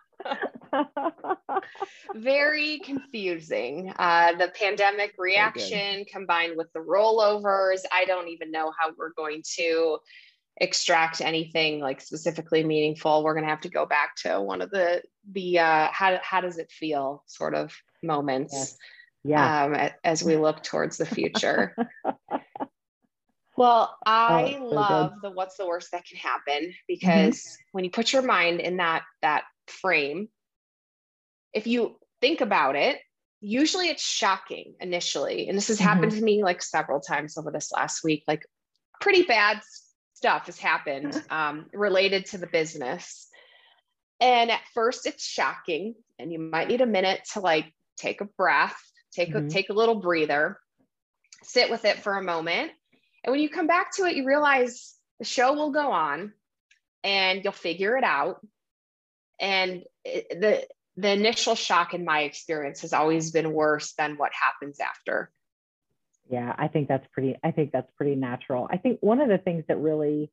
Very 2.14 2.80
confusing. 2.80 3.92
Uh, 3.98 4.32
the 4.36 4.52
pandemic 4.58 5.14
reaction 5.18 6.04
combined 6.04 6.56
with 6.56 6.72
the 6.72 6.80
rollovers. 6.80 7.80
I 7.92 8.04
don't 8.04 8.28
even 8.28 8.50
know 8.50 8.72
how 8.78 8.92
we're 8.96 9.12
going 9.16 9.42
to 9.56 9.98
extract 10.60 11.20
anything 11.20 11.80
like 11.80 12.00
specifically 12.00 12.62
meaningful 12.62 13.24
we're 13.24 13.32
going 13.32 13.44
to 13.44 13.50
have 13.50 13.62
to 13.62 13.70
go 13.70 13.86
back 13.86 14.14
to 14.14 14.40
one 14.40 14.60
of 14.60 14.70
the 14.70 15.02
the 15.32 15.58
uh 15.58 15.88
how, 15.90 16.18
how 16.22 16.42
does 16.42 16.58
it 16.58 16.70
feel 16.70 17.24
sort 17.26 17.54
of 17.54 17.74
moments 18.02 18.52
yes. 18.52 18.76
yeah 19.24 19.64
um, 19.64 19.90
as 20.04 20.22
we 20.22 20.36
look 20.36 20.62
towards 20.62 20.98
the 20.98 21.06
future 21.06 21.74
well 23.56 23.96
i 24.04 24.58
oh, 24.60 24.66
love 24.66 25.12
the 25.22 25.30
what's 25.30 25.56
the 25.56 25.66
worst 25.66 25.90
that 25.90 26.04
can 26.04 26.18
happen 26.18 26.64
mm-hmm. 26.64 26.72
because 26.86 27.38
mm-hmm. 27.38 27.62
when 27.72 27.84
you 27.84 27.90
put 27.90 28.12
your 28.12 28.22
mind 28.22 28.60
in 28.60 28.76
that 28.76 29.04
that 29.22 29.44
frame 29.66 30.28
if 31.52 31.66
you 31.66 31.96
think 32.20 32.40
about 32.40 32.76
it 32.76 32.98
usually 33.40 33.88
it's 33.88 34.02
shocking 34.02 34.74
initially 34.80 35.48
and 35.48 35.56
this 35.58 35.68
has 35.68 35.78
happened 35.78 36.12
mm-hmm. 36.12 36.20
to 36.20 36.24
me 36.24 36.44
like 36.44 36.62
several 36.62 37.00
times 37.00 37.36
over 37.36 37.50
this 37.50 37.72
last 37.72 38.04
week 38.04 38.22
like 38.28 38.46
pretty 39.00 39.22
bad 39.22 39.60
stuff 40.22 40.46
has 40.46 40.58
happened 40.58 41.20
um, 41.30 41.66
related 41.74 42.26
to 42.26 42.38
the 42.38 42.46
business. 42.46 43.28
And 44.20 44.50
at 44.52 44.60
first 44.72 45.04
it's 45.04 45.26
shocking 45.26 45.96
and 46.18 46.32
you 46.32 46.38
might 46.38 46.68
need 46.68 46.80
a 46.80 46.86
minute 46.86 47.22
to 47.32 47.40
like 47.40 47.72
take 47.96 48.20
a 48.20 48.28
breath, 48.38 48.78
take 49.12 49.30
mm-hmm. 49.30 49.48
a 49.48 49.50
take 49.50 49.68
a 49.68 49.74
little 49.74 49.96
breather, 49.96 50.58
sit 51.42 51.70
with 51.70 51.84
it 51.84 51.98
for 51.98 52.16
a 52.16 52.22
moment. 52.22 52.70
And 53.24 53.32
when 53.32 53.40
you 53.40 53.50
come 53.50 53.66
back 53.66 53.94
to 53.96 54.04
it, 54.04 54.14
you 54.14 54.24
realize 54.24 54.94
the 55.18 55.24
show 55.24 55.54
will 55.54 55.72
go 55.72 55.90
on 55.90 56.32
and 57.02 57.42
you'll 57.42 57.52
figure 57.52 57.96
it 57.96 58.04
out. 58.04 58.46
And 59.40 59.82
it, 60.04 60.40
the 60.40 60.66
the 60.96 61.10
initial 61.10 61.54
shock 61.54 61.94
in 61.94 62.04
my 62.04 62.20
experience 62.22 62.82
has 62.82 62.92
always 62.92 63.30
been 63.30 63.52
worse 63.52 63.92
than 63.94 64.16
what 64.16 64.32
happens 64.32 64.78
after. 64.80 65.30
Yeah 66.30 66.54
i 66.56 66.68
think 66.68 66.88
that's 66.88 67.06
pretty 67.12 67.36
i 67.42 67.50
think 67.50 67.72
that's 67.72 67.90
pretty 67.96 68.14
natural. 68.14 68.68
I 68.70 68.76
think 68.76 68.98
one 69.00 69.20
of 69.20 69.28
the 69.28 69.38
things 69.38 69.64
that 69.68 69.78
really 69.78 70.30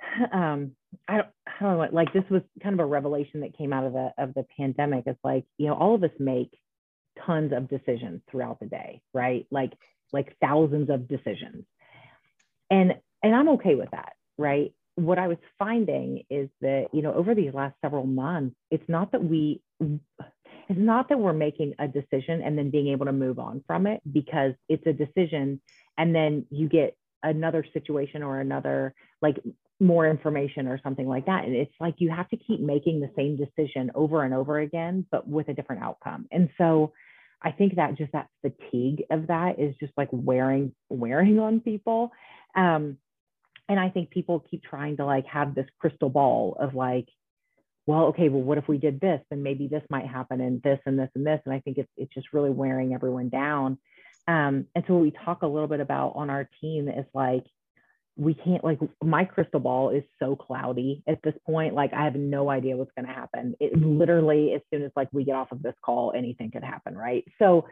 um 0.32 0.72
i 1.08 1.16
don't, 1.16 1.28
I 1.46 1.52
don't 1.60 1.78
know 1.78 1.88
like 1.92 2.12
this 2.12 2.24
was 2.30 2.42
kind 2.62 2.74
of 2.74 2.80
a 2.80 2.86
revelation 2.86 3.40
that 3.40 3.56
came 3.56 3.72
out 3.72 3.84
of 3.84 3.92
the 3.92 4.12
of 4.18 4.34
the 4.34 4.46
pandemic. 4.56 5.04
It's 5.06 5.24
like 5.24 5.44
you 5.58 5.66
know 5.66 5.74
all 5.74 5.94
of 5.94 6.02
us 6.02 6.10
make 6.18 6.58
tons 7.26 7.52
of 7.52 7.68
decisions 7.68 8.22
throughout 8.30 8.60
the 8.60 8.66
day 8.66 9.02
right? 9.12 9.46
Like 9.50 9.72
like 10.12 10.36
thousands 10.40 10.90
of 10.90 11.08
decisions. 11.08 11.64
And 12.70 12.94
and 13.24 13.34
i'm 13.34 13.48
okay 13.48 13.74
with 13.74 13.90
that 13.90 14.12
right 14.38 14.72
what 14.96 15.18
i 15.18 15.26
was 15.26 15.38
finding 15.58 16.22
is 16.30 16.48
that 16.60 16.86
you 16.92 17.02
know 17.02 17.12
over 17.14 17.34
these 17.34 17.52
last 17.52 17.74
several 17.82 18.06
months 18.06 18.56
it's 18.70 18.88
not 18.88 19.12
that 19.12 19.22
we 19.22 19.60
it's 20.68 20.80
not 20.80 21.08
that 21.08 21.18
we're 21.18 21.32
making 21.32 21.74
a 21.78 21.88
decision 21.88 22.42
and 22.42 22.56
then 22.56 22.70
being 22.70 22.88
able 22.88 23.06
to 23.06 23.12
move 23.12 23.38
on 23.38 23.62
from 23.66 23.86
it 23.86 24.00
because 24.12 24.52
it's 24.68 24.86
a 24.86 24.92
decision 24.92 25.60
and 25.98 26.14
then 26.14 26.46
you 26.50 26.68
get 26.68 26.96
another 27.22 27.64
situation 27.72 28.22
or 28.22 28.40
another 28.40 28.94
like 29.22 29.38
more 29.80 30.08
information 30.08 30.68
or 30.68 30.78
something 30.82 31.08
like 31.08 31.26
that. 31.26 31.44
And 31.44 31.54
it's 31.54 31.74
like 31.80 31.96
you 31.98 32.10
have 32.10 32.28
to 32.30 32.36
keep 32.36 32.60
making 32.60 33.00
the 33.00 33.10
same 33.16 33.36
decision 33.36 33.90
over 33.94 34.22
and 34.22 34.32
over 34.32 34.58
again 34.58 35.06
but 35.10 35.26
with 35.26 35.48
a 35.48 35.54
different 35.54 35.82
outcome. 35.82 36.26
And 36.30 36.50
so 36.58 36.92
i 37.42 37.50
think 37.50 37.76
that 37.76 37.96
just 37.96 38.12
that 38.12 38.28
fatigue 38.40 39.04
of 39.10 39.26
that 39.26 39.58
is 39.58 39.74
just 39.78 39.92
like 39.96 40.08
wearing 40.12 40.72
wearing 40.88 41.38
on 41.38 41.60
people. 41.60 42.12
Um 42.56 42.98
and 43.68 43.78
i 43.78 43.88
think 43.88 44.10
people 44.10 44.44
keep 44.50 44.62
trying 44.62 44.96
to 44.96 45.04
like 45.04 45.26
have 45.26 45.54
this 45.54 45.66
crystal 45.80 46.10
ball 46.10 46.56
of 46.60 46.74
like 46.74 47.08
well, 47.86 48.04
okay, 48.06 48.28
well, 48.28 48.42
what 48.42 48.58
if 48.58 48.66
we 48.66 48.78
did 48.78 49.00
this? 49.00 49.20
Then 49.28 49.42
maybe 49.42 49.68
this 49.68 49.82
might 49.90 50.06
happen 50.06 50.40
and 50.40 50.62
this 50.62 50.78
and 50.86 50.98
this 50.98 51.10
and 51.14 51.26
this. 51.26 51.40
And 51.44 51.54
I 51.54 51.60
think 51.60 51.78
it's, 51.78 51.90
it's 51.96 52.14
just 52.14 52.32
really 52.32 52.50
wearing 52.50 52.94
everyone 52.94 53.28
down. 53.28 53.78
Um, 54.26 54.66
and 54.74 54.84
so 54.86 54.96
we 54.96 55.10
talk 55.10 55.42
a 55.42 55.46
little 55.46 55.68
bit 55.68 55.80
about 55.80 56.14
on 56.16 56.30
our 56.30 56.48
team 56.60 56.88
is 56.88 57.04
like, 57.12 57.44
we 58.16 58.32
can't 58.32 58.62
like 58.62 58.78
my 59.02 59.24
crystal 59.24 59.58
ball 59.58 59.90
is 59.90 60.04
so 60.20 60.36
cloudy 60.36 61.02
at 61.08 61.20
this 61.24 61.34
point 61.44 61.74
like 61.74 61.92
i 61.92 62.04
have 62.04 62.14
no 62.14 62.48
idea 62.48 62.76
what's 62.76 62.92
going 62.96 63.08
to 63.08 63.12
happen 63.12 63.56
it 63.58 63.76
literally 63.76 64.52
as 64.54 64.60
soon 64.72 64.84
as 64.84 64.92
like 64.94 65.08
we 65.10 65.24
get 65.24 65.34
off 65.34 65.50
of 65.50 65.60
this 65.64 65.74
call 65.84 66.12
anything 66.16 66.48
could 66.52 66.62
happen 66.62 66.96
right 66.96 67.24
so 67.40 67.66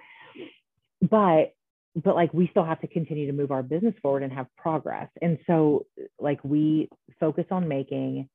but 1.01 1.53
but 1.95 2.15
like 2.15 2.33
we 2.33 2.49
still 2.49 2.65
have 2.65 2.81
to 2.81 2.87
continue 2.87 3.27
to 3.27 3.33
move 3.33 3.51
our 3.51 3.63
business 3.63 3.95
forward 4.01 4.23
and 4.23 4.33
have 4.33 4.47
progress. 4.57 5.09
And 5.21 5.39
so 5.47 5.87
like 6.19 6.43
we 6.43 6.89
focus 7.21 7.45
on 7.51 7.69
making 7.69 8.29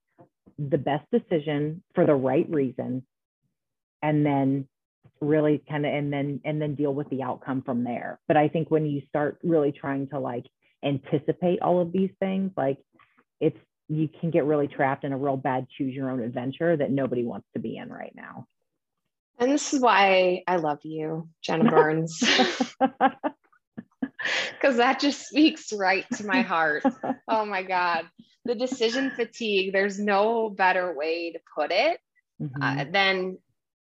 the 0.60 0.78
best 0.78 1.06
decision 1.12 1.84
for 1.96 2.06
the 2.06 2.16
right 2.16 2.48
reason 2.50 3.04
and 4.02 4.26
then 4.26 4.68
really 5.22 5.64
kind 5.68 5.86
of 5.86 5.94
and 5.94 6.14
then 6.14 6.40
and 6.46 6.62
then 6.62 6.76
deal 6.76 6.94
with 6.94 7.10
the 7.10 7.24
outcome 7.24 7.64
from 7.64 7.84
there. 7.84 8.20
But 8.28 8.38
i 8.38 8.48
think 8.48 8.70
when 8.70 8.86
you 8.86 9.02
start 9.10 9.40
really 9.44 9.72
trying 9.72 10.08
to 10.10 10.20
like 10.20 10.46
anticipate 10.84 11.62
all 11.62 11.82
of 11.82 11.92
these 11.92 12.12
things 12.20 12.52
like 12.56 12.78
it's 13.40 13.58
you 13.90 14.08
can 14.20 14.30
get 14.30 14.46
really 14.46 14.68
trapped 14.68 15.04
in 15.04 15.14
a 15.14 15.18
real 15.18 15.38
bad 15.38 15.66
choose 15.76 15.94
your 15.94 16.12
own 16.12 16.22
adventure 16.22 16.78
that 16.78 16.92
nobody 16.92 17.24
wants 17.24 17.48
to 17.54 17.60
be 17.60 17.78
in 17.78 17.90
right 17.90 18.14
now. 18.16 18.46
And 19.40 19.52
this 19.52 19.74
is 19.74 19.80
why 19.80 20.44
i 20.48 20.58
love 20.58 20.80
you 20.84 21.28
jenna 21.42 21.70
burns 21.72 22.24
because 24.52 24.78
that 24.78 25.00
just 25.00 25.28
speaks 25.28 25.72
right 25.74 26.06
to 26.14 26.26
my 26.26 26.42
heart 26.42 26.84
oh 27.28 27.46
my 27.46 27.64
god 27.64 28.06
the 28.46 28.56
decision 28.56 29.12
fatigue 29.12 29.74
there's 29.74 30.00
no 30.00 30.50
better 30.50 30.96
way 30.96 31.32
to 31.32 31.40
put 31.56 31.72
it 31.72 32.00
mm-hmm. 32.42 32.62
uh, 32.62 32.86
than 32.92 33.38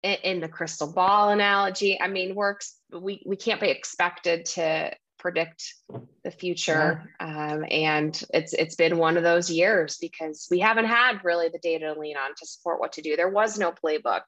in, 0.02 0.16
in 0.22 0.40
the 0.40 0.48
crystal 0.48 0.92
ball 0.92 1.30
analogy 1.30 2.00
i 2.00 2.08
mean 2.08 2.34
works 2.34 2.76
we 2.92 3.22
we 3.26 3.36
can't 3.36 3.60
be 3.60 3.70
expected 3.70 4.44
to 4.44 4.90
predict 5.24 5.74
the 6.22 6.30
future. 6.30 7.10
Um, 7.18 7.64
and 7.70 8.22
it's 8.34 8.52
it's 8.52 8.76
been 8.76 8.98
one 8.98 9.16
of 9.16 9.22
those 9.22 9.50
years 9.50 9.96
because 9.98 10.46
we 10.50 10.58
haven't 10.58 10.84
had 10.84 11.24
really 11.24 11.48
the 11.48 11.58
data 11.58 11.94
to 11.94 11.98
lean 11.98 12.18
on 12.18 12.34
to 12.36 12.46
support 12.46 12.78
what 12.78 12.92
to 12.92 13.02
do. 13.02 13.16
There 13.16 13.30
was 13.30 13.58
no 13.58 13.72
playbook. 13.72 14.20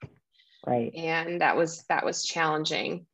Right. 0.66 0.94
And 0.94 1.42
that 1.42 1.54
was 1.54 1.84
that 1.90 2.04
was 2.04 2.24
challenging. 2.24 3.06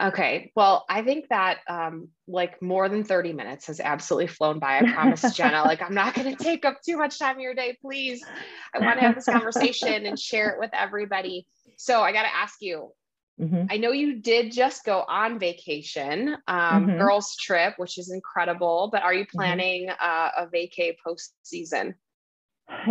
Okay. 0.00 0.52
Well, 0.56 0.84
I 0.88 1.02
think 1.02 1.28
that 1.28 1.58
um, 1.68 2.08
like 2.26 2.60
more 2.62 2.88
than 2.88 3.04
30 3.04 3.32
minutes 3.32 3.66
has 3.66 3.78
absolutely 3.78 4.28
flown 4.28 4.58
by. 4.58 4.78
I 4.78 4.92
promise, 4.92 5.34
Jenna. 5.34 5.62
Like, 5.62 5.82
I'm 5.82 5.94
not 5.94 6.14
going 6.14 6.34
to 6.34 6.42
take 6.42 6.64
up 6.64 6.80
too 6.82 6.96
much 6.96 7.18
time 7.18 7.36
of 7.36 7.42
your 7.42 7.54
day. 7.54 7.76
Please. 7.80 8.24
I 8.74 8.78
want 8.78 8.98
to 8.98 9.06
have 9.06 9.14
this 9.14 9.26
conversation 9.26 10.06
and 10.06 10.18
share 10.18 10.50
it 10.50 10.58
with 10.58 10.70
everybody. 10.72 11.46
So, 11.76 12.00
I 12.00 12.12
got 12.12 12.22
to 12.22 12.34
ask 12.34 12.56
you 12.60 12.92
Mm-hmm. 13.40 13.64
I 13.70 13.76
know 13.78 13.92
you 13.92 14.20
did 14.20 14.52
just 14.52 14.84
go 14.84 15.04
on 15.08 15.38
vacation, 15.38 16.36
um, 16.46 16.86
mm-hmm. 16.86 16.98
girls 16.98 17.34
trip, 17.36 17.74
which 17.76 17.98
is 17.98 18.12
incredible. 18.12 18.88
But 18.92 19.02
are 19.02 19.14
you 19.14 19.24
mm-hmm. 19.24 19.38
planning 19.38 19.88
mm-hmm. 19.88 20.40
uh, 20.40 20.44
a 20.44 20.46
vacay 20.46 20.94
post 21.04 21.34
season? 21.42 21.94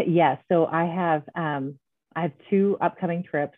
Yes. 0.05 0.39
So 0.51 0.65
I 0.65 0.85
have 0.85 1.23
um, 1.35 1.79
I 2.15 2.23
have 2.23 2.33
two 2.49 2.77
upcoming 2.81 3.23
trips 3.23 3.57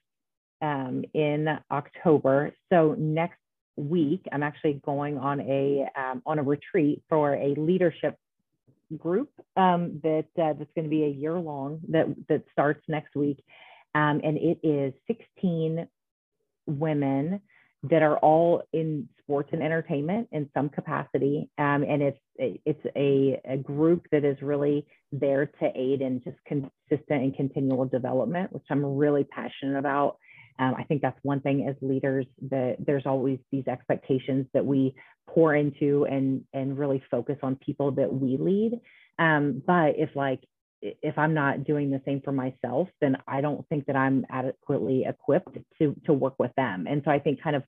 um, 0.63 1.03
in 1.13 1.47
October. 1.69 2.53
So 2.71 2.95
next 2.97 3.37
week, 3.75 4.25
I'm 4.31 4.41
actually 4.41 4.81
going 4.85 5.17
on 5.17 5.41
a 5.41 5.85
um, 5.95 6.23
on 6.25 6.39
a 6.39 6.43
retreat 6.43 7.03
for 7.09 7.35
a 7.35 7.53
leadership 7.55 8.17
group 8.97 9.29
um, 9.57 9.99
that 10.03 10.27
uh, 10.41 10.53
that's 10.53 10.71
going 10.75 10.85
to 10.85 10.89
be 10.89 11.03
a 11.03 11.09
year 11.09 11.37
long 11.37 11.81
that 11.89 12.05
that 12.29 12.43
starts 12.51 12.81
next 12.87 13.15
week. 13.15 13.43
Um, 13.93 14.21
and 14.23 14.37
it 14.37 14.59
is 14.63 14.93
16 15.07 15.87
women 16.65 17.41
that 17.83 18.01
are 18.01 18.17
all 18.17 18.63
in 18.71 19.09
sports 19.21 19.49
and 19.51 19.61
entertainment 19.61 20.29
in 20.31 20.49
some 20.53 20.69
capacity. 20.69 21.49
Um, 21.57 21.83
and 21.83 22.01
it's 22.01 22.19
it's 22.37 22.85
a, 22.95 23.39
a 23.45 23.57
group 23.57 24.07
that 24.11 24.23
is 24.23 24.41
really 24.41 24.87
there 25.11 25.45
to 25.45 25.71
aid 25.75 26.01
in 26.01 26.21
just 26.23 26.37
consistent 26.45 27.23
and 27.23 27.35
continual 27.35 27.85
development, 27.85 28.51
which 28.53 28.63
I'm 28.69 28.83
really 28.85 29.25
passionate 29.25 29.77
about. 29.77 30.17
Um, 30.59 30.75
I 30.77 30.83
think 30.83 31.01
that's 31.01 31.19
one 31.23 31.39
thing 31.39 31.67
as 31.67 31.75
leaders 31.81 32.25
that 32.49 32.77
there's 32.79 33.05
always 33.05 33.39
these 33.51 33.67
expectations 33.67 34.45
that 34.53 34.65
we 34.65 34.95
pour 35.27 35.55
into 35.55 36.05
and 36.05 36.43
and 36.53 36.77
really 36.77 37.01
focus 37.09 37.37
on 37.43 37.55
people 37.55 37.91
that 37.91 38.13
we 38.13 38.37
lead. 38.37 38.79
Um, 39.19 39.61
but 39.65 39.95
if 39.97 40.15
like 40.15 40.41
if 40.81 41.17
I'm 41.17 41.33
not 41.33 41.63
doing 41.63 41.89
the 41.89 42.01
same 42.05 42.21
for 42.21 42.31
myself, 42.31 42.89
then 42.99 43.17
I 43.27 43.41
don't 43.41 43.67
think 43.69 43.85
that 43.85 43.95
I'm 43.95 44.25
adequately 44.29 45.05
equipped 45.07 45.57
to 45.79 45.95
to 46.05 46.13
work 46.13 46.35
with 46.39 46.51
them. 46.55 46.87
And 46.89 47.01
so 47.05 47.11
I 47.11 47.19
think 47.19 47.41
kind 47.41 47.55
of 47.55 47.63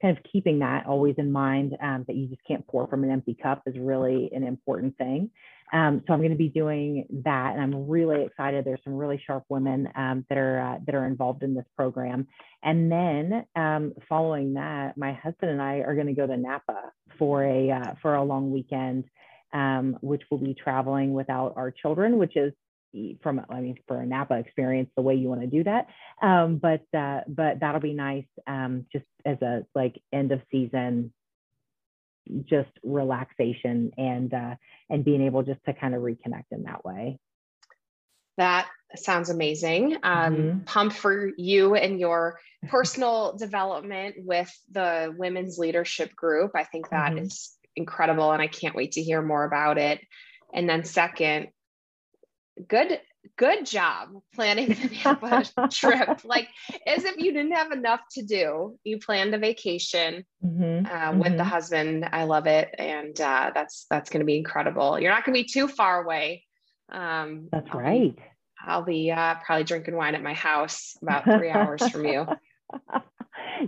kind 0.00 0.16
of 0.16 0.22
keeping 0.30 0.60
that 0.60 0.86
always 0.86 1.14
in 1.18 1.30
mind 1.32 1.76
um, 1.82 2.04
that 2.06 2.16
you 2.16 2.28
just 2.28 2.42
can't 2.46 2.66
pour 2.66 2.86
from 2.86 3.04
an 3.04 3.10
empty 3.10 3.36
cup 3.40 3.62
is 3.66 3.74
really 3.78 4.30
an 4.32 4.44
important 4.44 4.96
thing. 4.96 5.30
Um, 5.72 6.02
so 6.06 6.14
I'm 6.14 6.20
going 6.20 6.30
to 6.30 6.36
be 6.36 6.48
doing 6.48 7.04
that, 7.24 7.54
and 7.54 7.62
I'm 7.62 7.88
really 7.88 8.24
excited. 8.24 8.64
There's 8.64 8.80
some 8.84 8.94
really 8.94 9.22
sharp 9.26 9.44
women 9.50 9.88
um, 9.96 10.24
that 10.28 10.38
are 10.38 10.60
uh, 10.60 10.78
that 10.86 10.94
are 10.94 11.06
involved 11.06 11.42
in 11.42 11.54
this 11.54 11.66
program. 11.76 12.26
And 12.62 12.90
then 12.90 13.44
um, 13.54 13.92
following 14.08 14.54
that, 14.54 14.96
my 14.96 15.12
husband 15.12 15.50
and 15.50 15.60
I 15.60 15.78
are 15.78 15.94
going 15.94 16.06
to 16.06 16.14
go 16.14 16.26
to 16.26 16.36
Napa 16.36 16.92
for 17.18 17.44
a 17.44 17.70
uh, 17.70 17.94
for 18.00 18.14
a 18.14 18.24
long 18.24 18.50
weekend 18.50 19.04
um, 19.52 19.96
which 20.00 20.22
will 20.30 20.38
be 20.38 20.54
traveling 20.54 21.12
without 21.12 21.54
our 21.56 21.70
children, 21.70 22.18
which 22.18 22.36
is 22.36 22.52
from 23.22 23.44
I 23.48 23.60
mean 23.60 23.76
for 23.86 24.00
a 24.00 24.06
Napa 24.06 24.34
experience 24.34 24.90
the 24.96 25.02
way 25.02 25.14
you 25.14 25.28
want 25.28 25.42
to 25.42 25.46
do 25.46 25.64
that. 25.64 25.88
Um, 26.22 26.58
but 26.58 26.82
uh, 26.96 27.20
but 27.28 27.60
that'll 27.60 27.80
be 27.80 27.94
nice 27.94 28.26
um, 28.46 28.86
just 28.92 29.04
as 29.24 29.40
a 29.42 29.64
like 29.74 30.00
end 30.12 30.32
of 30.32 30.40
season 30.50 31.12
just 32.44 32.70
relaxation 32.82 33.92
and 33.96 34.32
uh, 34.32 34.54
and 34.90 35.04
being 35.04 35.22
able 35.22 35.42
just 35.42 35.64
to 35.66 35.72
kind 35.72 35.94
of 35.94 36.02
reconnect 36.02 36.44
in 36.50 36.64
that 36.64 36.84
way. 36.84 37.18
That 38.36 38.68
sounds 38.96 39.30
amazing. 39.30 39.96
Um, 40.02 40.36
mm-hmm. 40.36 40.58
Pumped 40.60 40.96
for 40.96 41.30
you 41.36 41.74
and 41.74 41.98
your 41.98 42.38
personal 42.68 43.36
development 43.36 44.16
with 44.18 44.50
the 44.70 45.14
women's 45.16 45.58
leadership 45.58 46.14
group. 46.14 46.52
I 46.54 46.64
think 46.64 46.90
that 46.90 47.12
mm-hmm. 47.12 47.24
is 47.24 47.56
incredible 47.74 48.30
and 48.32 48.40
I 48.40 48.46
can't 48.46 48.74
wait 48.74 48.92
to 48.92 49.02
hear 49.02 49.22
more 49.22 49.44
about 49.44 49.78
it. 49.78 50.00
And 50.54 50.68
then 50.68 50.84
second, 50.84 51.48
good 52.66 53.00
good 53.36 53.66
job 53.66 54.08
planning 54.34 54.68
the 54.68 55.00
Napa 55.04 55.68
trip. 55.70 56.20
Like 56.24 56.48
as 56.86 57.04
if 57.04 57.16
you 57.18 57.32
didn't 57.32 57.52
have 57.52 57.72
enough 57.72 58.00
to 58.12 58.22
do. 58.22 58.78
You 58.84 58.98
planned 58.98 59.34
a 59.34 59.38
vacation 59.38 60.24
mm-hmm. 60.44 60.86
Uh, 60.86 60.90
mm-hmm. 60.90 61.18
with 61.18 61.32
the 61.32 61.38
mm-hmm. 61.38 61.48
husband. 61.48 62.08
I 62.10 62.24
love 62.24 62.46
it, 62.46 62.74
and 62.78 63.18
uh, 63.20 63.50
that's 63.54 63.86
that's 63.90 64.10
going 64.10 64.20
to 64.20 64.26
be 64.26 64.36
incredible. 64.36 64.98
You're 64.98 65.12
not 65.12 65.24
going 65.24 65.36
to 65.36 65.42
be 65.42 65.48
too 65.48 65.68
far 65.68 66.02
away. 66.02 66.44
Um, 66.90 67.48
that's 67.52 67.68
I'll 67.70 67.80
right. 67.80 68.18
I'll 68.64 68.84
be 68.84 69.10
uh, 69.10 69.36
probably 69.44 69.64
drinking 69.64 69.96
wine 69.96 70.14
at 70.14 70.22
my 70.22 70.34
house 70.34 70.96
about 71.02 71.24
three 71.38 71.50
hours 71.50 71.86
from 71.88 72.06
you. 72.06 72.26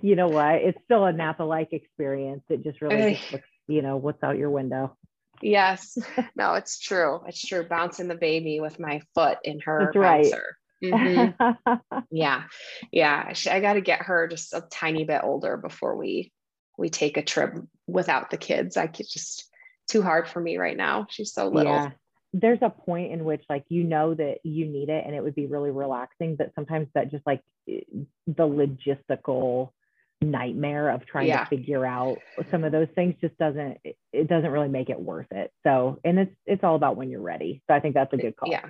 You 0.02 0.14
know 0.14 0.28
what? 0.28 0.56
It's 0.56 0.78
still 0.84 1.04
a 1.04 1.12
Napa-like 1.12 1.72
experience. 1.72 2.44
It 2.48 2.62
just 2.62 2.80
really 2.80 3.14
just 3.14 3.32
looks 3.32 3.48
you 3.66 3.82
know 3.82 3.96
what's 3.96 4.22
out 4.22 4.36
your 4.36 4.50
window 4.50 4.96
yes. 5.42 5.98
No 6.36 6.54
it's 6.54 6.78
true. 6.78 7.20
It's 7.26 7.44
true. 7.44 7.66
Bouncing 7.68 8.08
the 8.08 8.14
baby 8.14 8.60
with 8.60 8.78
my 8.78 9.02
foot 9.14 9.38
in 9.44 9.60
her 9.60 9.90
That's 9.92 10.30
bouncer. 10.30 10.56
Right. 10.82 10.92
mm-hmm. 10.92 11.96
yeah. 12.10 12.44
Yeah. 12.92 13.32
I 13.50 13.60
got 13.60 13.74
to 13.74 13.80
get 13.80 14.02
her 14.02 14.28
just 14.28 14.54
a 14.54 14.62
tiny 14.70 15.04
bit 15.04 15.20
older 15.22 15.56
before 15.56 15.96
we 15.96 16.32
we 16.78 16.88
take 16.88 17.16
a 17.16 17.22
trip 17.22 17.54
without 17.86 18.30
the 18.30 18.38
kids. 18.38 18.76
I 18.76 18.86
could 18.86 19.06
just 19.08 19.50
too 19.88 20.02
hard 20.02 20.28
for 20.28 20.40
me 20.40 20.56
right 20.56 20.76
now. 20.76 21.06
She's 21.10 21.32
so 21.32 21.48
little. 21.48 21.72
Yeah. 21.72 21.90
There's 22.32 22.62
a 22.62 22.70
point 22.70 23.12
in 23.12 23.24
which 23.24 23.44
like 23.50 23.64
you 23.68 23.84
know 23.84 24.14
that 24.14 24.38
you 24.44 24.66
need 24.66 24.88
it 24.88 25.04
and 25.04 25.14
it 25.14 25.22
would 25.22 25.34
be 25.34 25.46
really 25.46 25.70
relaxing 25.70 26.36
but 26.36 26.52
sometimes 26.54 26.86
that 26.94 27.10
just 27.10 27.26
like 27.26 27.42
the 27.66 28.06
logistical 28.28 29.72
nightmare 30.20 30.90
of 30.90 31.06
trying 31.06 31.28
yeah. 31.28 31.44
to 31.44 31.46
figure 31.46 31.86
out 31.86 32.18
some 32.50 32.64
of 32.64 32.72
those 32.72 32.88
things 32.94 33.14
just 33.20 33.36
doesn't 33.38 33.78
it 34.12 34.28
doesn't 34.28 34.50
really 34.50 34.68
make 34.68 34.90
it 34.90 35.00
worth 35.00 35.30
it. 35.30 35.50
So 35.64 35.98
and 36.04 36.18
it's 36.18 36.34
it's 36.46 36.62
all 36.62 36.76
about 36.76 36.96
when 36.96 37.10
you're 37.10 37.22
ready. 37.22 37.62
So 37.66 37.74
i 37.74 37.80
think 37.80 37.94
that's 37.94 38.12
a 38.12 38.16
good 38.16 38.36
call. 38.36 38.50
Yeah. 38.50 38.66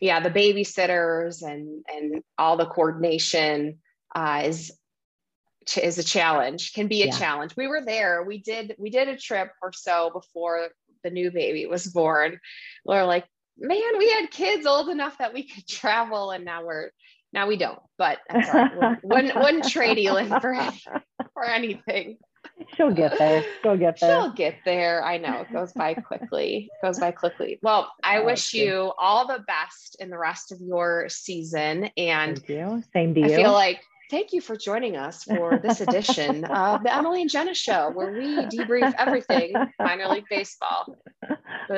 Yeah 0.00 0.20
the 0.20 0.30
babysitters 0.30 1.42
and 1.42 1.84
and 1.92 2.22
all 2.36 2.56
the 2.56 2.66
coordination 2.66 3.78
uh, 4.14 4.42
is 4.44 4.72
is 5.80 5.98
a 5.98 6.04
challenge 6.04 6.72
can 6.72 6.88
be 6.88 7.02
a 7.02 7.06
yeah. 7.06 7.18
challenge. 7.18 7.56
We 7.56 7.68
were 7.68 7.82
there 7.84 8.22
we 8.22 8.38
did 8.38 8.74
we 8.78 8.90
did 8.90 9.08
a 9.08 9.16
trip 9.16 9.50
or 9.62 9.72
so 9.72 10.10
before 10.12 10.68
the 11.02 11.10
new 11.10 11.30
baby 11.30 11.66
was 11.66 11.86
born. 11.86 12.38
We're 12.84 13.04
like 13.04 13.24
man 13.56 13.98
we 13.98 14.10
had 14.10 14.30
kids 14.30 14.66
old 14.66 14.90
enough 14.90 15.16
that 15.18 15.32
we 15.32 15.44
could 15.44 15.66
travel 15.68 16.32
and 16.32 16.44
now 16.44 16.66
we're 16.66 16.90
now 17.32 17.46
we 17.46 17.56
don't, 17.56 17.78
but 17.98 18.18
that's 18.28 18.48
all 18.48 18.68
right. 18.68 18.98
wouldn't, 19.02 19.34
wouldn't 19.36 19.68
trade 19.68 19.98
Elin 20.04 20.28
for, 20.40 20.54
for 21.34 21.44
anything. 21.44 22.18
She'll 22.76 22.92
get 22.92 23.18
there. 23.18 23.44
She'll 23.62 23.76
get 23.76 24.00
there. 24.00 24.20
She'll 24.20 24.32
get 24.32 24.56
there. 24.64 25.04
I 25.04 25.18
know 25.18 25.40
it 25.40 25.52
goes 25.52 25.72
by 25.72 25.94
quickly. 25.94 26.70
It 26.72 26.86
goes 26.86 26.98
by 26.98 27.10
quickly. 27.10 27.58
Well, 27.62 27.92
I 28.02 28.18
oh, 28.18 28.24
wish 28.24 28.54
you 28.54 28.92
all 28.98 29.26
the 29.26 29.44
best 29.46 29.96
in 30.00 30.10
the 30.10 30.18
rest 30.18 30.52
of 30.52 30.60
your 30.60 31.08
season. 31.08 31.90
And 31.96 32.38
thank 32.38 32.48
you. 32.48 32.82
Same 32.92 33.14
to 33.14 33.20
you. 33.20 33.26
I 33.26 33.36
feel 33.36 33.52
like 33.52 33.82
thank 34.12 34.32
you 34.34 34.42
for 34.42 34.54
joining 34.56 34.96
us 34.96 35.24
for 35.24 35.58
this 35.60 35.80
edition 35.80 36.44
of 36.44 36.84
the 36.84 36.94
Emily 36.94 37.22
and 37.22 37.30
Jenna 37.30 37.54
Show, 37.54 37.90
where 37.90 38.12
we 38.12 38.36
debrief 38.46 38.94
everything 38.98 39.54
minor 39.80 40.06
league 40.08 40.26
baseball. 40.30 40.94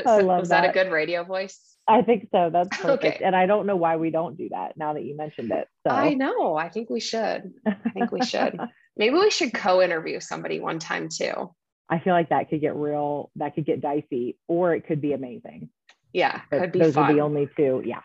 I 0.05 0.21
love 0.21 0.41
was 0.41 0.49
that. 0.51 0.63
that 0.63 0.71
a 0.71 0.73
good 0.73 0.93
radio 0.93 1.23
voice? 1.25 1.77
I 1.87 2.03
think 2.03 2.29
so. 2.33 2.51
That's 2.53 2.69
perfect. 2.79 3.17
Okay. 3.17 3.25
And 3.25 3.37
I 3.37 3.47
don't 3.47 3.67
know 3.67 3.77
why 3.77 3.97
we 3.97 4.11
don't 4.11 4.37
do 4.37 4.49
that 4.51 4.77
now 4.77 4.95
that 4.95 5.05
you 5.05 5.17
mentioned 5.17 5.53
it. 5.53 5.69
So 5.87 5.95
I 5.95 6.15
know. 6.15 6.57
I 6.57 6.69
think 6.69 6.91
we 6.91 7.01
should. 7.01 7.53
I 7.67 7.91
think 7.91 8.11
we 8.11 8.25
should. 8.25 8.59
Maybe 8.97 9.15
we 9.15 9.31
should 9.31 9.55
co-interview 9.55 10.21
somebody 10.21 10.61
one 10.61 10.79
time 10.79 11.09
too. 11.09 11.55
I 11.89 11.99
feel 11.99 12.15
like 12.15 12.31
that 12.31 12.49
could 12.49 12.61
get 12.61 12.75
real, 12.75 13.31
that 13.37 13.55
could 13.55 13.67
get 13.67 13.81
dicey, 13.81 14.39
or 14.49 14.75
it 14.75 14.87
could 14.87 15.03
be 15.03 15.13
amazing. 15.13 15.69
Yeah, 16.13 16.41
But 16.51 16.61
could 16.61 16.73
be 16.73 16.79
those 16.79 16.95
fun. 16.95 17.11
are 17.11 17.15
the 17.15 17.21
only 17.21 17.49
two. 17.57 17.83
Yeah. 17.85 18.01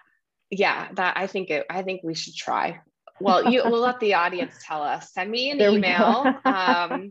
yeah, 0.50 0.90
that 0.94 1.16
I 1.16 1.28
think 1.28 1.50
it. 1.50 1.66
I 1.70 1.84
think 1.84 2.02
we 2.04 2.16
should 2.16 2.36
try. 2.36 2.82
Well, 3.22 3.52
you 3.52 3.64
we'll 3.66 3.82
let 3.82 4.00
the 4.00 4.16
audience 4.16 4.56
tell 4.66 4.82
us. 4.82 5.14
Send 5.14 5.30
me 5.30 5.52
an 5.52 5.58
There 5.58 5.72
email. 5.72 6.34
um, 6.46 7.10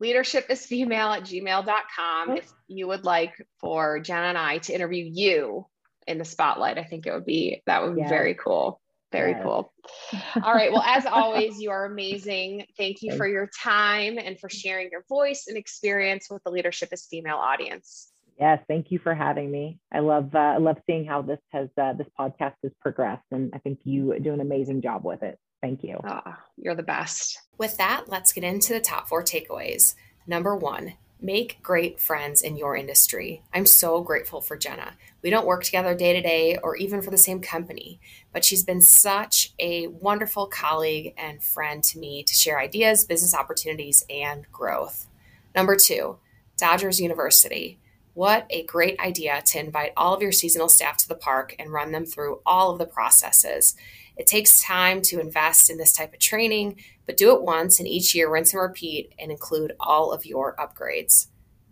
leadership 0.00 0.46
is 0.50 0.66
female 0.66 1.12
at 1.12 1.22
gmail.com 1.22 2.36
if 2.36 2.50
you 2.68 2.86
would 2.88 3.04
like 3.04 3.34
for 3.60 4.00
Jenna 4.00 4.26
and 4.28 4.38
I 4.38 4.58
to 4.58 4.74
interview 4.74 5.04
you 5.04 5.66
in 6.06 6.18
the 6.18 6.24
spotlight. 6.24 6.78
I 6.78 6.84
think 6.84 7.06
it 7.06 7.12
would 7.12 7.24
be 7.24 7.62
that 7.66 7.82
would 7.82 7.94
be 7.96 8.02
Yes. 8.02 8.10
very 8.10 8.34
cool. 8.34 8.80
Very 9.12 9.32
Yes. 9.32 9.42
cool. 9.44 9.72
All 10.42 10.52
right. 10.52 10.72
Well, 10.72 10.82
as 10.82 11.06
always, 11.06 11.60
you 11.60 11.70
are 11.70 11.84
amazing. 11.84 12.66
Thank 12.76 13.02
you 13.02 13.12
for 13.16 13.26
your 13.28 13.48
time 13.62 14.18
and 14.18 14.38
for 14.38 14.48
sharing 14.48 14.88
your 14.90 15.04
voice 15.08 15.44
and 15.46 15.56
experience 15.56 16.26
with 16.30 16.42
the 16.44 16.50
Leadership 16.50 16.88
is 16.92 17.06
Female 17.06 17.36
audience. 17.36 18.10
Yes, 18.38 18.60
thank 18.68 18.90
you 18.90 18.98
for 18.98 19.14
having 19.14 19.50
me. 19.50 19.78
I 19.92 20.00
love 20.00 20.34
uh, 20.34 20.38
I 20.38 20.56
love 20.58 20.76
seeing 20.86 21.04
how 21.04 21.22
this 21.22 21.38
has 21.52 21.68
uh, 21.80 21.92
this 21.92 22.08
podcast 22.18 22.54
has 22.62 22.72
progressed, 22.80 23.24
and 23.30 23.52
I 23.54 23.58
think 23.58 23.80
you 23.84 24.18
do 24.20 24.32
an 24.32 24.40
amazing 24.40 24.82
job 24.82 25.04
with 25.04 25.22
it. 25.22 25.38
Thank 25.62 25.82
you. 25.82 25.98
Ah, 26.04 26.40
you're 26.56 26.74
the 26.74 26.82
best. 26.82 27.40
With 27.58 27.76
that, 27.78 28.04
let's 28.08 28.32
get 28.32 28.44
into 28.44 28.74
the 28.74 28.80
top 28.80 29.08
four 29.08 29.22
takeaways. 29.22 29.94
Number 30.26 30.56
one, 30.56 30.94
make 31.20 31.62
great 31.62 32.00
friends 32.00 32.42
in 32.42 32.56
your 32.56 32.76
industry. 32.76 33.42
I'm 33.54 33.64
so 33.64 34.02
grateful 34.02 34.42
for 34.42 34.58
Jenna. 34.58 34.94
We 35.22 35.30
don't 35.30 35.46
work 35.46 35.64
together 35.64 35.94
day 35.94 36.12
to 36.12 36.20
day 36.20 36.58
or 36.62 36.76
even 36.76 37.00
for 37.00 37.10
the 37.10 37.16
same 37.16 37.40
company, 37.40 37.98
but 38.32 38.44
she's 38.44 38.62
been 38.62 38.82
such 38.82 39.54
a 39.58 39.86
wonderful 39.86 40.46
colleague 40.48 41.14
and 41.16 41.42
friend 41.42 41.82
to 41.84 41.98
me 41.98 42.22
to 42.24 42.34
share 42.34 42.58
ideas, 42.58 43.04
business 43.04 43.34
opportunities, 43.34 44.04
and 44.10 44.44
growth. 44.52 45.06
Number 45.54 45.76
two, 45.76 46.18
Dodgers 46.58 47.00
University. 47.00 47.78
What 48.14 48.46
a 48.48 48.64
great 48.64 48.98
idea 49.00 49.42
to 49.46 49.58
invite 49.58 49.92
all 49.96 50.14
of 50.14 50.22
your 50.22 50.30
seasonal 50.30 50.68
staff 50.68 50.96
to 50.98 51.08
the 51.08 51.16
park 51.16 51.56
and 51.58 51.72
run 51.72 51.90
them 51.90 52.06
through 52.06 52.40
all 52.46 52.70
of 52.70 52.78
the 52.78 52.86
processes. 52.86 53.74
It 54.16 54.28
takes 54.28 54.62
time 54.62 55.02
to 55.02 55.18
invest 55.18 55.68
in 55.68 55.78
this 55.78 55.92
type 55.92 56.12
of 56.12 56.20
training, 56.20 56.76
but 57.06 57.16
do 57.16 57.34
it 57.34 57.42
once 57.42 57.80
and 57.80 57.88
each 57.88 58.14
year 58.14 58.30
rinse 58.30 58.52
and 58.52 58.62
repeat 58.62 59.12
and 59.18 59.32
include 59.32 59.72
all 59.80 60.12
of 60.12 60.24
your 60.24 60.54
upgrades. 60.54 61.26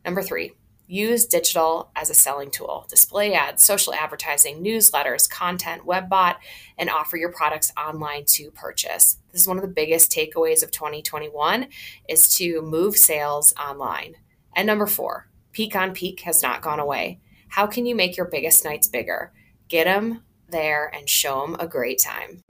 Number 0.05 0.21
three, 0.21 0.55
use 0.89 1.27
digital 1.27 1.93
as 1.95 2.11
a 2.11 2.15
selling 2.15 2.51
tool. 2.51 2.87
Display 2.91 3.35
ads, 3.35 3.63
social 3.63 3.95
advertising, 3.95 4.65
newsletters, 4.65 5.31
content, 5.31 5.87
web 5.87 6.09
bot, 6.09 6.41
and 6.77 6.91
offer 6.91 7.17
your 7.17 7.31
products 7.31 7.73
online 7.79 8.25
to 8.27 8.51
purchase. 8.51 9.19
This 9.31 9.43
is 9.43 9.49
one 9.49 9.59
of 9.59 9.63
the 9.63 9.69
biggest 9.69 10.11
takeaways 10.11 10.65
of 10.65 10.73
2021 10.73 11.69
is 12.09 12.35
to 12.35 12.63
move 12.63 12.97
sales 12.97 13.55
online. 13.57 14.17
And 14.57 14.67
number 14.67 14.89
four, 14.89 15.29
peak 15.53 15.77
on 15.77 15.93
peak 15.93 16.21
has 16.21 16.43
not 16.43 16.63
gone 16.63 16.81
away. 16.81 17.21
How 17.49 17.67
can 17.67 17.85
you 17.85 17.95
make 17.95 18.17
your 18.17 18.27
biggest 18.27 18.65
nights 18.65 18.89
bigger? 18.89 19.33
Get 19.69 19.85
them 19.85 20.23
there 20.49 20.91
and 20.95 21.09
show 21.09 21.43
them 21.43 21.57
a 21.61 21.67
great 21.67 21.99
time. 21.99 22.43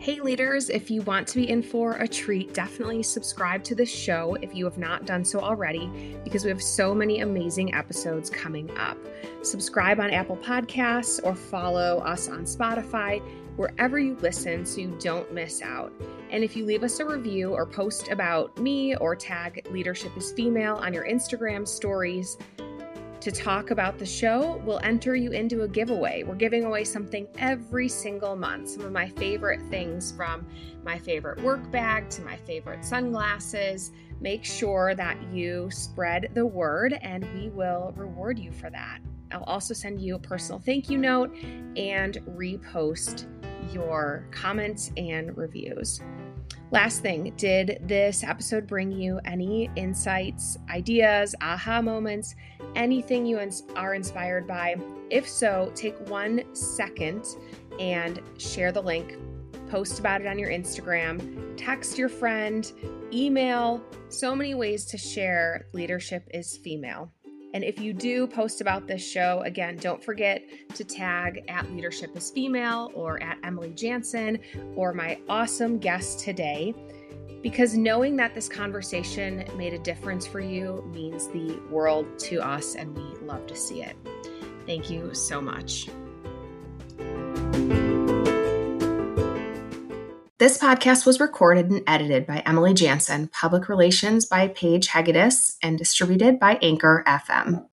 Hey, 0.00 0.20
leaders, 0.20 0.70
if 0.70 0.90
you 0.90 1.02
want 1.02 1.26
to 1.28 1.34
be 1.36 1.50
in 1.50 1.62
for 1.62 1.96
a 1.96 2.08
treat, 2.08 2.54
definitely 2.54 3.02
subscribe 3.02 3.62
to 3.64 3.74
this 3.74 3.90
show 3.90 4.36
if 4.40 4.54
you 4.54 4.64
have 4.64 4.78
not 4.78 5.04
done 5.04 5.22
so 5.22 5.38
already, 5.38 6.16
because 6.24 6.44
we 6.44 6.50
have 6.50 6.62
so 6.62 6.94
many 6.94 7.20
amazing 7.20 7.74
episodes 7.74 8.30
coming 8.30 8.70
up. 8.78 8.96
Subscribe 9.42 10.00
on 10.00 10.10
Apple 10.10 10.38
Podcasts 10.38 11.20
or 11.24 11.34
follow 11.34 11.98
us 11.98 12.28
on 12.28 12.44
Spotify, 12.44 13.22
wherever 13.58 13.98
you 13.98 14.16
listen, 14.20 14.64
so 14.64 14.80
you 14.80 14.96
don't 15.00 15.32
miss 15.34 15.60
out. 15.62 15.92
And 16.30 16.44
if 16.44 16.56
you 16.56 16.64
leave 16.64 16.84
us 16.84 17.00
a 17.00 17.04
review 17.04 17.50
or 17.50 17.66
post 17.66 18.08
about 18.08 18.56
me 18.56 18.94
or 18.96 19.16
tag 19.16 19.66
Leadership 19.70 20.16
is 20.16 20.30
Female 20.30 20.76
on 20.76 20.94
your 20.94 21.06
Instagram 21.06 21.66
stories, 21.66 22.38
to 23.20 23.32
talk 23.32 23.72
about 23.72 23.98
the 23.98 24.06
show, 24.06 24.62
we'll 24.64 24.78
enter 24.84 25.16
you 25.16 25.32
into 25.32 25.62
a 25.62 25.68
giveaway. 25.68 26.22
We're 26.22 26.36
giving 26.36 26.64
away 26.64 26.84
something 26.84 27.26
every 27.38 27.88
single 27.88 28.36
month. 28.36 28.70
Some 28.70 28.82
of 28.82 28.92
my 28.92 29.08
favorite 29.08 29.60
things 29.70 30.12
from 30.12 30.46
my 30.84 30.98
favorite 30.98 31.42
work 31.42 31.68
bag 31.72 32.08
to 32.10 32.22
my 32.22 32.36
favorite 32.36 32.84
sunglasses. 32.84 33.90
Make 34.20 34.44
sure 34.44 34.94
that 34.94 35.20
you 35.32 35.68
spread 35.72 36.30
the 36.34 36.46
word 36.46 36.92
and 37.02 37.26
we 37.34 37.48
will 37.48 37.92
reward 37.96 38.38
you 38.38 38.52
for 38.52 38.70
that. 38.70 39.00
I'll 39.32 39.44
also 39.44 39.74
send 39.74 40.00
you 40.00 40.14
a 40.14 40.18
personal 40.18 40.58
thank 40.58 40.90
you 40.90 40.98
note 40.98 41.34
and 41.76 42.18
repost 42.36 43.26
your 43.72 44.26
comments 44.30 44.90
and 44.96 45.36
reviews. 45.36 46.00
Last 46.70 47.00
thing, 47.00 47.32
did 47.36 47.78
this 47.82 48.22
episode 48.22 48.66
bring 48.66 48.92
you 48.92 49.20
any 49.24 49.70
insights, 49.76 50.58
ideas, 50.68 51.34
aha 51.40 51.80
moments, 51.80 52.34
anything 52.74 53.24
you 53.24 53.40
are 53.74 53.94
inspired 53.94 54.46
by? 54.46 54.76
If 55.10 55.26
so, 55.26 55.72
take 55.74 55.98
one 56.10 56.44
second 56.54 57.24
and 57.80 58.20
share 58.36 58.70
the 58.70 58.82
link, 58.82 59.16
post 59.70 59.98
about 59.98 60.20
it 60.20 60.26
on 60.26 60.38
your 60.38 60.50
Instagram, 60.50 61.54
text 61.56 61.96
your 61.96 62.10
friend, 62.10 62.70
email. 63.12 63.82
So 64.10 64.34
many 64.34 64.54
ways 64.54 64.84
to 64.86 64.98
share 64.98 65.68
leadership 65.72 66.28
is 66.34 66.58
female. 66.58 67.10
And 67.54 67.64
if 67.64 67.80
you 67.80 67.92
do 67.92 68.26
post 68.26 68.60
about 68.60 68.86
this 68.86 69.02
show, 69.02 69.40
again, 69.44 69.76
don't 69.76 70.02
forget 70.02 70.44
to 70.74 70.84
tag 70.84 71.44
at 71.48 71.70
Leadership 71.72 72.16
is 72.16 72.30
Female 72.30 72.90
or 72.94 73.22
at 73.22 73.38
Emily 73.42 73.70
Jaenson 73.70 74.40
or 74.76 74.92
my 74.92 75.18
awesome 75.28 75.78
guest 75.78 76.20
today. 76.20 76.74
Because 77.42 77.76
knowing 77.76 78.16
that 78.16 78.34
this 78.34 78.48
conversation 78.48 79.44
made 79.56 79.72
a 79.72 79.78
difference 79.78 80.26
for 80.26 80.40
you 80.40 80.84
means 80.92 81.28
the 81.28 81.58
world 81.70 82.18
to 82.18 82.38
us, 82.38 82.74
and 82.74 82.96
we 82.96 83.04
love 83.24 83.46
to 83.46 83.54
see 83.54 83.82
it. 83.82 83.96
Thank 84.66 84.90
you 84.90 85.14
so 85.14 85.40
much. 85.40 85.88
This 90.38 90.56
podcast 90.56 91.04
was 91.04 91.18
recorded 91.18 91.68
and 91.68 91.82
edited 91.84 92.24
by 92.24 92.44
Emily 92.46 92.72
Jaenson, 92.72 93.32
public 93.32 93.68
relations 93.68 94.24
by 94.24 94.46
Paige 94.46 94.86
Hegedus, 94.86 95.56
and 95.64 95.76
distributed 95.76 96.38
by 96.38 96.60
Anchor 96.62 97.02
FM. 97.08 97.66